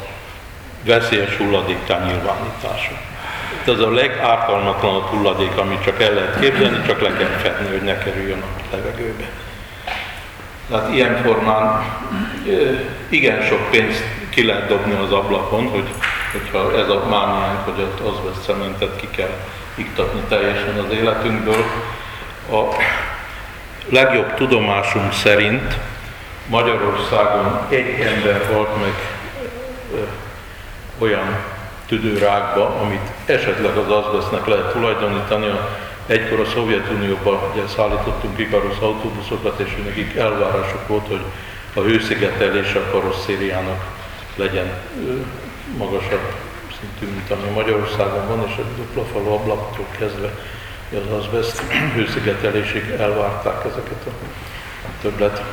veszélyes 0.84 1.38
hulladéktá 1.38 2.06
nyilvánítása. 2.06 2.92
Ez 3.66 3.80
a 3.80 3.92
legártalmatlanabb 3.92 5.04
hulladék, 5.04 5.58
amit 5.58 5.84
csak 5.84 6.02
el 6.02 6.14
lehet 6.14 6.40
képzelni, 6.40 6.86
csak 6.88 7.02
le 7.02 7.14
kell 7.14 7.28
fedni, 7.28 7.68
hogy 7.70 7.82
ne 7.82 7.98
kerüljön 7.98 8.42
a 8.42 8.76
levegőbe. 8.76 9.30
Tehát 10.70 10.94
ilyen 10.94 11.22
formán 11.22 11.84
igen 13.10 13.42
sok 13.42 13.70
pénzt 13.70 14.04
ki 14.30 14.46
lehet 14.46 14.68
dobni 14.68 14.94
az 14.94 15.12
ablakon, 15.12 15.68
hogy, 15.68 15.88
hogyha 16.32 16.78
ez 16.78 16.90
a 16.90 17.06
mániánk, 17.10 17.64
hogy 17.64 17.84
az 17.84 18.08
azbest 18.08 18.44
cementet 18.44 18.96
ki 18.96 19.08
kell 19.16 19.38
iktatni 19.76 20.22
teljesen 20.28 20.78
az 20.78 20.94
életünkből. 20.94 21.64
A 22.52 22.64
legjobb 23.90 24.34
tudomásunk 24.34 25.14
szerint 25.14 25.78
Magyarországon 26.48 27.60
egy 27.70 28.00
ember 28.00 28.50
halt 28.54 28.82
meg 28.82 28.94
olyan 30.98 31.38
tüdőrákba, 31.88 32.66
amit 32.82 33.12
esetleg 33.26 33.78
az 33.78 33.92
azbesznek 33.92 34.46
lehet 34.46 34.72
tulajdonítani. 34.72 35.52
Egykor 36.08 36.40
a 36.40 36.46
Szovjetunióban 36.46 37.40
ugye 37.54 37.68
szállítottunk 37.68 38.40
iparos 38.40 38.78
autóbuszokat, 38.80 39.60
és 39.60 39.76
nekik 39.86 40.16
elvárásuk 40.16 40.88
volt, 40.88 41.08
hogy 41.08 41.22
a 41.74 41.80
hőszigetelés 41.80 42.74
a 42.74 42.92
karosszériának 42.92 43.86
legyen 44.36 44.72
magasabb 45.78 46.34
szintű, 46.80 47.16
mint 47.16 47.32
ami 47.32 47.50
Magyarországon 47.54 48.28
van, 48.28 48.44
és 48.48 48.58
a 48.58 48.62
dupla 48.78 49.04
falu 49.14 49.32
ablaktól 49.34 49.86
kezdve 50.00 50.32
az 50.94 51.26
azbest 51.26 51.62
hőszigetelésig 51.96 52.90
elvárták 53.00 53.66
ezeket 53.66 54.06
a 54.06 54.90
többlet 55.02 55.44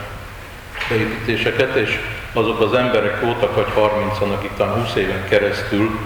beépítéseket, 0.88 1.74
és 1.74 2.00
azok 2.32 2.60
az 2.60 2.74
emberek 2.74 3.20
voltak, 3.20 3.54
vagy 3.54 3.66
30-an, 3.76 4.34
akik 4.34 4.50
talán 4.56 4.84
20 4.84 4.94
éven 4.94 5.28
keresztül 5.28 5.98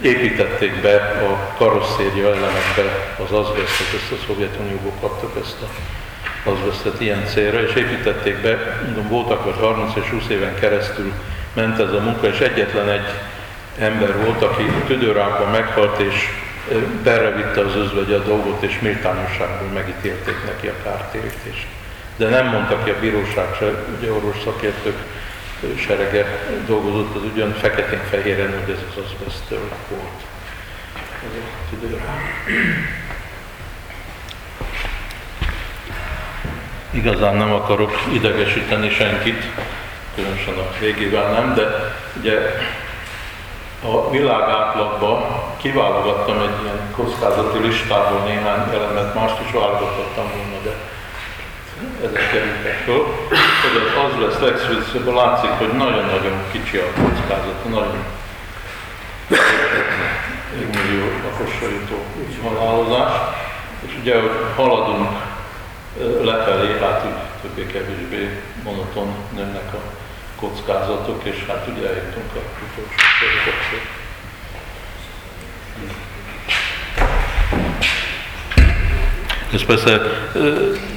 építették 0.00 0.80
be 0.80 0.94
a 0.96 1.54
karosszéria 1.56 2.26
elemekbe 2.26 3.14
az 3.24 3.32
azbestet, 3.32 3.86
ezt 3.94 4.12
a 4.12 4.24
Szovjetunióból 4.26 4.92
kaptak 5.00 5.36
ezt 5.42 5.62
a 5.62 5.66
azbestet 6.50 7.00
ilyen 7.00 7.26
célra, 7.26 7.62
és 7.62 7.74
építették 7.74 8.36
be, 8.36 8.80
mondom, 8.84 9.08
voltak 9.08 9.44
vagy 9.44 9.58
30 9.60 9.96
és 9.96 10.08
20 10.08 10.28
éven 10.28 10.54
keresztül 10.54 11.12
ment 11.52 11.78
ez 11.78 11.92
a 11.92 12.00
munka, 12.00 12.26
és 12.26 12.38
egyetlen 12.38 12.88
egy 12.88 13.06
ember 13.78 14.24
volt, 14.24 14.42
aki 14.42 14.62
tüdőrákban 14.86 15.50
meghalt, 15.50 15.98
és 15.98 16.28
berevitte 17.02 17.60
az 17.60 17.74
özvegye 17.76 18.16
a 18.16 18.22
dolgot, 18.22 18.62
és 18.62 18.80
méltányosságból 18.80 19.68
megítélték 19.68 20.44
neki 20.44 20.66
a 20.66 20.82
kártérítést 20.82 21.66
de 22.16 22.28
nem 22.28 22.46
mondta 22.46 22.82
ki 22.82 22.90
a 22.90 22.98
bíróság 23.00 23.54
se, 23.58 23.84
ugye 23.98 24.12
orvos 24.12 24.36
szakértők 24.44 24.96
serege 25.78 26.26
dolgozott 26.66 27.16
az 27.16 27.22
ugyan 27.32 27.52
feketén-fehéren, 27.52 28.62
hogy 28.64 28.74
ez 28.74 28.80
az 28.90 29.04
azbesztől 29.04 29.68
volt. 29.88 30.24
Igazán 36.90 37.36
nem 37.36 37.52
akarok 37.52 38.02
idegesíteni 38.12 38.90
senkit, 38.90 39.44
különösen 40.14 40.54
a 40.54 40.72
végével 40.80 41.32
nem, 41.32 41.54
de 41.54 41.94
ugye 42.20 42.38
a 43.82 44.10
világ 44.10 44.48
átlagban 44.48 45.24
kiválogattam 45.56 46.38
egy 46.40 46.62
ilyen 46.62 46.92
kockázati 46.96 47.58
listából 47.58 48.20
néhány 48.20 48.74
elemet, 48.74 49.14
mást 49.14 49.40
is 49.46 49.52
válogatottam 49.52 50.24
volna, 50.36 50.58
de 50.64 50.74
ezek 52.06 52.30
kerültek 52.30 52.76
föl, 52.84 53.04
hogy 53.62 53.76
az 53.82 54.04
az 54.04 54.20
lesz 54.20 54.40
legszűzőbb, 54.40 55.14
látszik, 55.14 55.50
hogy 55.50 55.72
nagyon-nagyon 55.72 56.42
kicsi 56.52 56.76
a 56.76 56.92
kockázat, 57.00 57.68
nagyon 57.68 58.04
egy 60.58 60.68
millió 60.74 61.04
lakosra 61.24 61.68
jutó 61.68 62.04
halálozás, 62.48 63.12
és 63.86 63.92
ugye, 64.00 64.20
hogy 64.20 64.30
haladunk 64.56 65.08
lefelé, 66.22 66.78
hát 66.80 67.04
úgy 67.06 67.40
többé-kevésbé 67.42 68.42
monoton 68.64 69.14
nőnek 69.34 69.74
a 69.74 70.05
kockázatok, 70.36 71.24
és 71.24 71.44
hát 71.48 71.66
ugye 71.76 71.88
eljutunk 71.88 72.34
a 72.34 72.38
utolsó. 72.38 73.76
Ez 79.52 79.64
persze 79.64 80.00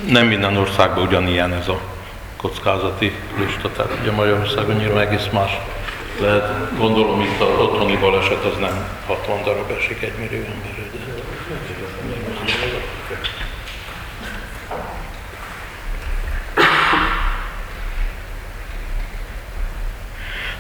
nem 0.08 0.28
minden 0.28 0.58
országban 0.58 1.08
ugyanilyen 1.08 1.54
ez 1.54 1.68
a 1.68 1.80
kockázati 2.36 3.16
lista, 3.38 3.72
tehát 3.72 3.98
ugye 4.02 4.12
Magyarországon 4.12 4.76
nyilván 4.76 5.08
egész 5.08 5.28
más 5.32 5.52
lehet. 6.20 6.78
Gondolom 6.78 7.22
itt 7.22 7.42
az 7.42 7.60
otthoni 7.60 7.96
baleset 7.96 8.44
az 8.44 8.58
nem 8.60 8.88
60 9.06 9.44
darab 9.44 9.72
esik 9.72 10.02
egy 10.02 10.18
millió 10.18 10.44
emberre, 10.44 10.90
de 10.92 11.10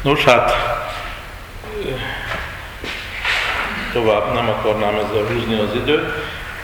Nos 0.01 0.23
hát, 0.23 0.51
tovább 3.93 4.33
nem 4.33 4.49
akarnám 4.49 4.93
ezzel 4.93 5.23
húzni 5.33 5.59
az 5.59 5.75
időt. 5.75 6.11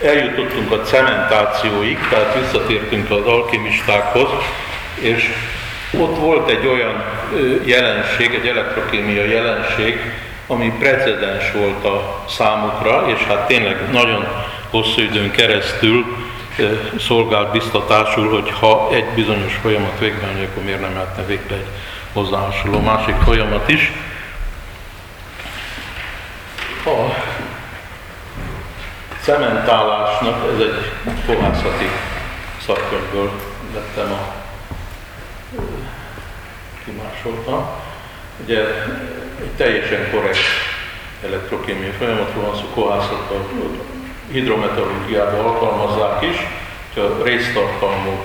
Eljutottunk 0.04 0.72
a 0.72 0.82
cementációig, 0.82 1.98
tehát 2.10 2.40
visszatértünk 2.40 3.12
az 3.12 3.26
alkimistákhoz, 3.26 4.28
és 5.00 5.34
ott 6.00 6.18
volt 6.18 6.50
egy 6.50 6.68
olyan 6.68 7.04
jelenség, 7.64 8.34
egy 8.34 8.48
elektrokémia 8.48 9.26
jelenség, 9.26 10.00
ami 10.48 10.74
precedens 10.80 11.52
volt 11.52 11.86
a 11.86 12.24
számukra, 12.30 13.06
és 13.08 13.24
hát 13.24 13.48
tényleg 13.48 13.92
nagyon 13.92 14.28
hosszú 14.70 15.02
időn 15.02 15.32
keresztül 15.32 16.06
szolgált 17.00 17.52
biztatásul, 17.52 18.30
hogy 18.30 18.52
ha 18.60 18.90
egy 18.92 19.06
bizonyos 19.16 19.54
folyamat 19.62 20.00
végben, 20.00 20.30
akkor 20.30 20.64
miért 20.64 20.82
nem 20.82 20.94
lehetne 20.94 21.24
végbe 21.24 21.56
egy 21.56 21.68
hozzá 22.16 22.38
hasonló 22.38 22.80
másik 22.80 23.16
folyamat 23.16 23.70
is. 23.70 23.92
A 26.86 27.14
cementálásnak, 29.22 30.52
ez 30.54 30.60
egy 30.60 30.92
kohászati 31.26 31.90
szakkönyvből 32.66 33.32
vettem 33.74 34.12
a 34.12 34.34
kimásoltam. 36.86 37.70
Ugye 38.44 38.60
egy 39.40 39.52
teljesen 39.58 40.12
korrekt 40.12 40.38
elektrokémiai 41.24 41.92
folyamatról 41.92 42.44
van 42.44 42.56
szó, 42.56 42.66
kohászatban, 42.74 43.46
hidrometallurgiában 44.32 45.46
alkalmazzák 45.46 46.24
is, 46.24 46.38
hogyha 46.94 47.24
résztartalmú 47.24 48.20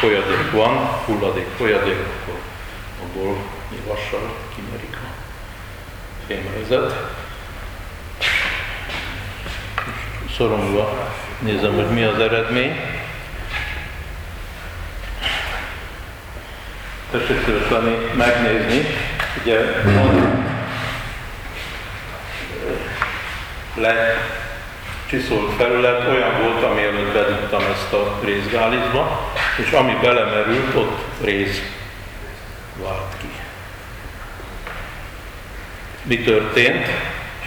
folyadék 0.00 0.50
van, 0.50 0.76
hulladék 1.04 1.46
folyadék, 1.56 1.96
akkor 1.96 2.38
abból 3.02 3.36
vassal 3.86 4.34
kimerik 4.54 4.96
a 4.96 5.08
fémrezet. 6.26 6.92
Szorongva 10.36 11.12
nézem, 11.38 11.74
hogy 11.74 11.90
mi 11.90 12.02
az 12.02 12.18
eredmény. 12.18 12.80
Tessék 17.10 17.44
szívesen 17.44 17.82
megnézni, 18.14 18.86
ugye 19.40 19.60
le 23.74 24.16
csiszolt 25.06 25.52
felület 25.56 26.08
olyan 26.08 26.42
volt, 26.42 26.62
ami 26.62 26.82
előtt 26.82 27.12
bedugtam 27.12 27.62
ezt 27.72 27.92
a 27.92 28.18
részgálizba, 28.24 29.32
és 29.64 29.70
ami 29.72 29.96
belemerült, 30.02 30.74
ott 30.74 30.98
rész 31.20 31.62
vált 32.82 33.16
ki. 33.20 33.30
Mi 36.02 36.18
történt? 36.18 36.86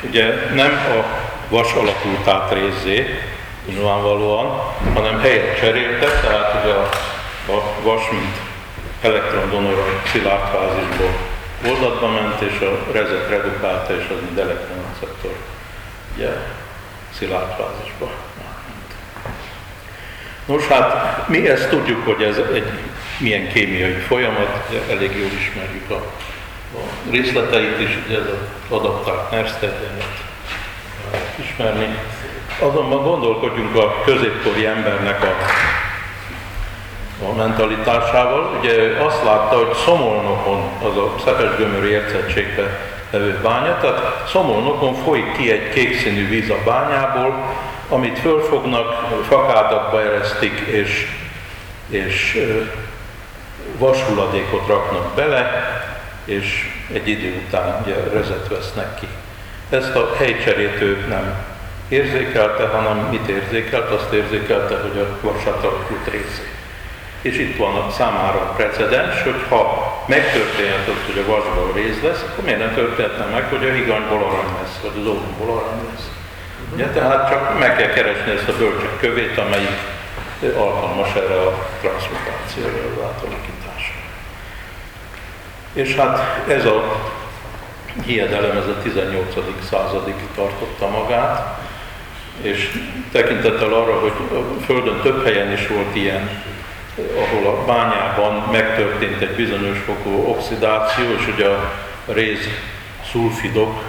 Ugye 0.04 0.34
nem 0.54 0.72
a 0.72 1.06
vas 1.50 1.74
alakult 1.74 2.28
át 2.28 2.52
rézzé, 2.52 3.20
nyilvánvalóan, 3.66 4.62
hanem 4.94 5.20
helyet 5.20 5.60
cseréltek, 5.60 6.22
tehát 6.22 6.64
ugye 6.64 6.74
a, 6.74 7.62
vas, 7.82 8.10
mint 8.12 8.38
elektron 9.02 9.66
a 9.66 10.08
szilárd 10.12 10.52
oldatba 11.68 12.08
ment, 12.08 12.42
és 12.42 12.60
a 12.60 12.92
rezet 12.92 13.30
redukálta, 13.30 13.96
és 13.96 14.06
az 14.10 14.18
mint 14.26 14.40
elektronreceptor 14.40 15.36
ugye, 16.16 16.30
szilárd 17.18 17.50
fázisba 17.50 18.12
Nos, 20.46 20.68
hát 20.68 21.28
mi 21.28 21.50
ezt 21.50 21.70
tudjuk, 21.70 22.06
hogy 22.06 22.24
ez 22.24 22.38
egy 22.54 22.72
milyen 23.18 23.48
kémiai 23.48 23.94
folyamat, 23.94 24.70
elég 24.90 25.18
jól 25.18 25.30
ismerjük 25.40 25.90
a, 25.90 25.94
a 26.78 27.12
részleteit 27.12 27.80
is, 27.80 27.98
ugye 28.06 28.18
ez 28.18 28.26
az 28.26 28.78
adaptált 28.78 29.32
nervszterjenet 29.32 30.22
ismerni. 31.36 31.98
Azonban 32.60 33.04
gondolkodjunk 33.04 33.76
a 33.76 34.02
középkori 34.06 34.66
embernek 34.66 35.24
a 35.24 35.36
a 37.30 37.36
mentalitásával. 37.36 38.58
Ugye 38.60 38.98
azt 38.98 39.24
látta, 39.24 39.56
hogy 39.56 39.76
Szomolnokon, 39.86 40.70
az 40.84 40.98
a 40.98 41.16
Szepes-Gömör 41.26 41.84
ércettségbe 41.84 42.80
levő 43.10 43.40
bánya, 43.44 43.78
tehát 43.82 44.28
Szomolnokon 44.28 44.94
folyik 44.94 45.32
ki 45.32 45.52
egy 45.52 45.70
kékszínű 45.70 46.28
víz 46.28 46.50
a 46.50 46.58
bányából, 46.66 47.56
amit 47.94 48.20
fölfognak, 48.20 49.08
fakátakba 49.28 50.02
eresztik, 50.02 50.60
és, 50.60 51.08
és 51.90 52.48
vashulladékot 53.78 54.68
raknak 54.68 55.16
bele, 55.16 55.72
és 56.26 56.70
egy 56.94 57.08
idő 57.08 57.44
után 57.48 57.82
ugye 57.84 57.96
rezet 58.14 58.48
vesznek 58.48 59.00
ki. 59.00 59.08
Ezt 59.70 59.96
a 59.96 60.16
helycserét 60.18 60.82
ő 60.82 61.06
nem 61.10 61.34
érzékelte, 61.88 62.68
hanem 62.68 62.98
mit 62.98 63.28
érzékelt? 63.28 63.90
Azt 63.90 64.14
érzékelte, 64.14 64.76
hogy 64.76 64.98
a 65.00 65.28
vasat 65.28 65.64
alakult 65.64 66.08
részét. 66.12 66.52
És 67.22 67.38
itt 67.38 67.58
van 67.58 67.76
a 67.76 67.92
számára 67.92 68.54
precedens, 68.56 69.24
hogy 69.24 69.44
ha 69.50 69.94
megtörténhet 70.06 70.88
az, 70.88 71.14
hogy 71.14 71.24
a 71.24 71.32
vasból 71.32 71.72
rész 71.74 72.02
lesz, 72.02 72.26
akkor 72.32 72.44
miért 72.44 72.60
nem 72.60 72.74
történhetne 72.74 73.26
meg, 73.26 73.44
hogy 73.44 73.68
a 73.68 73.74
higanyból 73.74 74.24
arany 74.24 74.54
lesz, 74.62 74.80
vagy 74.82 75.02
az 75.02 75.08
óvonból 75.08 75.58
arany 75.58 75.82
lesz. 75.92 76.23
Ugye, 76.74 76.86
tehát 76.86 77.30
csak 77.30 77.60
meg 77.60 77.76
kell 77.76 77.90
keresni 77.90 78.32
ezt 78.32 78.48
a 78.48 78.58
bölcsek 78.58 79.00
kövét, 79.00 79.38
amelyik 79.38 79.78
alkalmas 80.58 81.14
erre 81.16 81.42
a 81.42 81.68
transmutációra, 81.82 82.70
az 82.70 83.04
átalakításra. 83.04 83.96
És 85.74 85.96
hát 85.96 86.48
ez 86.48 86.66
a 86.66 87.02
hiedelem, 88.06 88.58
ez 88.58 88.68
a 88.68 88.82
18. 88.82 89.36
századig 89.70 90.16
tartotta 90.36 90.88
magát, 90.90 91.60
és 92.42 92.80
tekintettel 93.12 93.74
arra, 93.74 94.00
hogy 94.00 94.14
a 94.32 94.64
Földön 94.66 95.00
több 95.02 95.26
helyen 95.26 95.52
is 95.52 95.68
volt 95.68 95.96
ilyen 95.96 96.30
ahol 96.96 97.48
a 97.48 97.66
bányában 97.66 98.50
megtörtént 98.52 99.22
egy 99.22 99.36
bizonyos 99.36 99.78
fokú 99.86 100.10
oxidáció, 100.10 101.12
és 101.20 101.28
ugye 101.34 101.48
a 101.48 101.74
réz 102.06 102.48
szulfidok, 103.12 103.82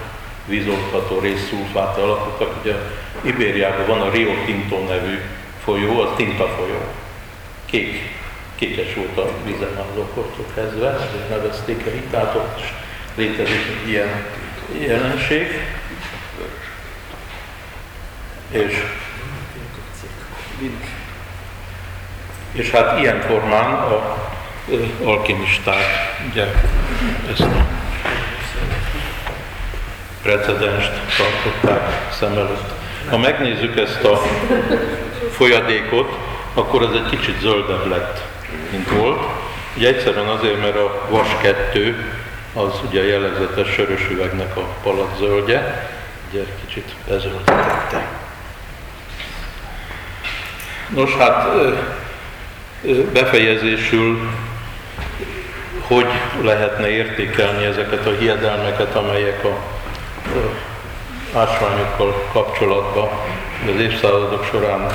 vízoltató 0.47 1.21
szulfát 1.49 1.97
alakultak. 1.97 2.61
Ugye 2.63 2.75
Ibériában 3.21 3.87
van 3.87 4.01
a 4.01 4.11
Rio 4.11 4.33
Tinto 4.45 4.79
nevű 4.79 5.19
folyó, 5.65 6.01
az 6.01 6.09
Tinta 6.17 6.49
folyó. 6.49 6.81
Kék, 7.65 8.13
kékes 8.55 8.95
volt 8.95 9.19
a 9.19 9.31
vízen 9.45 9.87
azokkortól 9.93 10.45
kezdve, 10.55 10.89
ezért 10.89 11.29
nevezték 11.29 11.87
el 11.87 11.95
itt, 11.95 12.11
tehát 12.11 12.35
ott 12.35 12.59
is 12.61 12.73
létezik 13.15 13.83
ilyen 13.87 14.27
jelenség. 14.79 15.47
És 18.51 18.83
és 22.53 22.71
hát 22.71 22.99
ilyen 22.99 23.21
formán 23.21 23.73
a 23.73 24.17
alkimisták 25.05 25.85
ugye 26.31 26.45
ezt 27.31 27.47
precedenst 30.25 30.91
tartották 31.17 32.11
szem 32.13 32.33
előtt. 32.33 32.73
Ha 33.11 33.19
megnézzük 33.19 33.77
ezt 33.77 34.05
a 34.05 34.21
folyadékot, 35.33 36.19
akkor 36.55 36.83
ez 36.83 36.95
egy 36.95 37.09
kicsit 37.19 37.41
zöldebb 37.41 37.87
lett, 37.89 38.21
mint 38.71 38.91
volt. 38.91 39.21
Ugye 39.77 39.89
egyszerűen 39.89 40.29
azért, 40.29 40.61
mert 40.61 40.77
a 40.77 41.07
vas 41.09 41.29
2 41.43 41.97
az 42.55 42.73
ugye 42.89 43.07
jellegzetes 43.07 43.69
sörös 43.69 44.09
üvegnek 44.11 44.57
a 44.57 44.61
palat 44.83 45.17
zöldje, 45.19 45.89
ugye 46.31 46.41
egy 46.41 46.53
kicsit 46.67 46.95
bezöldítette. 47.09 48.07
Nos, 50.89 51.17
hát 51.17 51.49
befejezésül, 53.13 54.31
hogy 55.87 56.09
lehetne 56.43 56.89
értékelni 56.89 57.65
ezeket 57.65 58.07
a 58.07 58.17
hiedelmeket, 58.19 58.95
amelyek 58.95 59.45
a 59.45 59.57
ásványokkal 61.35 62.29
kapcsolatban 62.33 63.09
az 63.75 63.81
évszázadok 63.81 64.45
során 64.51 64.87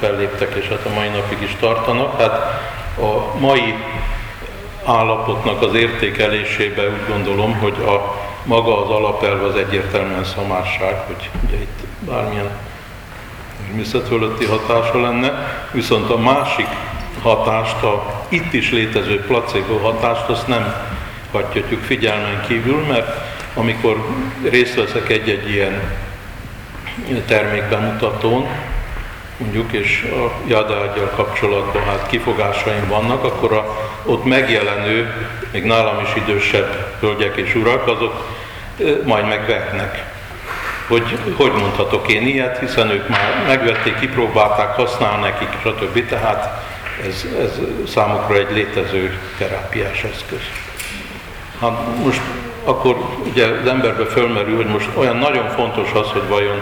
felléptek, 0.00 0.54
és 0.54 0.68
hát 0.68 0.86
a 0.86 0.94
mai 0.94 1.08
napig 1.08 1.42
is 1.42 1.56
tartanak. 1.60 2.20
Hát 2.20 2.62
a 2.98 3.38
mai 3.38 3.74
állapotnak 4.84 5.62
az 5.62 5.74
értékelésébe 5.74 6.82
úgy 6.82 7.06
gondolom, 7.08 7.58
hogy 7.58 7.76
a 7.86 8.14
maga 8.44 8.84
az 8.84 8.90
alapelv 8.90 9.44
az 9.44 9.54
egyértelműen 9.54 10.24
szamásság, 10.24 10.94
hogy 11.06 11.30
ugye 11.46 11.56
itt 11.56 11.78
bármilyen 11.98 12.50
természet 13.76 14.06
fölötti 14.06 14.44
hatása 14.44 15.00
lenne, 15.00 15.32
viszont 15.72 16.10
a 16.10 16.18
másik 16.18 16.66
hatást, 17.22 17.82
a 17.82 18.24
itt 18.28 18.52
is 18.52 18.70
létező 18.70 19.20
placebo 19.20 19.76
hatást, 19.78 20.28
azt 20.28 20.46
nem 20.46 20.74
hagyhatjuk 21.32 21.82
figyelmen 21.82 22.44
kívül, 22.48 22.84
mert 22.88 23.25
amikor 23.56 24.06
részt 24.50 24.74
veszek 24.74 25.08
egy-egy 25.08 25.50
ilyen 25.50 25.80
termékbemutatón, 27.26 28.46
mondjuk, 29.36 29.72
és 29.72 30.02
a 30.02 30.48
jadágyal 30.48 31.10
kapcsolatban 31.16 31.82
hát 31.82 32.06
kifogásaim 32.06 32.88
vannak, 32.88 33.24
akkor 33.24 33.52
a, 33.52 33.90
ott 34.04 34.24
megjelenő, 34.24 35.14
még 35.52 35.64
nálam 35.64 36.00
is 36.02 36.08
idősebb 36.14 36.96
hölgyek 37.00 37.36
és 37.36 37.54
urak, 37.54 37.86
azok 37.86 38.36
majd 39.04 39.26
megvetnek. 39.26 40.14
hogy 40.88 41.18
hogy 41.36 41.52
mondhatok 41.52 42.12
én 42.12 42.26
ilyet, 42.26 42.58
hiszen 42.58 42.90
ők 42.90 43.08
már 43.08 43.44
megvették, 43.46 43.98
kipróbálták, 43.98 44.74
használ 44.74 45.18
nekik, 45.18 45.48
stb. 45.60 46.08
Tehát 46.08 46.64
ez, 47.06 47.26
ez 47.40 47.60
számukra 47.88 48.36
egy 48.36 48.52
létező 48.52 49.18
terápiás 49.38 50.04
eszköz. 50.04 50.40
Hát 51.60 51.72
most 52.04 52.20
akkor 52.66 52.96
ugye 53.30 53.46
az 53.46 53.68
emberbe 53.68 54.04
fölmerül, 54.04 54.56
hogy 54.56 54.66
most 54.66 54.88
olyan 54.94 55.16
nagyon 55.16 55.48
fontos 55.48 55.92
az, 55.92 56.10
hogy 56.10 56.28
vajon 56.28 56.60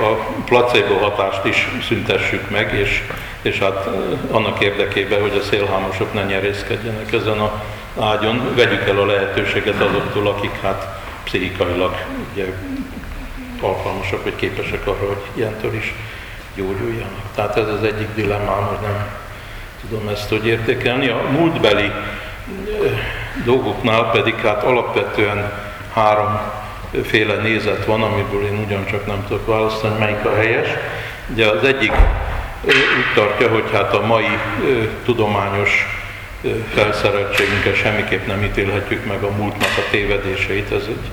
a 0.00 0.32
placebo 0.44 0.94
hatást 0.94 1.44
is 1.44 1.68
szüntessük 1.88 2.50
meg, 2.50 2.72
és, 2.72 3.02
és 3.42 3.58
hát 3.58 3.88
annak 4.30 4.60
érdekében, 4.60 5.20
hogy 5.20 5.36
a 5.36 5.42
szélhámosok 5.42 6.12
ne 6.12 6.24
nyerészkedjenek 6.24 7.12
ezen 7.12 7.38
a 7.38 7.62
ágyon, 8.00 8.54
vegyük 8.54 8.88
el 8.88 8.98
a 8.98 9.06
lehetőséget 9.06 9.80
azoktól, 9.80 10.26
akik 10.26 10.60
hát 10.62 11.00
pszichikailag 11.24 11.94
ugye, 12.32 12.44
alkalmasak 13.60 14.22
vagy 14.22 14.36
képesek 14.36 14.86
arra, 14.86 15.06
hogy 15.06 15.22
ilyentől 15.34 15.74
is 15.74 15.94
gyógyuljanak. 16.54 17.22
Tehát 17.34 17.56
ez 17.56 17.68
az 17.68 17.82
egyik 17.82 18.08
dilemmám, 18.14 18.62
hogy 18.62 18.78
nem 18.82 19.06
tudom 19.88 20.08
ezt 20.08 20.28
hogy 20.28 20.46
értékelni. 20.46 21.08
A 21.08 21.22
múltbeli 21.30 21.92
dolgoknál 23.44 24.10
pedig 24.10 24.34
hát 24.34 24.62
alapvetően 24.62 25.52
háromféle 25.94 27.34
nézet 27.34 27.84
van, 27.84 28.02
amiből 28.02 28.46
én 28.46 28.64
ugyancsak 28.66 29.06
nem 29.06 29.24
tudok 29.28 29.46
választani, 29.46 29.98
melyik 29.98 30.24
a 30.24 30.34
helyes. 30.34 30.68
Ugye 31.32 31.46
az 31.46 31.64
egyik 31.64 31.92
úgy 32.64 33.14
tartja, 33.14 33.48
hogy 33.48 33.64
hát 33.72 33.94
a 33.94 34.06
mai 34.06 34.38
tudományos 35.04 36.00
felszereltségünkkel 36.74 37.74
semmiképp 37.74 38.26
nem 38.26 38.42
ítélhetjük 38.42 39.06
meg 39.06 39.22
a 39.22 39.30
múltnak 39.30 39.70
a 39.76 39.90
tévedéseit, 39.90 40.72
ez 40.72 40.82
egy 40.88 41.10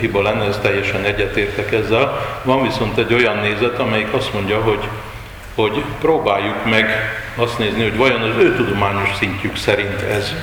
hiba 0.00 0.22
lenne, 0.22 0.44
ez 0.44 0.58
teljesen 0.62 1.04
egyetértek 1.04 1.72
ezzel. 1.72 2.38
Van 2.42 2.62
viszont 2.62 2.98
egy 2.98 3.14
olyan 3.14 3.36
nézet, 3.36 3.78
amelyik 3.78 4.12
azt 4.12 4.32
mondja, 4.32 4.60
hogy, 4.60 4.88
hogy 5.54 5.84
próbáljuk 6.00 6.64
meg 6.64 6.90
azt 7.36 7.58
nézni, 7.58 7.82
hogy 7.82 7.96
vajon 7.96 8.20
az 8.20 8.36
ő 8.36 8.54
tudományos 8.56 9.08
szintjük 9.18 9.56
szerint 9.56 10.02
ez 10.02 10.34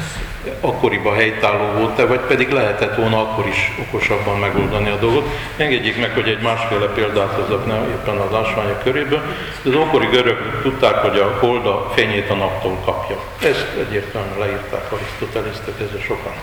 akkoriban 0.62 1.16
helytálló 1.16 1.80
volt-e, 1.80 2.06
vagy 2.06 2.20
pedig 2.20 2.52
lehetett 2.52 2.96
volna 2.96 3.22
akkor 3.22 3.48
is 3.48 3.72
okosabban 3.80 4.39
megoldani 4.39 4.89
a 4.89 4.96
dolgot. 4.96 5.28
Engedjék 5.58 6.00
meg, 6.00 6.12
hogy 6.14 6.28
egy 6.28 6.42
másféle 6.42 6.86
példát 6.86 7.34
hozzak, 7.34 7.66
nem 7.66 7.84
éppen 7.84 8.18
az 8.18 8.36
ásványok 8.36 8.84
köréből. 8.84 9.22
Az 9.66 9.76
ókori 9.76 10.06
görögök 10.06 10.62
tudták, 10.62 10.96
hogy 10.96 11.20
a 11.20 11.38
hold 11.39 11.66
a 11.66 11.92
fényét 11.96 12.30
a 12.30 12.34
naptól 12.34 12.78
kapja. 12.86 13.18
Ezt 13.42 13.68
egyértelműen 13.80 14.39
leírták 14.39 14.92
Arisztotelésztek, 14.92 15.74
ezzel 15.80 16.02
sokan. 16.02 16.34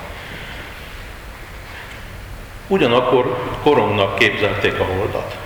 Ugyanakkor 2.66 3.36
korongnak 3.62 4.18
képzelték 4.18 4.80
a 4.80 4.84
holdat. 4.84 5.36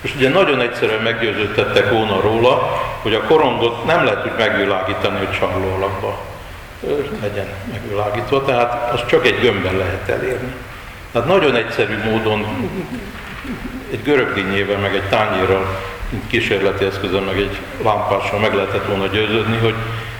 És 0.00 0.14
ugye 0.14 0.28
nagyon 0.28 0.60
egyszerűen 0.60 1.02
meggyőződtettek 1.02 1.90
volna 1.90 2.20
róla, 2.20 2.82
hogy 3.02 3.14
a 3.14 3.20
korongot 3.20 3.84
nem 3.84 4.04
lehet 4.04 4.26
úgy 4.26 4.36
megvilágítani, 4.38 5.18
hogy 5.18 5.38
alakba 5.76 6.18
legyen 7.20 7.46
megvilágítva, 7.72 8.44
tehát 8.44 8.92
az 8.92 9.06
csak 9.06 9.26
egy 9.26 9.40
gömbben 9.40 9.76
lehet 9.76 10.08
elérni. 10.08 10.52
Tehát 11.12 11.28
nagyon 11.28 11.54
egyszerű 11.54 11.94
módon 12.10 12.46
egy 13.90 14.02
görögdínyével, 14.02 14.78
meg 14.78 14.94
egy 14.94 15.08
tányérral, 15.08 15.80
kísérleti 16.26 16.84
eszközön, 16.84 17.22
meg 17.22 17.36
egy 17.36 17.58
lámpással 17.82 18.38
meg 18.38 18.54
lehetett 18.54 18.86
volna 18.86 19.06
győződni, 19.06 19.56
hogy 19.56 19.74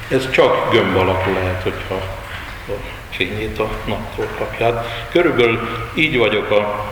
ez 0.08 0.30
csak 0.30 0.72
gömb 0.72 0.96
alakú 0.96 1.32
lehet, 1.32 1.62
hogyha 1.62 1.94
a 2.68 2.72
fényét 3.10 3.58
a 3.58 3.68
naptól 3.86 4.28
kapják. 4.38 4.74
Körülbelül 5.10 5.68
így 5.94 6.18
vagyok 6.18 6.50
a 6.50 6.84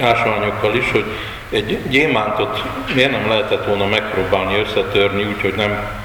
ásványokkal 0.00 0.74
is, 0.74 0.90
hogy 0.90 1.04
egy 1.50 1.88
gyémántot 1.88 2.62
miért 2.94 3.10
nem 3.10 3.28
lehetett 3.28 3.66
volna 3.66 3.86
megpróbálni 3.86 4.58
összetörni, 4.58 5.24
úgyhogy 5.24 5.54
nem 5.54 6.04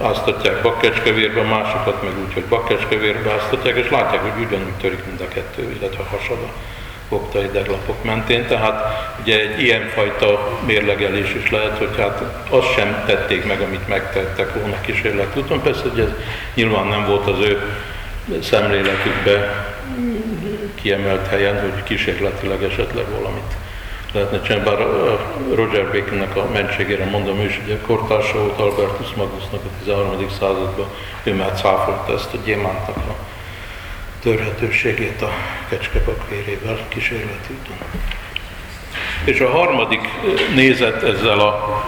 áztatják 0.00 0.62
bakkecskevérbe, 0.62 1.42
másokat 1.42 2.02
meg 2.02 2.12
úgy, 2.26 2.32
hogy 2.32 2.44
bakkecskevérbe 2.44 3.30
áztatják, 3.30 3.76
és 3.76 3.90
látják, 3.90 4.20
hogy 4.20 4.46
ugyanúgy 4.46 4.72
törik 4.80 5.06
mind 5.06 5.20
a 5.20 5.28
kettő, 5.28 5.76
illetve 5.78 6.04
hasad 6.04 6.38
a 6.38 6.52
oktaideglapok 7.14 8.04
mentén. 8.04 8.46
Tehát 8.46 8.82
ugye 9.22 9.40
egy 9.40 9.62
ilyenfajta 9.62 10.58
mérlegelés 10.66 11.34
is 11.34 11.50
lehet, 11.50 11.78
hogy 11.78 11.96
hát 11.96 12.22
azt 12.48 12.72
sem 12.72 13.02
tették 13.06 13.46
meg, 13.46 13.60
amit 13.60 13.88
megtettek 13.88 14.54
volna 14.54 14.80
kísérlet 14.80 15.36
úton. 15.36 15.62
Persze, 15.62 15.82
hogy 15.88 16.00
ez 16.00 16.10
nyilván 16.54 16.86
nem 16.86 17.06
volt 17.06 17.26
az 17.26 17.38
ő 17.38 17.62
szemléletükbe 18.42 19.66
kiemelt 20.74 21.26
helyen, 21.26 21.60
hogy 21.60 21.82
kísérletileg 21.82 22.62
esetleg 22.62 23.04
valamit 23.10 23.54
lehetne 24.12 24.40
csinálni, 24.40 24.64
bár 24.64 24.86
Roger 25.54 25.90
Baconnek 25.92 26.36
a 26.36 26.48
mentségére 26.52 27.04
mondom, 27.04 27.38
ő 27.38 27.44
is 27.44 27.60
ugye 27.64 27.78
kortársa 27.86 28.38
volt 28.38 28.58
Albertus 28.58 29.14
Magnusnak 29.14 29.60
a 29.64 29.78
13. 29.78 30.28
században, 30.38 30.86
ő 31.22 31.34
már 31.34 31.52
cáfolta 31.52 32.12
ezt 32.12 32.34
a 32.34 32.38
gyémántnak 32.44 32.96
a 32.96 33.14
törhetőségét 34.22 35.22
a 35.22 35.30
kecskepak 35.68 36.28
vérével 36.28 36.78
kísérleti. 36.88 37.58
És 39.24 39.40
a 39.40 39.50
harmadik 39.50 40.08
nézet 40.54 41.02
ezzel 41.02 41.38
a 41.38 41.84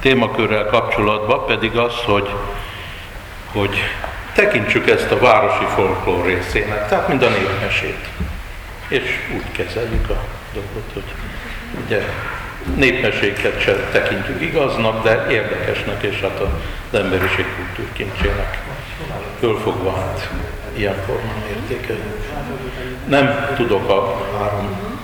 témakörrel 0.00 0.66
kapcsolatban 0.66 1.46
pedig 1.46 1.76
az, 1.76 1.94
hogy, 1.94 2.28
hogy 3.52 3.76
tekintsük 4.34 4.88
ezt 4.88 5.10
a 5.10 5.18
városi 5.18 5.64
folklór 5.74 6.26
részének, 6.26 6.88
tehát 6.88 7.08
mind 7.08 7.22
a 7.22 7.28
népmesét. 7.28 8.08
És 8.88 9.02
úgy 9.34 9.52
kezeljük 9.52 10.10
a 10.10 10.37
dolgot, 10.58 10.92
hogy 10.92 11.12
ugye 11.86 12.02
népmeséket 12.76 13.60
se 13.60 13.74
tekintjük 13.92 14.40
igaznak, 14.40 15.02
de 15.02 15.26
érdekesnek, 15.30 16.02
és 16.02 16.20
hát 16.20 16.40
az 16.40 16.98
emberiség 16.98 17.44
kultúrkincsének 17.56 18.58
fölfogva 19.38 19.94
hát 19.94 20.30
ilyen 20.76 20.94
formán 21.06 21.42
értékeljük. 21.48 22.26
Nem 23.08 23.54
tudok 23.56 23.88
a 23.88 24.26
három 24.38 24.96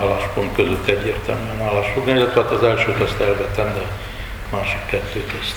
álláspont 0.00 0.54
között 0.54 0.88
egyértelműen 0.88 1.60
állásfogni, 1.62 2.10
illetve 2.10 2.42
hát 2.42 2.50
az 2.50 2.62
elsőt 2.62 3.00
azt 3.00 3.20
elvetem, 3.20 3.72
de 3.74 3.80
a 4.50 4.56
másik 4.56 4.86
kettőt 4.86 5.32
azt 5.40 5.56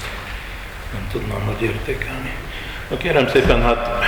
nem 0.94 1.08
tudnám 1.12 1.42
hogy 1.46 1.68
értékelni. 1.68 2.34
Na 2.90 2.98
kérem 2.98 3.28
szépen, 3.28 3.62
hát 3.62 4.04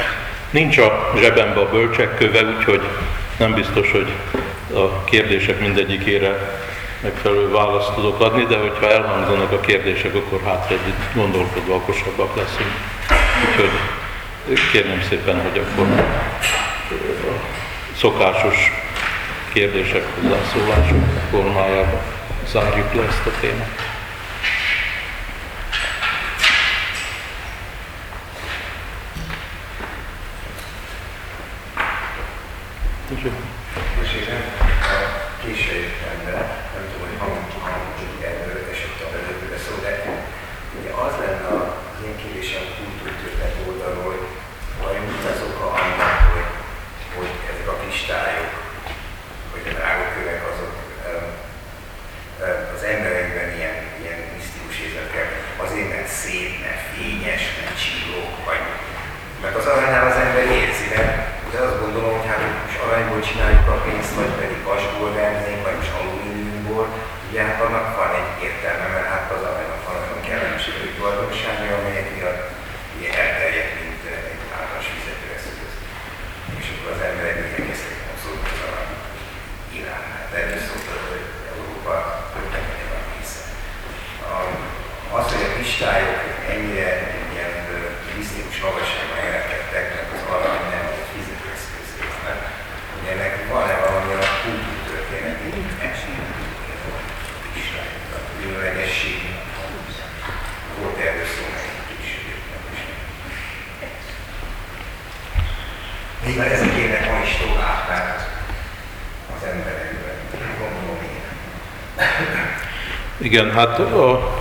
nincs 0.49 0.77
a 0.77 1.11
zsebembe 1.19 1.59
a 1.59 1.69
bölcsek 1.69 2.17
úgyhogy 2.57 2.81
nem 3.37 3.53
biztos, 3.53 3.91
hogy 3.91 4.11
a 4.73 5.03
kérdések 5.03 5.59
mindegyikére 5.59 6.59
megfelelő 7.01 7.49
választ 7.49 7.93
tudok 7.93 8.19
adni, 8.19 8.45
de 8.45 8.57
hogyha 8.57 8.91
elhangzanak 8.91 9.51
a 9.51 9.59
kérdések, 9.59 10.15
akkor 10.15 10.41
hát 10.45 10.71
együtt 10.71 11.13
gondolkodva 11.15 11.75
okosabbak 11.75 12.35
leszünk. 12.35 12.73
Úgyhogy 13.49 13.69
kérném 14.71 15.01
szépen, 15.09 15.41
hogy 15.41 15.61
akkor 15.61 15.87
a 15.87 17.41
szokásos 17.97 18.71
kérdések, 19.53 20.03
hozzászólások 20.21 21.03
formájában 21.31 22.01
zárjuk 22.47 22.93
le 22.93 23.01
ezt 23.03 23.25
a 23.25 23.31
témát. 23.39 23.89
Köszönöm. 33.09 33.59
Mesélem 33.99 34.43
a 34.81 35.43
késői 35.43 35.87
ember, 36.11 36.41
nem 36.75 36.83
tudom, 36.91 37.07
hogy 37.07 37.17
hang, 37.23 37.37
hang 37.65 37.85
erről 38.31 38.61
esett 38.73 38.99
a 39.05 39.11
vezetőre 39.15 39.59
szó, 39.65 39.73
de 39.85 39.91
ugye 40.77 40.91
az 41.05 41.13
lenne 41.21 41.47
az 41.57 41.99
én 42.05 42.15
kérdésem 42.21 42.65
kultúrtörténet 42.77 43.55
oldalról, 43.67 44.11
hogy 44.13 44.27
vajon 44.81 45.05
mi 45.07 45.17
az 45.33 45.41
oka 45.49 45.67
annak, 45.81 46.17
hogy, 46.33 46.49
hogy 47.15 47.31
ezek 47.51 47.67
a 47.73 47.79
kristályok, 47.81 48.51
vagy 49.51 49.65
a 49.69 49.73
drágokövek 49.77 50.41
azok 50.51 50.73
az 52.75 52.83
emberekben 52.93 53.49
ilyen, 53.57 53.77
ilyen 54.01 54.19
misztikus 54.35 54.75
érzekkel, 54.85 55.27
azért 55.63 55.89
mert 55.93 56.11
szép, 56.21 56.51
mert 56.63 56.81
fényes, 56.93 57.43
mert 57.57 57.81
csillók, 57.81 58.35
vagy 58.47 58.63
mert 59.41 59.55
az 59.61 59.67
aranynál 59.71 60.07
az 60.11 60.21
ember 60.25 60.45
érzi, 60.61 60.87
mert 60.95 61.13
de 61.51 61.59
azt 61.59 61.81
gondolom, 61.83 62.11
hogy 62.17 62.27
hát 62.29 62.43
most 62.65 62.79
aranyból 62.85 63.21
csináljuk 63.29 63.67
a 63.67 63.81
pénzt, 63.85 64.15
vagy 64.19 64.33
pedig 64.41 64.59
vasból 64.71 65.11
vernénk, 65.19 65.63
vagy 65.65 65.79
most 65.79 65.97
alumíniumból, 65.99 66.85
ugye 67.27 67.41
hát 67.47 67.61
annak 67.65 67.87
van 67.99 68.11
egy 68.19 68.31
értelme, 68.47 68.87
mert 68.95 69.11
hát 69.13 69.31
az 69.35 69.43
aranynak 69.49 69.83
van 69.87 69.97
olyan 70.01 70.21
kellemességű 70.27 70.87
tulajdonsága, 70.97 71.75
amelyek 71.79 72.07
miatt 72.15 72.41
ugye 72.95 73.09
elterjedt, 73.23 73.75
mint 73.81 74.03
egy 74.15 74.41
általános 74.57 74.87
fizetőeszköz. 74.93 75.73
És 76.59 76.67
akkor 76.71 76.89
az 76.95 77.01
emberek 77.09 77.37
igyekeztek 77.49 77.97
mozogni 78.07 78.49
az 78.55 78.61
arany 78.67 78.93
irány. 79.77 80.07
Hát 80.15 80.31
erről 80.39 80.61
szóltad, 80.67 81.01
hogy 81.11 81.25
Európa 81.51 81.93
történetében 82.33 83.03
hisze. 83.15 83.43
Az, 85.17 85.25
hogy 85.33 85.45
a 85.47 85.53
kristályok 85.55 86.19
ennyire 86.53 86.89
ilyen 87.33 87.53
misztikus 88.17 88.57
magasságban 88.67 89.19
jelentettek, 89.25 89.85
mert 89.93 90.11
az 90.15 90.23
arany 90.33 90.63
nem 90.73 90.85
egy 90.95 91.07
fizetőeszköz. 91.13 91.87
Ennek 93.11 93.33
van-e 93.51 93.75
valami 93.85 94.13
a 94.13 94.25
kultúra 94.41 94.81
Még 106.25 106.37
ezek 106.37 106.73
érnek 106.77 107.11
ma 107.11 107.23
is 107.23 107.35
tovább, 107.35 107.87
tehát 107.87 108.29
az 109.35 109.43
emberekben, 109.47 110.15
gondolom 110.59 110.99
én. 111.03 111.23
Igen, 113.31 113.51
hát 113.51 113.79
a 113.79 114.33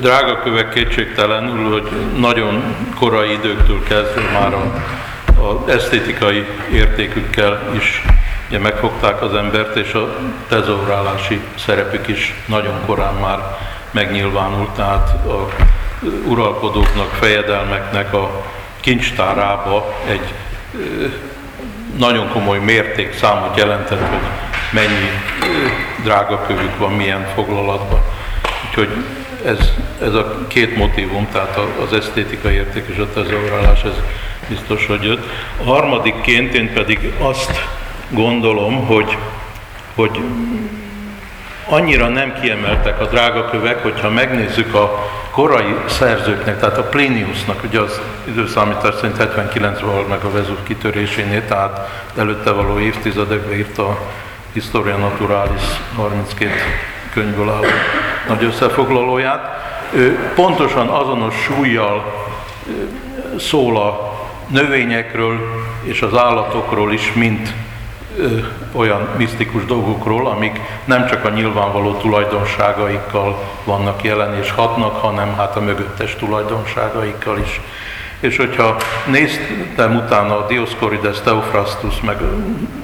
drága 0.00 0.40
kövek 0.42 0.68
kétségtelenül, 0.68 1.72
hogy 1.72 1.90
nagyon 2.18 2.76
korai 2.98 3.32
időktől 3.32 3.82
kezdve 3.82 4.20
már 4.32 4.54
a, 4.54 4.72
a 5.42 5.70
esztétikai 5.70 6.46
értékükkel 6.72 7.62
is 7.78 8.04
ugye 8.48 8.58
megfogták 8.58 9.22
az 9.22 9.34
embert, 9.34 9.76
és 9.76 9.92
a 9.92 10.16
tezaurálási 10.48 11.40
szerepük 11.58 12.08
is 12.08 12.34
nagyon 12.46 12.74
korán 12.86 13.14
már 13.14 13.58
megnyilvánult, 13.90 14.70
tehát 14.70 15.08
a 15.26 15.48
uralkodóknak, 16.26 17.10
fejedelmeknek 17.10 18.12
a 18.12 18.44
kincstárába 18.80 19.94
egy 20.08 20.34
nagyon 21.98 22.28
komoly 22.28 22.58
mértékszámot 22.58 23.56
jelentett, 23.56 24.08
hogy 24.08 24.45
mennyi 24.76 25.10
drága 26.02 26.42
kövük 26.46 26.78
van, 26.78 26.92
milyen 26.92 27.26
foglalatban. 27.34 28.00
Úgyhogy 28.68 28.88
ez, 29.44 29.72
ez 30.02 30.14
a 30.14 30.46
két 30.48 30.76
motivum, 30.76 31.28
tehát 31.32 31.58
az 31.86 31.92
esztétikai 31.92 32.54
érték 32.54 32.84
és 32.88 32.98
a 32.98 33.12
tezaurálás, 33.12 33.82
ez 33.82 34.00
biztos, 34.48 34.86
hogy 34.86 35.02
jött. 35.02 35.30
A 35.60 35.64
harmadikként 35.64 36.54
én 36.54 36.72
pedig 36.72 37.12
azt 37.18 37.68
gondolom, 38.10 38.86
hogy, 38.86 39.16
hogy 39.94 40.20
annyira 41.68 42.08
nem 42.08 42.34
kiemeltek 42.40 43.00
a 43.00 43.06
drága 43.06 43.44
kövek, 43.44 43.82
hogyha 43.82 44.10
megnézzük 44.10 44.74
a 44.74 45.10
korai 45.30 45.74
szerzőknek, 45.86 46.60
tehát 46.60 46.78
a 46.78 46.88
Pliniusnak, 46.88 47.64
ugye 47.64 47.80
az 47.80 48.00
időszámítás 48.24 48.94
szerint 48.94 49.16
79 49.16 49.80
val 49.80 50.04
meg 50.08 50.22
a 50.22 50.30
Vezúv 50.30 50.62
kitörésénél, 50.62 51.46
tehát 51.46 52.02
előtte 52.16 52.50
való 52.50 52.78
évtizedekben 52.78 53.58
írta 53.58 53.98
Historia 54.56 54.96
Naturalis 54.96 55.62
32 55.96 56.50
könyvből 57.12 57.50
álló 57.50 57.66
nagy 58.28 58.44
összefoglalóját. 58.44 59.40
Pontosan 60.34 60.88
azonos 60.88 61.34
súlyjal 61.34 62.26
szól 63.38 63.76
a 63.76 64.12
növényekről 64.46 65.38
és 65.82 66.02
az 66.02 66.14
állatokról 66.16 66.92
is, 66.92 67.12
mint 67.12 67.52
olyan 68.72 69.08
misztikus 69.16 69.64
dolgokról, 69.64 70.26
amik 70.26 70.60
nem 70.84 71.06
csak 71.06 71.24
a 71.24 71.30
nyilvánvaló 71.30 71.94
tulajdonságaikkal 71.94 73.42
vannak 73.64 74.02
jelen 74.02 74.34
és 74.34 74.50
hatnak, 74.50 74.96
hanem 75.00 75.34
hát 75.34 75.56
a 75.56 75.60
mögöttes 75.60 76.16
tulajdonságaikkal 76.16 77.38
is. 77.38 77.60
És 78.20 78.36
hogyha 78.36 78.76
néztem 79.06 79.96
utána 79.96 80.38
a 80.38 80.46
Dioscorides, 80.46 81.20
Theophrastus, 81.20 82.00
meg 82.00 82.22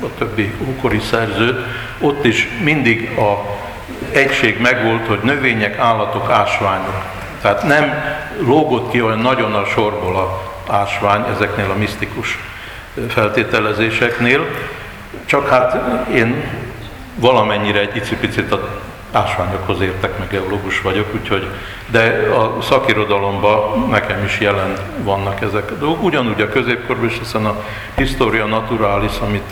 a 0.03 0.07
többi 0.18 0.53
ókori 0.68 1.01
szerzőt, 1.01 1.66
ott 2.01 2.24
is 2.24 2.49
mindig 2.62 3.18
a 3.18 3.61
egység 4.12 4.61
megvolt, 4.61 5.07
hogy 5.07 5.20
növények, 5.22 5.78
állatok, 5.78 6.30
ásványok. 6.30 7.05
Tehát 7.41 7.62
nem 7.62 8.05
lógott 8.39 8.91
ki 8.91 9.03
olyan 9.03 9.18
nagyon 9.18 9.55
a 9.55 9.64
sorból 9.64 10.16
a 10.16 10.53
ásvány 10.72 11.24
ezeknél 11.35 11.70
a 11.70 11.78
misztikus 11.78 12.39
feltételezéseknél, 13.09 14.47
csak 15.24 15.49
hát 15.49 15.99
én 16.14 16.45
valamennyire 17.14 17.80
egy 17.80 17.97
icipicit 17.97 18.53
a 18.53 18.82
ásványokhoz 19.13 19.81
értek, 19.81 20.19
meg 20.19 20.29
geológus 20.29 20.81
vagyok, 20.81 21.15
úgyhogy, 21.15 21.47
de 21.87 22.29
a 22.35 22.63
szakirodalomban 22.63 23.89
nekem 23.91 24.25
is 24.25 24.41
jelen 24.41 24.73
vannak 25.03 25.41
ezek 25.41 25.71
a 25.71 25.75
dolgok. 25.75 26.03
Ugyanúgy 26.03 26.41
a 26.41 26.49
középkorban 26.49 27.07
is, 27.07 27.19
hiszen 27.19 27.47
a 27.47 27.65
Historia 27.97 28.47
Naturalis, 28.47 29.19
amit, 29.21 29.51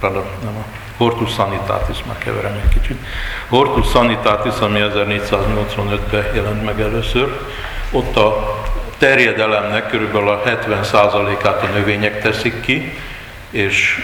pardon, 0.00 0.24
nem 0.44 0.56
a 0.56 0.64
Hortus 0.96 1.32
Sanitatis, 1.32 1.96
már 2.06 2.18
keverem 2.18 2.60
egy 2.64 2.80
kicsit. 2.80 2.98
Hortus 3.48 3.90
Sanitatis, 3.90 4.58
ami 4.60 4.80
1485-ben 4.80 6.34
jelent 6.34 6.64
meg 6.64 6.80
először, 6.80 7.38
ott 7.90 8.16
a 8.16 8.56
terjedelemnek 8.98 9.88
körülbelül 9.88 10.28
a 10.28 10.42
70%-át 10.46 11.62
a 11.62 11.66
növények 11.74 12.22
teszik 12.22 12.60
ki, 12.60 12.98
és 13.50 13.98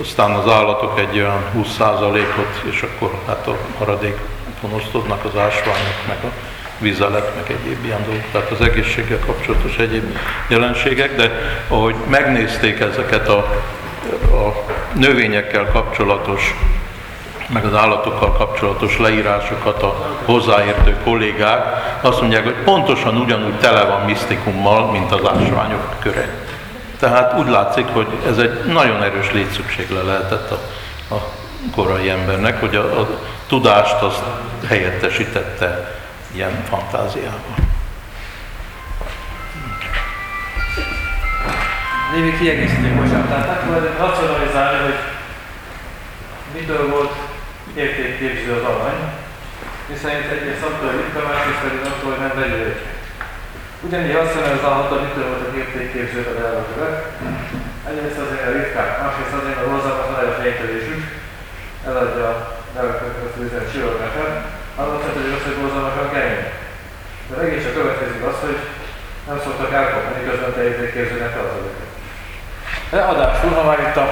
aztán 0.00 0.30
az 0.30 0.52
állatok 0.52 0.98
egy 0.98 1.18
olyan 1.18 1.42
20%-ot, 1.56 2.72
és 2.72 2.82
akkor 2.82 3.10
hát 3.26 3.46
a 3.46 3.56
maradékon 3.78 4.72
osztoznak 4.72 5.24
az 5.24 5.40
ásványok, 5.40 6.06
meg 6.08 6.16
a 6.24 6.32
vizelet, 6.78 7.34
meg 7.34 7.56
egyéb 7.58 7.84
ilyen 7.84 8.04
dolgok, 8.04 8.24
tehát 8.32 8.50
az 8.50 8.60
egészséggel 8.60 9.18
kapcsolatos 9.26 9.76
egyéb 9.76 10.16
jelenségek, 10.48 11.16
de 11.16 11.30
ahogy 11.68 11.94
megnézték 12.08 12.80
ezeket 12.80 13.28
a, 13.28 13.38
a 14.20 14.64
növényekkel 14.92 15.68
kapcsolatos, 15.72 16.54
meg 17.48 17.64
az 17.64 17.74
állatokkal 17.74 18.32
kapcsolatos 18.32 18.98
leírásokat 18.98 19.82
a 19.82 20.18
hozzáértő 20.24 20.96
kollégák, 21.04 21.64
azt 22.00 22.20
mondják, 22.20 22.44
hogy 22.44 22.54
pontosan 22.64 23.16
ugyanúgy 23.16 23.58
tele 23.58 23.84
van 23.84 24.00
misztikummal, 24.00 24.90
mint 24.90 25.12
az 25.12 25.28
ásványok 25.28 25.94
köre. 26.00 26.28
Tehát 26.98 27.38
úgy 27.38 27.48
látszik, 27.48 27.86
hogy 27.86 28.06
ez 28.26 28.38
egy 28.38 28.64
nagyon 28.64 29.02
erős 29.02 29.32
létszükségle 29.32 30.02
lehetett 30.02 30.50
a, 30.50 30.60
a 31.14 31.30
korai 31.74 32.08
embernek, 32.08 32.60
hogy 32.60 32.76
a, 32.76 33.00
a 33.00 33.08
tudást 33.46 34.02
azt 34.02 34.22
helyettesítette 34.68 36.00
ilyen 36.34 36.64
fantáziával. 36.68 37.54
Némi 42.14 42.38
kiegészítő, 42.38 42.94
bocsánat. 42.94 43.28
Tehát 43.28 43.62
akkor 43.62 43.94
racionalizálni, 43.98 44.82
hogy 44.82 44.98
mitől 46.58 46.90
volt 46.90 47.12
értékképző 47.74 48.52
az 48.52 48.64
arany, 48.64 48.98
miszerint 49.88 50.30
egyes 50.30 50.58
szaktori 50.60 50.96
ritka, 50.96 51.28
másrészt 51.28 51.62
pedig 51.62 51.80
attól, 51.80 52.10
hogy 52.10 52.20
nem 52.20 52.34
vegyő 52.34 52.80
Ugyanígy 53.94 54.20
hogy 54.90 55.04
mitől 55.06 55.56
értékképzők 55.62 56.28
az 56.32 56.42
elvekövek. 56.44 56.94
Egyrészt 57.88 58.22
azért 58.24 58.46
a 58.48 58.54
ritkák, 58.56 58.90
másrészt 59.02 59.38
azért 59.38 59.62
a 59.62 59.70
hozzánk 59.70 59.98
a 60.02 60.06
a 60.32 60.38
fejtörésük, 60.40 61.02
eladja 61.88 62.26
a 62.32 62.34
nevekövet 62.74 63.36
bizonyos 63.40 63.70
csillagását, 63.72 64.32
annak 64.80 65.02
csak, 65.02 65.14
hogy 65.16 65.34
az, 65.36 65.46
hogy 65.46 65.60
borzalmasan 65.60 66.08
kemény. 66.14 66.44
De 67.28 67.34
egész 67.44 67.64
csak 67.64 67.76
következik 67.78 68.22
az, 68.30 68.38
hogy 68.46 68.58
nem 69.28 69.38
szoktak 69.44 69.72
elkapni, 69.80 70.12
miközben 70.14 70.52
te 70.54 70.62
értékképzőnek 70.68 71.32
tartod 71.34 71.66
őket. 71.68 71.90
Ráadásul, 72.98 73.52
ha 73.58 73.68
már 73.68 73.80
itt 73.86 73.98
a 74.04 74.06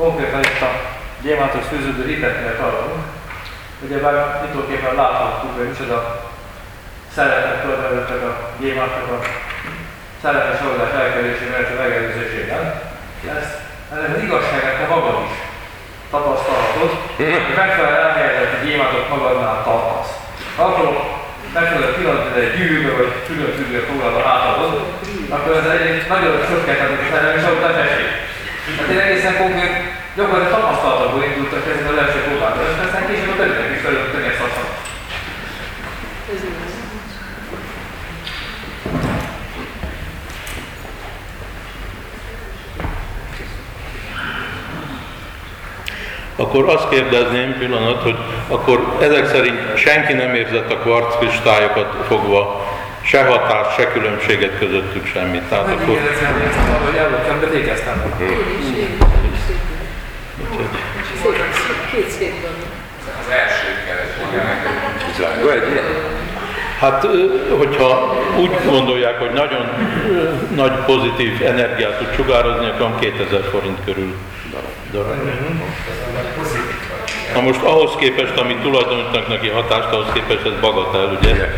konkrétan 0.00 0.42
itt 0.50 0.64
a 0.70 0.72
gyémántos 1.24 1.64
fűződő 1.70 2.04
hitetnél 2.12 2.54
tartunk, 2.60 3.02
ugyebár 3.84 4.16
nyitóképpen 4.42 4.94
láthatjuk, 5.00 5.56
hogy 5.56 5.68
micsoda 5.72 5.98
szeretet 7.16 7.62
tulajdonítottak 7.62 8.22
a 8.28 8.34
gyémántnak 8.60 9.08
a 9.16 9.18
szeretes 10.22 10.60
oldás 10.68 10.92
elkerülésében, 11.00 11.58
illetve 11.58 11.82
megelőzésében. 11.82 12.62
Ezt, 13.38 13.54
ennek 13.92 14.16
az 14.16 14.22
igazságát 14.26 14.78
te 14.80 14.86
magad 14.94 15.18
is 15.28 15.36
tapasztalhatod, 16.14 16.92
hogy 17.16 17.56
megfelelően 17.62 18.06
elhelyezett 18.06 18.64
gyémántot 18.64 19.08
magadnál 19.14 19.58
tartasz. 19.68 20.12
Akkor 20.64 20.88
megfelelő 21.58 21.92
pillanatban 21.96 22.42
egy 22.42 22.56
gyűrűbe 22.56 22.92
vagy 22.98 23.12
külön 23.26 23.52
függő 23.58 23.80
foglalva 23.88 24.22
átadod, 24.34 24.74
akkor 25.34 25.52
ez 25.56 25.68
egy 25.76 26.06
nagyon 26.14 26.34
nem 27.26 27.36
is 27.38 27.44
ott 27.52 27.76
esik. 27.86 28.10
Hát 28.78 28.88
én 28.92 29.00
egészen 29.06 29.36
konkrét, 29.42 29.74
gyakorlatilag 30.16 30.54
tapasztalatokból 30.54 31.24
indultak 31.24 31.64
ezek 31.70 31.88
az 31.90 32.00
első 32.02 32.20
próbálkozás, 32.28 32.76
aztán 32.84 33.06
később 33.08 33.32
a 33.32 33.36
többiek 33.40 33.74
is 33.76 33.82
felültöttek 33.84 34.26
ezt 34.30 34.44
a 34.46 34.48
akkor 46.42 46.68
azt 46.68 46.88
kérdezném 46.88 47.58
pillanat, 47.58 48.02
hogy 48.02 48.16
akkor 48.48 48.96
ezek 49.00 49.26
szerint 49.26 49.76
senki 49.76 50.12
nem 50.12 50.34
érzett 50.34 50.72
a 50.72 50.76
kvarckistályokat 50.76 51.94
fogva 52.06 52.70
se 53.04 53.24
hatás, 53.24 53.74
se 53.74 53.92
különbséget 53.92 54.58
közöttük 54.58 55.06
semmit. 55.06 55.42
Tehát 55.42 55.66
nem 55.66 55.74
akkor... 55.74 55.98
hogy 56.84 56.96
elvoltam, 56.96 57.40
de 57.40 57.46
végeztem. 57.46 58.14
Két 61.90 62.10
szép 62.10 62.42
van. 62.42 62.52
Az 63.20 63.30
első 63.30 63.66
kereső? 63.86 64.22
Hát, 66.78 67.06
hogyha 67.58 68.16
úgy 68.38 68.50
gondolják, 68.64 69.18
hogy 69.18 69.30
nagyon 69.30 69.68
nagy 70.54 70.72
pozitív 70.72 71.42
energiát 71.46 71.98
tud 71.98 72.14
sugározni, 72.14 72.66
akkor 72.66 72.98
2000 72.98 73.42
forint 73.50 73.78
körül 73.84 74.14
darab. 74.92 75.16
Na 77.34 77.40
most 77.40 77.62
ahhoz 77.62 77.92
képest, 77.98 78.36
amit 78.36 78.60
tulajdonítanak 78.60 79.28
neki 79.28 79.48
hatást, 79.48 79.92
ahhoz 79.92 80.12
képest 80.12 80.46
ez 80.46 80.60
bagatel, 80.60 81.18
ugye? 81.20 81.48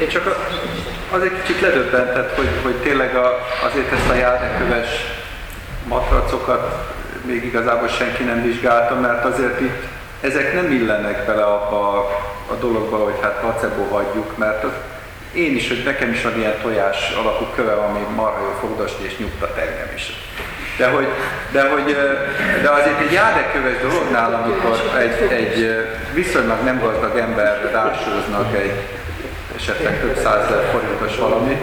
Én 0.00 0.08
csak 0.08 0.36
az 1.10 1.22
egy 1.22 1.42
kicsit 1.42 1.60
ledöbbentett, 1.60 2.36
hogy, 2.36 2.48
hogy 2.62 2.74
tényleg 2.74 3.16
a, 3.16 3.46
azért 3.66 3.92
ezt 3.92 4.08
a 4.08 4.14
járdeköves 4.14 4.88
matracokat 5.88 6.92
még 7.24 7.44
igazából 7.44 7.88
senki 7.88 8.22
nem 8.22 8.42
vizsgálta, 8.42 8.94
mert 8.94 9.24
azért 9.24 9.60
itt 9.60 9.82
ezek 10.20 10.54
nem 10.54 10.72
illenek 10.72 11.26
bele 11.26 11.44
abba 11.44 11.98
a, 11.98 12.08
a 12.50 12.54
dologba, 12.54 12.96
hogy 12.96 13.18
hát 13.22 13.40
placebo 13.40 13.84
hagyjuk, 13.84 14.36
mert 14.36 14.64
az, 14.64 14.72
én 15.34 15.56
is, 15.56 15.68
hogy 15.68 15.82
nekem 15.84 16.10
is 16.10 16.22
van 16.22 16.38
ilyen 16.38 16.54
tojás 16.62 17.12
alakú 17.22 17.44
köve, 17.54 17.72
ami 17.72 18.00
marha 18.14 18.40
jó 18.40 18.56
fogdosni 18.60 19.04
és 19.04 19.18
nyugtat 19.18 19.56
engem 19.56 19.92
is. 19.94 20.12
De 20.76 20.86
hogy, 20.88 21.06
de, 21.50 21.68
hogy, 21.68 21.96
de 22.62 22.68
azért 22.70 23.00
egy 23.00 23.12
járdeköves 23.12 23.76
dolognál, 23.82 24.42
amikor 24.44 24.78
egy, 24.98 25.32
egy 25.32 25.86
viszonylag 26.12 26.64
nem 26.64 26.80
gazdag 26.80 27.16
ember 27.18 27.70
rásóznak 27.72 28.56
egy 28.56 28.72
esetleg 29.56 30.00
több 30.00 30.18
százezer 30.22 30.64
forintos 30.72 31.16
valami, 31.18 31.56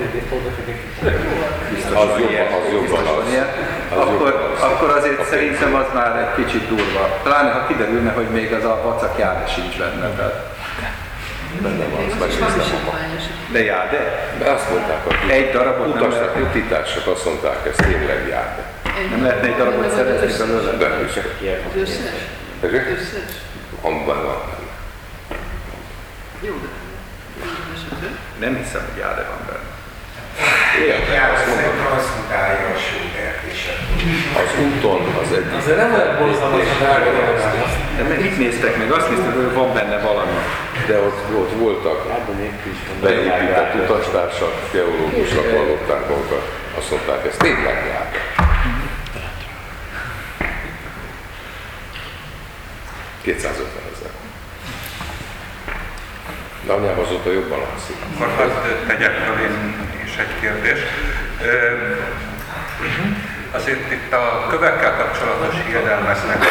biztos 1.73 1.95
Az 1.97 2.07
van 2.07 2.29
ilyen, 2.29 2.45
az 2.45 2.71
jobban 2.71 3.05
az. 3.07 3.31
ilyen, 3.31 3.47
Az 3.91 3.97
akkor, 3.97 4.51
az. 4.55 4.61
akkor 4.61 4.89
azért 4.97 5.25
szerintem 5.29 5.73
az 5.75 5.85
már 5.93 6.15
egy 6.17 6.45
kicsit 6.45 6.67
durva. 6.67 7.19
Pláne 7.23 7.51
ha 7.51 7.67
kiderülne, 7.67 8.11
hogy 8.11 8.27
még 8.27 8.53
az 8.53 8.63
a 8.63 8.81
vacak 8.83 9.19
járde 9.19 9.47
sincs 9.47 9.77
benne. 9.77 10.07
Tehát. 10.15 10.49
Benne 11.61 11.85
van, 11.85 12.05
azt 12.05 12.19
megnéztem 12.19 12.79
ma. 12.85 12.93
De 13.51 13.63
járde? 13.63 14.29
De 14.39 14.49
azt 14.49 14.69
mondták, 14.69 15.03
hogy 15.03 15.29
Egy 15.29 15.51
darabot 15.51 15.93
nem 15.93 16.03
utasnak, 16.03 16.35
utitások 16.35 17.07
azt 17.07 17.25
mondták, 17.25 17.57
ez 17.69 17.75
tényleg 17.75 18.27
jár. 18.29 18.57
Nem 19.09 19.23
lehetne 19.23 19.47
egy 19.47 19.55
darabot 19.55 19.89
szerezni 19.89 20.45
belőle? 20.45 20.71
De 20.77 20.87
is. 21.09 21.15
Az 21.69 21.81
összes? 21.81 22.19
Ezek? 22.63 22.89
Összes? 22.97 23.31
Amban 23.81 24.23
van 24.25 24.41
benne. 24.47 24.69
Jó, 26.41 26.53
de. 26.63 26.67
Nem 28.39 28.55
hiszem, 28.57 28.81
hogy 28.89 28.99
járde 28.99 29.23
van 29.31 29.41
benne. 29.47 29.69
Jár, 31.13 31.31
azt 31.33 31.45
mondom, 31.47 31.63
szerintem 31.63 31.85
transzmutálja 31.85 32.67
a 32.67 32.77
és 33.51 33.61
akkor 33.71 34.41
az 34.41 34.51
úton 34.65 35.01
az 35.21 35.31
egyik. 35.37 35.53
Azért 35.61 35.77
nem 35.83 35.93
olyan 35.97 36.13
borzalmas 36.19 36.67
a. 36.71 37.67
De 37.97 38.03
meg 38.09 38.21
mit 38.21 38.37
néztek 38.37 38.77
meg? 38.77 38.91
Azt 38.91 39.09
néztek, 39.09 39.33
hogy 39.35 39.53
van 39.53 39.73
benne 39.73 39.97
valami. 40.09 40.37
De 40.87 40.95
ott, 41.07 41.19
ott 41.41 41.53
voltak 41.63 41.99
beépített 43.01 43.73
utastársak, 43.81 44.53
geológusnak 44.71 45.47
hallották 45.55 46.09
magukat. 46.09 46.45
Azt 46.77 46.89
mondták, 46.91 47.25
ez 47.25 47.35
tényleg 47.37 47.77
jár. 47.91 48.00
Kétszázötven 53.21 53.83
ezer. 53.95 54.11
De 56.65 56.73
anyám 56.73 56.99
azóta 56.99 57.31
jobban 57.31 57.59
alszik. 57.73 57.95
Akkor 58.13 58.29
hadd 58.35 58.87
tegyek 58.87 59.13
fel 59.13 59.39
én 59.41 59.87
is 60.03 60.15
egy 60.17 60.39
kérdést. 60.39 60.87
Azért 63.51 63.91
itt 63.91 64.13
a 64.13 64.47
kövekkel 64.49 64.95
kapcsolatos 64.95 65.55
hiedelmeknek 65.67 66.45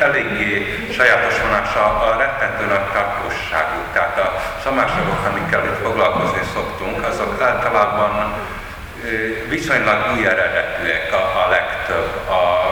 eléggé 0.00 0.86
sajátos 0.92 1.40
vonása 1.40 1.84
a 2.00 2.16
rettentő 2.18 2.64
nagy 2.64 2.92
tartóságú. 2.92 3.78
Tehát 3.92 4.18
a 4.18 4.42
szamásagok, 4.62 5.26
amikkel 5.30 5.64
itt 5.64 5.82
foglalkozni 5.82 6.42
szoktunk, 6.54 7.06
azok 7.06 7.40
általában 7.42 8.32
viszonylag 9.48 10.16
új 10.16 10.26
eredetűek 10.26 11.12
a, 11.12 11.44
a 11.46 11.48
legtöbb. 11.50 12.28
A, 12.28 12.63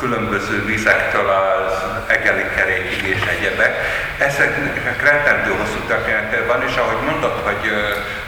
különböző 0.00 0.64
vizektől 0.64 1.28
az 1.28 1.72
egeli 2.06 2.44
kerékig 2.56 3.04
és 3.04 3.22
egyebek. 3.36 3.74
Ezeknek 4.18 5.02
rettentő 5.02 5.50
hosszú 5.50 5.78
története 5.86 6.44
van, 6.46 6.62
és 6.62 6.76
ahogy 6.76 7.10
mondott, 7.10 7.44
hogy 7.44 7.72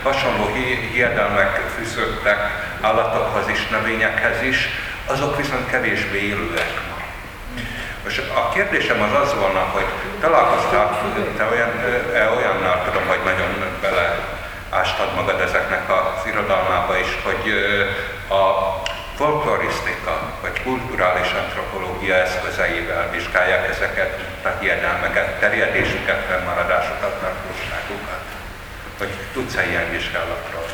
hasonló 0.03 0.55
hi- 0.55 0.91
hiedelmek 0.93 1.61
fűződtek 1.77 2.39
állatokhoz 2.81 3.49
is, 3.49 3.69
növényekhez 3.69 4.43
is, 4.43 4.69
azok 5.07 5.37
viszont 5.37 5.71
kevésbé 5.71 6.19
élőek 6.19 6.73
ma. 6.89 6.97
Most 8.05 8.23
a 8.35 8.49
kérdésem 8.49 9.03
az 9.03 9.21
az 9.23 9.35
volna, 9.35 9.61
hogy 9.61 9.87
találkoztál 10.21 10.99
te 11.37 11.45
olyan, 11.53 11.71
e, 12.15 12.31
olyannal, 12.37 12.83
tudom, 12.85 13.07
hogy 13.07 13.21
nagyon 13.25 13.51
bele 13.81 14.19
ástad 14.71 15.15
magad 15.15 15.41
ezeknek 15.41 15.91
az 15.91 16.27
irodalmába 16.27 16.99
is, 16.99 17.19
hogy 17.25 17.53
a 18.29 18.43
folklorisztika 19.15 20.39
vagy 20.43 20.63
kulturális 20.63 21.31
antropológia 21.43 22.15
eszközeivel 22.15 23.11
vizsgálják 23.11 23.69
ezeket 23.69 24.11
a 24.45 24.49
hiedelmeket, 24.61 25.41
terjedésüket, 25.41 26.21
fennmaradásukat, 26.29 27.21
tartóságukat? 27.21 28.25
Vagy 28.99 29.13
tudsz-e 29.33 29.67
ilyen 29.71 29.91
vizsgálatról? 29.91 30.67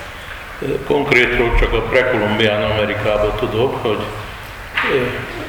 Konkrétról 0.87 1.59
csak 1.59 1.73
a 1.73 1.81
prekolumbián 1.81 2.63
Amerikában 2.63 3.37
tudok, 3.37 3.83
hogy 3.83 4.03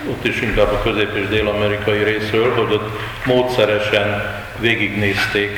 ott 0.09 0.25
is 0.25 0.41
inkább 0.41 0.71
a 0.71 0.81
közép- 0.81 1.15
és 1.15 1.27
dél-amerikai 1.27 2.03
részről, 2.03 2.53
hogy 2.53 2.73
ott 2.73 2.99
módszeresen 3.25 4.37
végignézték, 4.59 5.57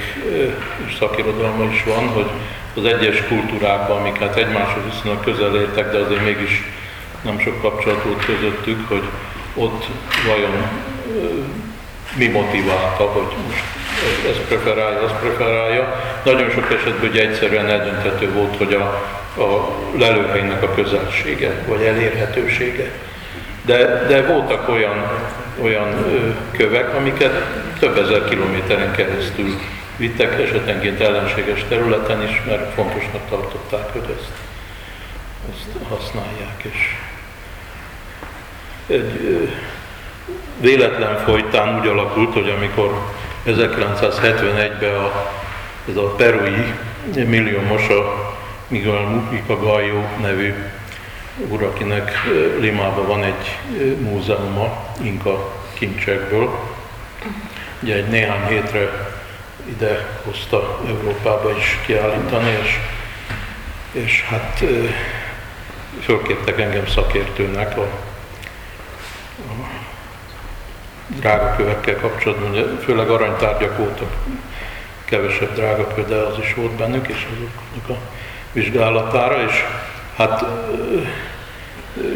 és 0.85 0.95
szakirodalma 0.99 1.63
is 1.63 1.83
van, 1.83 2.07
hogy 2.07 2.29
az 2.75 2.85
egyes 2.85 3.23
kultúrákban, 3.27 3.97
amik 3.97 4.19
hát 4.19 4.35
egymáshoz 4.35 4.83
viszonylag 4.91 5.23
közel 5.23 5.55
értek, 5.55 5.91
de 5.91 5.97
azért 5.97 6.23
mégis 6.23 6.63
nem 7.21 7.39
sok 7.39 7.61
kapcsolat 7.61 8.03
volt 8.03 8.25
közöttük, 8.25 8.87
hogy 8.87 9.03
ott 9.53 9.85
vajon 10.27 10.67
mi 12.17 12.27
motiválta, 12.27 13.03
hogy 13.03 13.35
most 13.47 13.63
ez- 14.03 14.29
ez 14.31 14.37
preferálja, 14.47 15.01
az 15.01 15.11
preferálja. 15.19 15.95
Nagyon 16.23 16.49
sok 16.49 16.71
esetben 16.71 17.09
ugye 17.09 17.27
egyszerűen 17.29 17.69
eldönthető 17.69 18.31
volt, 18.31 18.57
hogy 18.57 18.73
a, 18.73 18.83
a 19.41 19.69
lelőhelynek 19.97 20.63
a 20.63 20.73
közelsége, 20.73 21.63
vagy 21.67 21.81
elérhetősége. 21.81 22.91
De, 23.65 24.05
de 24.07 24.21
voltak 24.25 24.69
olyan, 24.69 25.11
olyan 25.61 26.05
kövek, 26.57 26.95
amiket 26.95 27.45
több 27.79 27.97
ezer 27.97 28.29
kilométeren 28.29 28.91
keresztül 28.91 29.59
vittek, 29.97 30.39
esetenként 30.41 30.99
ellenséges 31.01 31.65
területen 31.69 32.23
is, 32.23 32.41
mert 32.47 32.73
fontosnak 32.73 33.21
tartották, 33.29 33.91
hogy 33.91 34.15
ezt, 34.17 34.31
ezt 35.51 35.89
használják. 35.89 36.63
És 36.63 36.95
egy 38.87 39.49
véletlen 40.59 41.17
folytán 41.17 41.79
úgy 41.79 41.87
alakult, 41.87 42.33
hogy 42.33 42.49
amikor 42.49 43.11
1971-ben 43.45 44.95
a, 44.95 45.31
ez 45.89 45.95
a 45.95 46.15
perui 46.15 46.73
milliómos 47.13 47.87
a 47.87 48.33
Miguel 48.67 49.01
Mujica 49.01 49.59
Gallo 49.59 50.01
nevű 50.21 50.53
úr, 51.49 51.63
akinek 51.63 52.11
Limában 52.59 53.07
van 53.07 53.23
egy 53.23 53.57
múzeuma 53.99 54.95
inka 55.01 55.53
kincsekből. 55.73 56.49
Ugye 57.81 57.95
egy 57.95 58.07
néhány 58.07 58.47
hétre 58.47 59.11
ide 59.65 60.19
hozta 60.23 60.79
Európába 60.87 61.57
is 61.57 61.79
kiállítani, 61.85 62.49
és, 62.63 62.79
és 63.91 64.23
hát 64.23 64.63
fölkértek 66.01 66.59
engem 66.59 66.87
szakértőnek 66.87 67.77
a 67.77 68.10
drága 71.19 71.55
kövekkel 71.55 71.95
kapcsolatban, 71.95 72.49
ugye 72.49 72.63
főleg 72.83 73.09
aranytárgyak 73.09 73.77
voltak, 73.77 74.11
kevesebb 75.05 75.53
drága 75.53 75.87
kő, 75.87 76.05
de 76.07 76.15
az 76.15 76.37
is 76.37 76.53
volt 76.53 76.71
bennük, 76.71 77.07
és 77.07 77.27
azoknak 77.31 77.97
a 77.97 78.01
vizsgálatára, 78.51 79.43
és 79.43 79.65
hát 80.15 80.45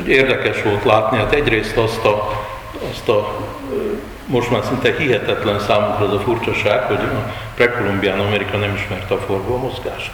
érdekes 0.07 0.61
volt 0.61 0.84
látni, 0.84 1.17
hát 1.17 1.34
egyrészt 1.34 1.77
azt 1.77 2.05
a, 2.05 2.45
azt 2.91 3.09
a 3.09 3.39
most 4.26 4.51
már 4.51 4.63
szinte 4.63 4.95
hihetetlen 4.97 5.59
számunkra 5.59 6.05
az 6.05 6.13
a 6.13 6.19
furcsaság, 6.19 6.81
hogy 6.81 6.99
a 6.99 7.34
prekolumbián 7.55 8.19
Amerika 8.19 8.57
nem 8.57 8.76
ismerte 8.76 9.13
a 9.13 9.17
forgómozgást. 9.17 10.11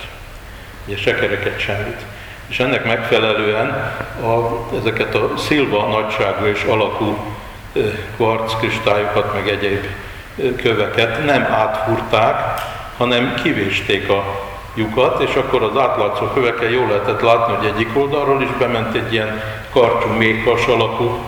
Ugye 0.85 0.97
se 0.97 1.15
semmit. 1.57 2.05
És 2.47 2.59
ennek 2.59 2.85
megfelelően 2.85 3.69
a, 4.23 4.67
ezeket 4.79 5.15
a 5.15 5.33
szilva 5.37 5.87
nagyságú 5.87 6.45
és 6.45 6.63
alakú 6.63 7.17
ö, 7.73 7.87
kvarckristályokat, 8.15 9.33
meg 9.33 9.47
egyéb 9.47 9.85
köveket 10.55 11.25
nem 11.25 11.47
átfúrták, 11.51 12.61
hanem 12.97 13.33
kivésték 13.43 14.09
a 14.09 14.49
lyukat, 14.75 15.21
és 15.21 15.35
akkor 15.35 15.63
az 15.63 15.77
átlátszó 15.77 16.25
köveken 16.25 16.69
jól 16.69 16.87
lehetett 16.87 17.21
látni, 17.21 17.55
hogy 17.55 17.65
egyik 17.75 17.89
oldalról 17.93 18.41
is 18.41 18.49
bement 18.59 18.95
egy 18.95 19.13
ilyen 19.13 19.41
karcsú, 19.71 20.09
mékas 20.09 20.65
alakú 20.65 21.19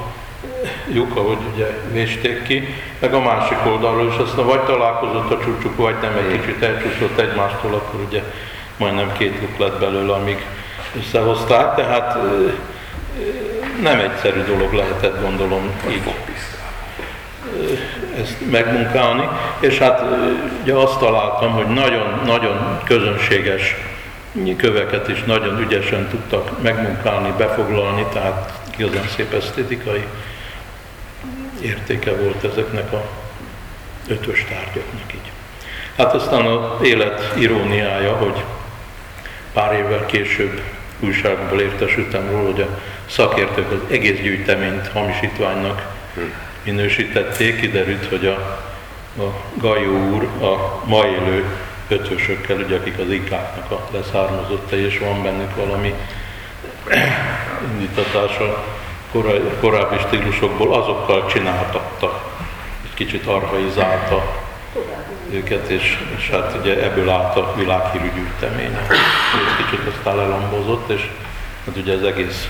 lyuk, 0.93 1.15
ahogy 1.15 1.37
ugye 1.53 1.65
vésték 1.91 2.43
ki, 2.43 2.75
meg 2.99 3.13
a 3.13 3.19
másik 3.19 3.57
oldalról 3.67 4.07
is. 4.07 4.17
Aztán 4.17 4.45
vagy 4.45 4.63
találkozott 4.63 5.31
a 5.31 5.39
csúcsuk, 5.43 5.77
vagy 5.77 5.95
nem, 6.01 6.17
egy 6.17 6.39
kicsit 6.39 6.63
elcsúszott 6.63 7.19
egymástól, 7.19 7.73
akkor 7.73 7.99
ugye 8.07 8.23
majdnem 8.77 9.11
két 9.17 9.39
lyuk 9.41 9.57
lett 9.57 9.79
belőle, 9.79 10.13
amíg 10.13 10.45
összehozták, 10.97 11.75
tehát 11.75 12.17
nem 13.83 13.99
egyszerű 13.99 14.41
dolog 14.43 14.73
lehetett 14.73 15.21
gondolom 15.21 15.71
így. 15.89 16.01
Ezt 18.21 18.51
megmunkálni, 18.51 19.27
és 19.59 19.77
hát 19.77 20.03
ugye 20.61 20.73
azt 20.73 20.99
találtam, 20.99 21.51
hogy 21.51 21.67
nagyon-nagyon 21.67 22.79
közönséges 22.85 23.75
köveket 24.57 25.07
is 25.07 25.23
nagyon 25.23 25.59
ügyesen 25.59 26.07
tudtak 26.07 26.61
megmunkálni, 26.61 27.33
befoglalni, 27.37 28.05
tehát 28.13 28.53
igazán 28.77 29.07
szép 29.15 29.33
esztétikai 29.33 30.05
értéke 31.61 32.11
volt 32.15 32.43
ezeknek 32.43 32.93
a 32.93 33.03
ötös 34.07 34.45
tárgyaknak 34.49 35.13
így. 35.13 35.31
Hát 35.97 36.13
aztán 36.13 36.45
az 36.45 36.81
élet 36.81 37.33
iróniája, 37.37 38.15
hogy 38.15 38.43
pár 39.53 39.73
évvel 39.73 40.05
később 40.05 40.61
újságból 41.03 41.59
értesültem 41.61 42.29
róla, 42.29 42.51
hogy 42.51 42.61
a 42.61 42.79
szakértők 43.09 43.71
az 43.71 43.91
egész 43.91 44.21
gyűjteményt 44.21 44.87
hamisítványnak 44.87 45.93
minősítették, 46.63 47.59
kiderült, 47.59 48.05
hogy 48.05 48.25
a, 48.25 48.35
a 49.21 49.33
Gajó 49.53 50.09
úr 50.09 50.23
a 50.23 50.81
ma 50.85 51.05
élő 51.05 51.45
ötvösökkel, 51.87 52.57
ugye, 52.57 52.75
akik 52.75 52.99
az 52.99 53.09
ikáknak 53.09 53.71
a 53.71 53.87
leszármazottai, 53.91 54.79
és 54.79 54.99
van 54.99 55.23
bennük 55.23 55.55
valami 55.55 55.93
indítatása 57.71 58.63
korábbi 59.59 59.95
stílusokból, 60.07 60.73
azokkal 60.73 61.25
csináltatta, 61.25 62.31
egy 62.83 62.93
kicsit 62.93 63.25
arhaizálta 63.25 64.42
őket, 65.33 65.69
és, 65.69 65.97
és 66.17 66.29
hát 66.29 66.55
ugye 66.59 66.83
ebből 66.83 67.09
állt 67.09 67.35
a 67.35 67.53
világhírű 67.57 68.11
gyűjtemény. 68.15 68.77
És 69.45 69.65
kicsit 69.65 69.87
aztán 69.87 70.15
lelambozott, 70.15 70.89
és 70.89 71.09
hát 71.65 71.77
ugye 71.77 71.93
az 71.93 72.03
egész 72.03 72.49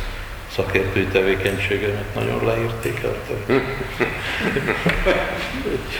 szakértői 0.56 1.06
tevékenységemet 1.06 2.16
nagyon 2.16 2.46
leértékelte. 2.46 3.34
Egy 5.74 6.00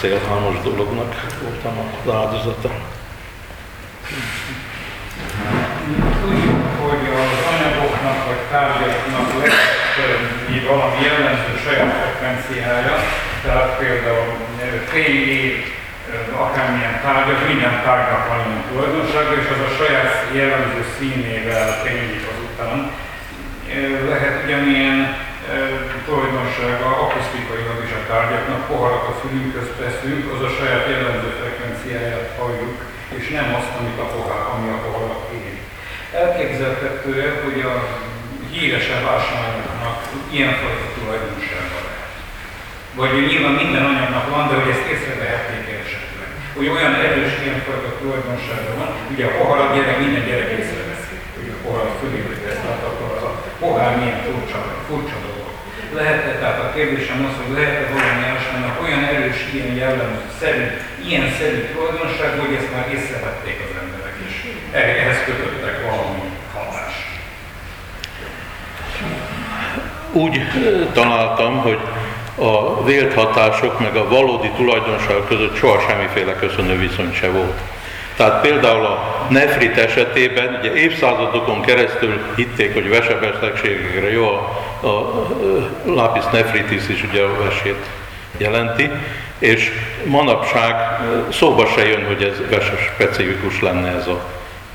szélhámos 0.00 0.54
dolognak 0.62 1.14
voltam 1.42 1.78
az 2.04 2.12
áldozata. 2.12 2.70
Tudjuk, 6.20 6.64
hogy 6.80 7.08
az 7.14 7.44
anyagoknak 7.52 8.26
vagy 8.26 8.42
tárgyaknak 8.50 9.42
lesz 9.42 9.78
valami 10.68 11.04
jellemző 11.04 11.54
saját 11.64 11.92
frekvenciája, 12.00 12.96
tehát 13.48 13.78
például 13.84 14.32
fényév, 14.94 15.54
akármilyen 16.44 16.96
tárgyak, 17.04 17.40
minden 17.50 17.76
tárgynak 17.86 18.24
van 18.28 18.40
ilyen 18.46 18.64
tulajdonsága, 18.70 19.32
és 19.40 19.48
az 19.54 19.62
a 19.68 19.76
saját 19.80 20.14
jellemző 20.38 20.82
színével 20.96 21.68
fénylik 21.84 22.24
azután. 22.32 22.76
Lehet 24.10 24.36
ugyanilyen 24.44 24.98
tulajdonsága 26.06 26.88
akusztikailag 27.04 27.78
is 27.86 27.94
a 28.00 28.02
tárgyaknak, 28.10 28.66
poharat 28.70 29.06
a 29.12 29.18
fülünkhöz 29.20 29.70
teszünk, 29.80 30.22
az 30.34 30.42
a 30.48 30.54
saját 30.58 30.84
jellemző 30.92 31.30
frekvenciáját 31.40 32.30
halljuk, 32.38 32.76
és 33.18 33.24
nem 33.38 33.48
azt, 33.58 33.72
amit 33.78 33.98
a 34.04 34.10
pohár, 34.14 34.44
ami 34.54 34.68
a 34.76 34.82
poharat 34.84 35.24
ér. 35.38 35.56
Elképzelhető, 36.22 37.12
hogy 37.44 37.60
a 37.72 37.74
híresebb 38.52 39.04
ásványoknak 39.14 39.96
ilyenfajta 40.34 40.86
tulajdonsága. 40.96 41.77
Vagy 43.00 43.12
nyilván 43.30 43.56
minden 43.62 43.84
anyagnak 43.90 44.26
van, 44.34 44.44
de 44.48 44.54
hogy 44.58 44.70
ezt 44.74 44.90
észrevehetnék 44.94 45.66
esetleg. 45.84 46.28
Hogy 46.56 46.68
olyan 46.76 46.94
erős 47.06 47.32
ilyenfajta 47.42 47.90
tulajdonsága 48.00 48.72
van, 48.80 48.90
ugye 49.12 49.24
a 49.26 49.36
poharat 49.38 49.70
gyerek, 49.74 49.98
minden 50.04 50.24
gyerek 50.28 50.50
észreveszi, 50.58 51.16
hogy 51.36 51.48
a 51.56 51.58
poharat 51.64 51.98
fölépít 52.00 52.44
ezt, 52.50 52.62
tehát 52.64 52.84
akkor 52.88 53.08
az 53.16 53.24
a 53.30 53.32
pohár 53.62 53.92
milyen 53.98 54.20
furcsa, 54.26 54.58
furcsa 54.88 55.18
dolog. 55.26 55.50
Lehet-e, 56.00 56.32
tehát 56.40 56.60
a 56.66 56.72
kérdésem 56.74 57.18
az, 57.28 57.34
hogy 57.40 57.52
lehet-e 57.58 57.84
valami 57.94 58.22
ásványnak 58.34 58.76
olyan 58.84 59.02
erős, 59.12 59.40
ilyen 59.54 59.72
jellemző, 59.82 60.26
szerű, 60.40 60.66
ilyen 61.08 61.26
szerű 61.38 61.60
tulajdonság, 61.72 62.30
hogy 62.42 62.54
ezt 62.58 62.72
már 62.74 62.86
észrevették 62.96 63.58
az 63.66 63.72
emberek, 63.82 64.16
és 64.26 64.34
ehhez 65.00 65.18
kötöttek 65.26 65.76
valami 65.88 66.22
hatást. 66.54 67.06
Úgy 70.22 70.34
találtam, 70.98 71.52
hogy 71.66 71.80
a 72.38 72.84
vélt 72.84 73.14
hatások 73.14 73.80
meg 73.80 73.96
a 73.96 74.08
valódi 74.08 74.50
tulajdonság 74.56 75.16
között 75.28 75.56
soha 75.56 75.80
semmiféle 75.88 76.34
köszönő 76.34 76.78
viszony 76.78 77.14
se 77.14 77.30
volt. 77.30 77.60
Tehát 78.16 78.40
például 78.40 78.84
a 78.84 79.26
nefrit 79.28 79.76
esetében 79.76 80.58
ugye 80.60 80.74
évszázadokon 80.74 81.60
keresztül 81.60 82.20
hitték, 82.36 82.74
hogy 82.74 82.88
vesebetegségekre 82.88 84.10
jó, 84.10 84.26
a, 84.26 84.86
a, 84.86 85.98
a 86.00 86.28
nefritis 86.32 86.88
is 86.88 87.04
ugye 87.10 87.22
a 87.22 87.42
vesét 87.42 87.86
jelenti, 88.36 88.90
és 89.38 89.70
manapság 90.04 90.74
szóba 91.32 91.66
se 91.66 91.88
jön, 91.88 92.06
hogy 92.06 92.22
ez 92.22 92.50
veses 92.50 92.90
specifikus 92.94 93.60
lenne 93.60 93.88
ez 93.88 94.06
a 94.06 94.20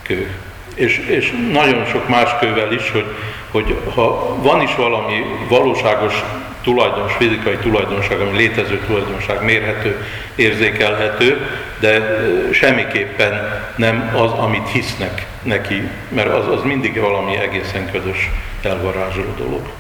kő. 0.02 0.32
És, 0.76 0.98
és 0.98 1.34
nagyon 1.52 1.86
sok 1.86 2.08
más 2.08 2.30
kővel 2.40 2.74
is, 2.74 2.92
hogy, 2.92 3.06
hogy 3.52 3.78
ha 3.96 4.36
van 4.42 4.62
is 4.62 4.76
valami 4.76 5.26
valóságos 5.50 6.24
tulajdonos, 6.64 7.14
fizikai 7.14 7.56
tulajdonság, 7.56 8.20
ami 8.20 8.38
létező 8.38 8.80
tulajdonság, 8.86 9.44
mérhető, 9.44 10.06
érzékelhető, 10.36 11.48
de 11.80 12.20
semmiképpen 12.52 13.62
nem 13.76 14.12
az, 14.16 14.32
amit 14.32 14.70
hisznek 14.70 15.26
neki, 15.44 15.90
mert 16.10 16.34
az, 16.34 16.48
az 16.48 16.64
mindig 16.64 17.00
valami 17.00 17.38
egészen 17.38 17.92
közös 17.92 18.30
elvarázsoló 18.62 19.34
dolog. 19.38 19.72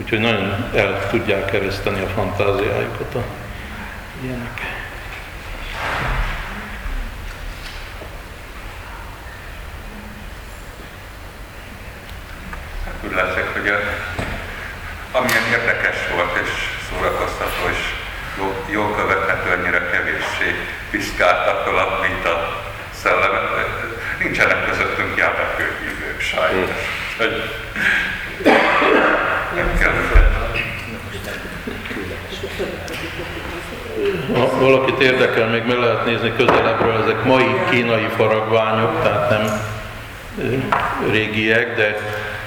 Úgyhogy 0.00 0.18
nagyon 0.18 0.70
el 0.74 1.08
tudják 1.10 1.44
kereszteni 1.44 2.00
a 2.00 2.06
fantáziájukat 2.06 3.14
a 3.14 3.22
ilyenek. 4.22 4.60
Úgy 13.04 13.14
látszik, 13.14 13.44
hogy 13.52 13.68
a, 13.68 13.78
amilyen 15.16 15.44
érdekes 15.50 15.96
volt 16.14 16.38
és 16.42 16.50
szórakoztató 16.88 17.68
és 17.70 17.78
jó, 18.38 18.64
jó 18.70 18.94
követhető, 18.94 19.50
annyira 19.50 19.90
kevéssé 20.90 21.08
piszkáltak 21.10 21.64
fel, 21.64 22.08
mint 22.08 22.24
a 22.24 22.62
szellemet. 22.90 23.42
Nincsenek 24.22 24.64
közöttünk 24.64 25.16
járványkőhívők 25.16 26.20
sajnos. 26.20 26.70
Hogy 27.18 27.42
nem 29.54 29.78
kell 29.78 29.92
Ha 34.34 34.58
valakit 34.58 35.00
érdekel, 35.00 35.48
még 35.48 35.64
meg 35.64 35.78
lehet 35.78 36.04
nézni 36.04 36.32
közelebbről, 36.36 37.02
ezek 37.02 37.24
mai 37.24 37.60
kínai 37.70 38.08
faragványok, 38.16 39.02
tehát 39.02 39.30
nem 39.30 39.60
régiek, 41.10 41.76
de, 41.76 41.96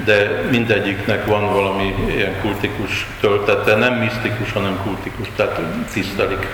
de 0.05 0.41
mindegyiknek 0.49 1.25
van 1.25 1.53
valami 1.53 1.95
ilyen 2.07 2.41
kultikus 2.41 3.05
töltete, 3.19 3.75
nem 3.75 3.93
misztikus, 3.93 4.51
hanem 4.51 4.79
kultikus, 4.83 5.27
tehát 5.35 5.59
tisztelik 5.93 6.47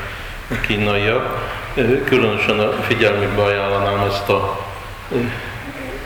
kínaiak. 0.68 1.54
Különösen 2.06 2.60
a 2.60 2.72
figyelmükbe 2.72 3.42
ajánlanám 3.42 4.08
ezt 4.10 4.30
a 4.30 4.66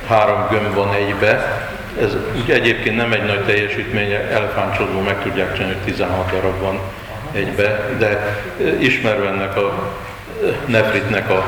három 0.08 0.48
gömb 0.50 0.74
van 0.74 0.94
egybe. 0.94 1.62
Ez 2.02 2.16
egyébként 2.48 2.96
nem 2.96 3.12
egy 3.12 3.26
nagy 3.26 3.46
teljesítmény, 3.46 4.12
elefántcsodból 4.12 5.02
meg 5.02 5.22
tudják 5.22 5.54
csinálni, 5.54 5.74
hogy 5.74 5.84
16 5.84 6.32
darab 6.32 6.60
van 6.60 6.80
egybe, 7.32 7.96
de 7.98 8.42
ismerve 8.80 9.28
ennek 9.28 9.58
a 9.58 9.94
nefritnek 10.66 11.30
a 11.30 11.46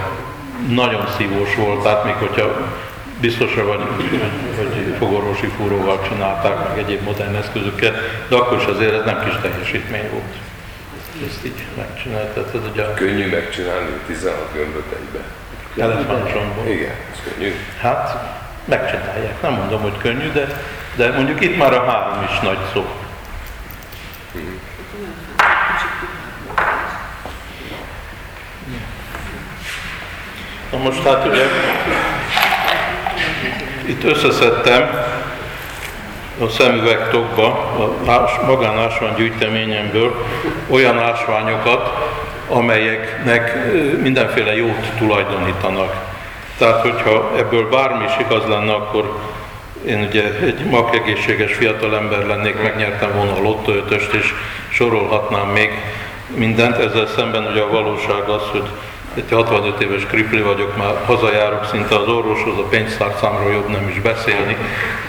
nagyon 0.69 1.05
szívós 1.17 1.55
volt, 1.55 1.83
tehát 1.83 2.03
még 2.03 2.13
hogyha 2.13 2.71
biztosra 3.21 3.65
vagy, 3.65 3.79
hogy 4.57 4.95
fogorvosi 4.97 5.47
fúróval 5.57 6.01
csinálták, 6.07 6.67
meg 6.67 6.77
egyéb 6.77 7.03
modern 7.03 7.35
eszközökkel, 7.35 7.93
de 8.27 8.35
akkor 8.35 8.57
is 8.57 8.65
azért 8.65 8.93
ez 8.93 9.05
nem 9.05 9.23
kis 9.23 9.33
teljesítmény 9.41 10.09
volt. 10.11 10.50
Ezt 11.27 11.45
így 11.45 11.63
megcsináltad. 11.77 12.45
Ez 12.55 12.71
ugye. 12.71 12.93
Könnyű 12.93 13.29
megcsinálni 13.29 13.89
16 14.07 14.53
gömböt 14.53 14.95
egybe. 14.99 15.19
Elefántcsontból. 15.77 16.67
Igen, 16.67 16.95
ez 17.11 17.19
könnyű. 17.23 17.53
Hát 17.81 18.17
megcsinálják. 18.65 19.41
Nem 19.41 19.53
mondom, 19.53 19.81
hogy 19.81 19.97
könnyű, 19.97 20.31
de, 20.31 20.47
de 20.95 21.11
mondjuk 21.11 21.41
itt 21.41 21.57
már 21.57 21.73
a 21.73 21.85
három 21.85 22.23
is 22.31 22.39
nagy 22.39 22.57
szó. 22.73 22.85
Na 30.71 30.77
most 30.77 31.03
hát 31.03 31.25
ugye 31.25 31.45
itt 33.85 34.03
összeszedtem 34.03 35.10
a 36.41 36.49
szemüvegtokba, 36.49 37.45
a 38.05 38.45
magánásvány 38.45 39.13
gyűjteményemből 39.15 40.25
olyan 40.69 40.99
ásványokat, 40.99 41.89
amelyeknek 42.47 43.71
mindenféle 44.01 44.55
jót 44.55 44.91
tulajdonítanak. 44.97 45.93
Tehát, 46.57 46.81
hogyha 46.81 47.31
ebből 47.37 47.69
bármi 47.69 48.03
is 48.03 48.13
igaz 48.19 48.47
lenne, 48.47 48.73
akkor 48.73 49.19
én 49.85 50.07
ugye 50.09 50.23
egy 50.23 50.65
magegészséges 50.65 51.53
fiatalember 51.53 52.25
lennék, 52.25 52.61
megnyertem 52.61 53.11
volna 53.15 53.35
a 53.35 53.41
lottóötöst, 53.41 54.13
és 54.13 54.33
sorolhatnám 54.69 55.47
még 55.47 55.69
mindent, 56.35 56.77
ezzel 56.77 57.07
szemben 57.07 57.47
ugye 57.51 57.61
a 57.61 57.69
valóság 57.69 58.29
az, 58.29 58.41
hogy 58.51 58.69
egy 59.15 59.31
65 59.31 59.81
éves 59.81 60.05
kripli 60.05 60.41
vagyok, 60.41 60.77
már 60.77 60.93
hazajárok 61.05 61.65
szinte 61.71 61.95
az 61.95 62.07
orvoshoz, 62.07 62.57
a 62.57 62.67
pénztárcámról 62.69 63.51
jobb 63.51 63.69
nem 63.69 63.87
is 63.87 63.99
beszélni, 63.99 64.57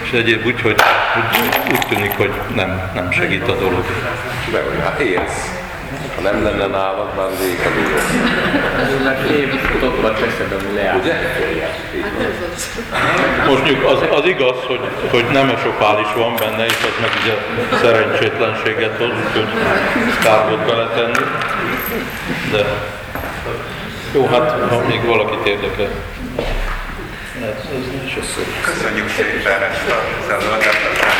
és 0.03 0.13
egyéb 0.13 0.47
úgy, 0.47 0.61
hogy 0.61 0.77
úgy, 1.17 1.73
úgy 1.73 1.87
tűnik, 1.89 2.17
hogy 2.17 2.31
nem, 2.55 2.91
nem 2.95 3.11
segít 3.11 3.49
a 3.49 3.55
dolog. 3.55 3.85
Hogy 4.45 4.81
hát 4.83 5.01
élsz. 5.01 5.61
Ha 6.15 6.21
nem 6.21 6.43
lenne 6.43 6.67
nálad, 6.67 7.15
már 7.17 7.29
rég 7.41 7.59
a 7.67 7.71
dolog. 7.75 9.03
Mert 9.05 9.31
én 9.31 9.49
futottam 9.49 10.15
teszed, 10.15 10.53
ami 10.61 10.75
leállt. 10.75 11.03
Ugye? 11.03 11.15
Mondjuk 13.47 13.85
az, 13.85 13.99
az 14.19 14.27
igaz, 14.27 14.57
hogy, 14.67 14.81
hogy 15.11 15.25
nemesopál 15.33 16.01
is 16.01 16.13
van 16.17 16.35
benne, 16.37 16.65
és 16.65 16.79
az 16.83 16.97
meg 17.01 17.11
ugye 17.23 17.35
szerencsétlenséget 17.81 18.97
hoz, 18.99 19.11
úgyhogy 19.27 19.49
kár 20.23 20.49
volt 20.49 20.67
beletenni. 20.67 21.25
De 22.51 22.65
jó, 24.15 24.27
hát 24.27 24.51
ha 24.51 24.87
még 24.89 25.05
valakit 25.05 25.47
érdekel. 25.47 25.91
Köszönjük 28.65 29.09
szépen 29.09 29.63
ezt 29.63 29.91
az 30.27 30.33
előadást. 30.33 31.12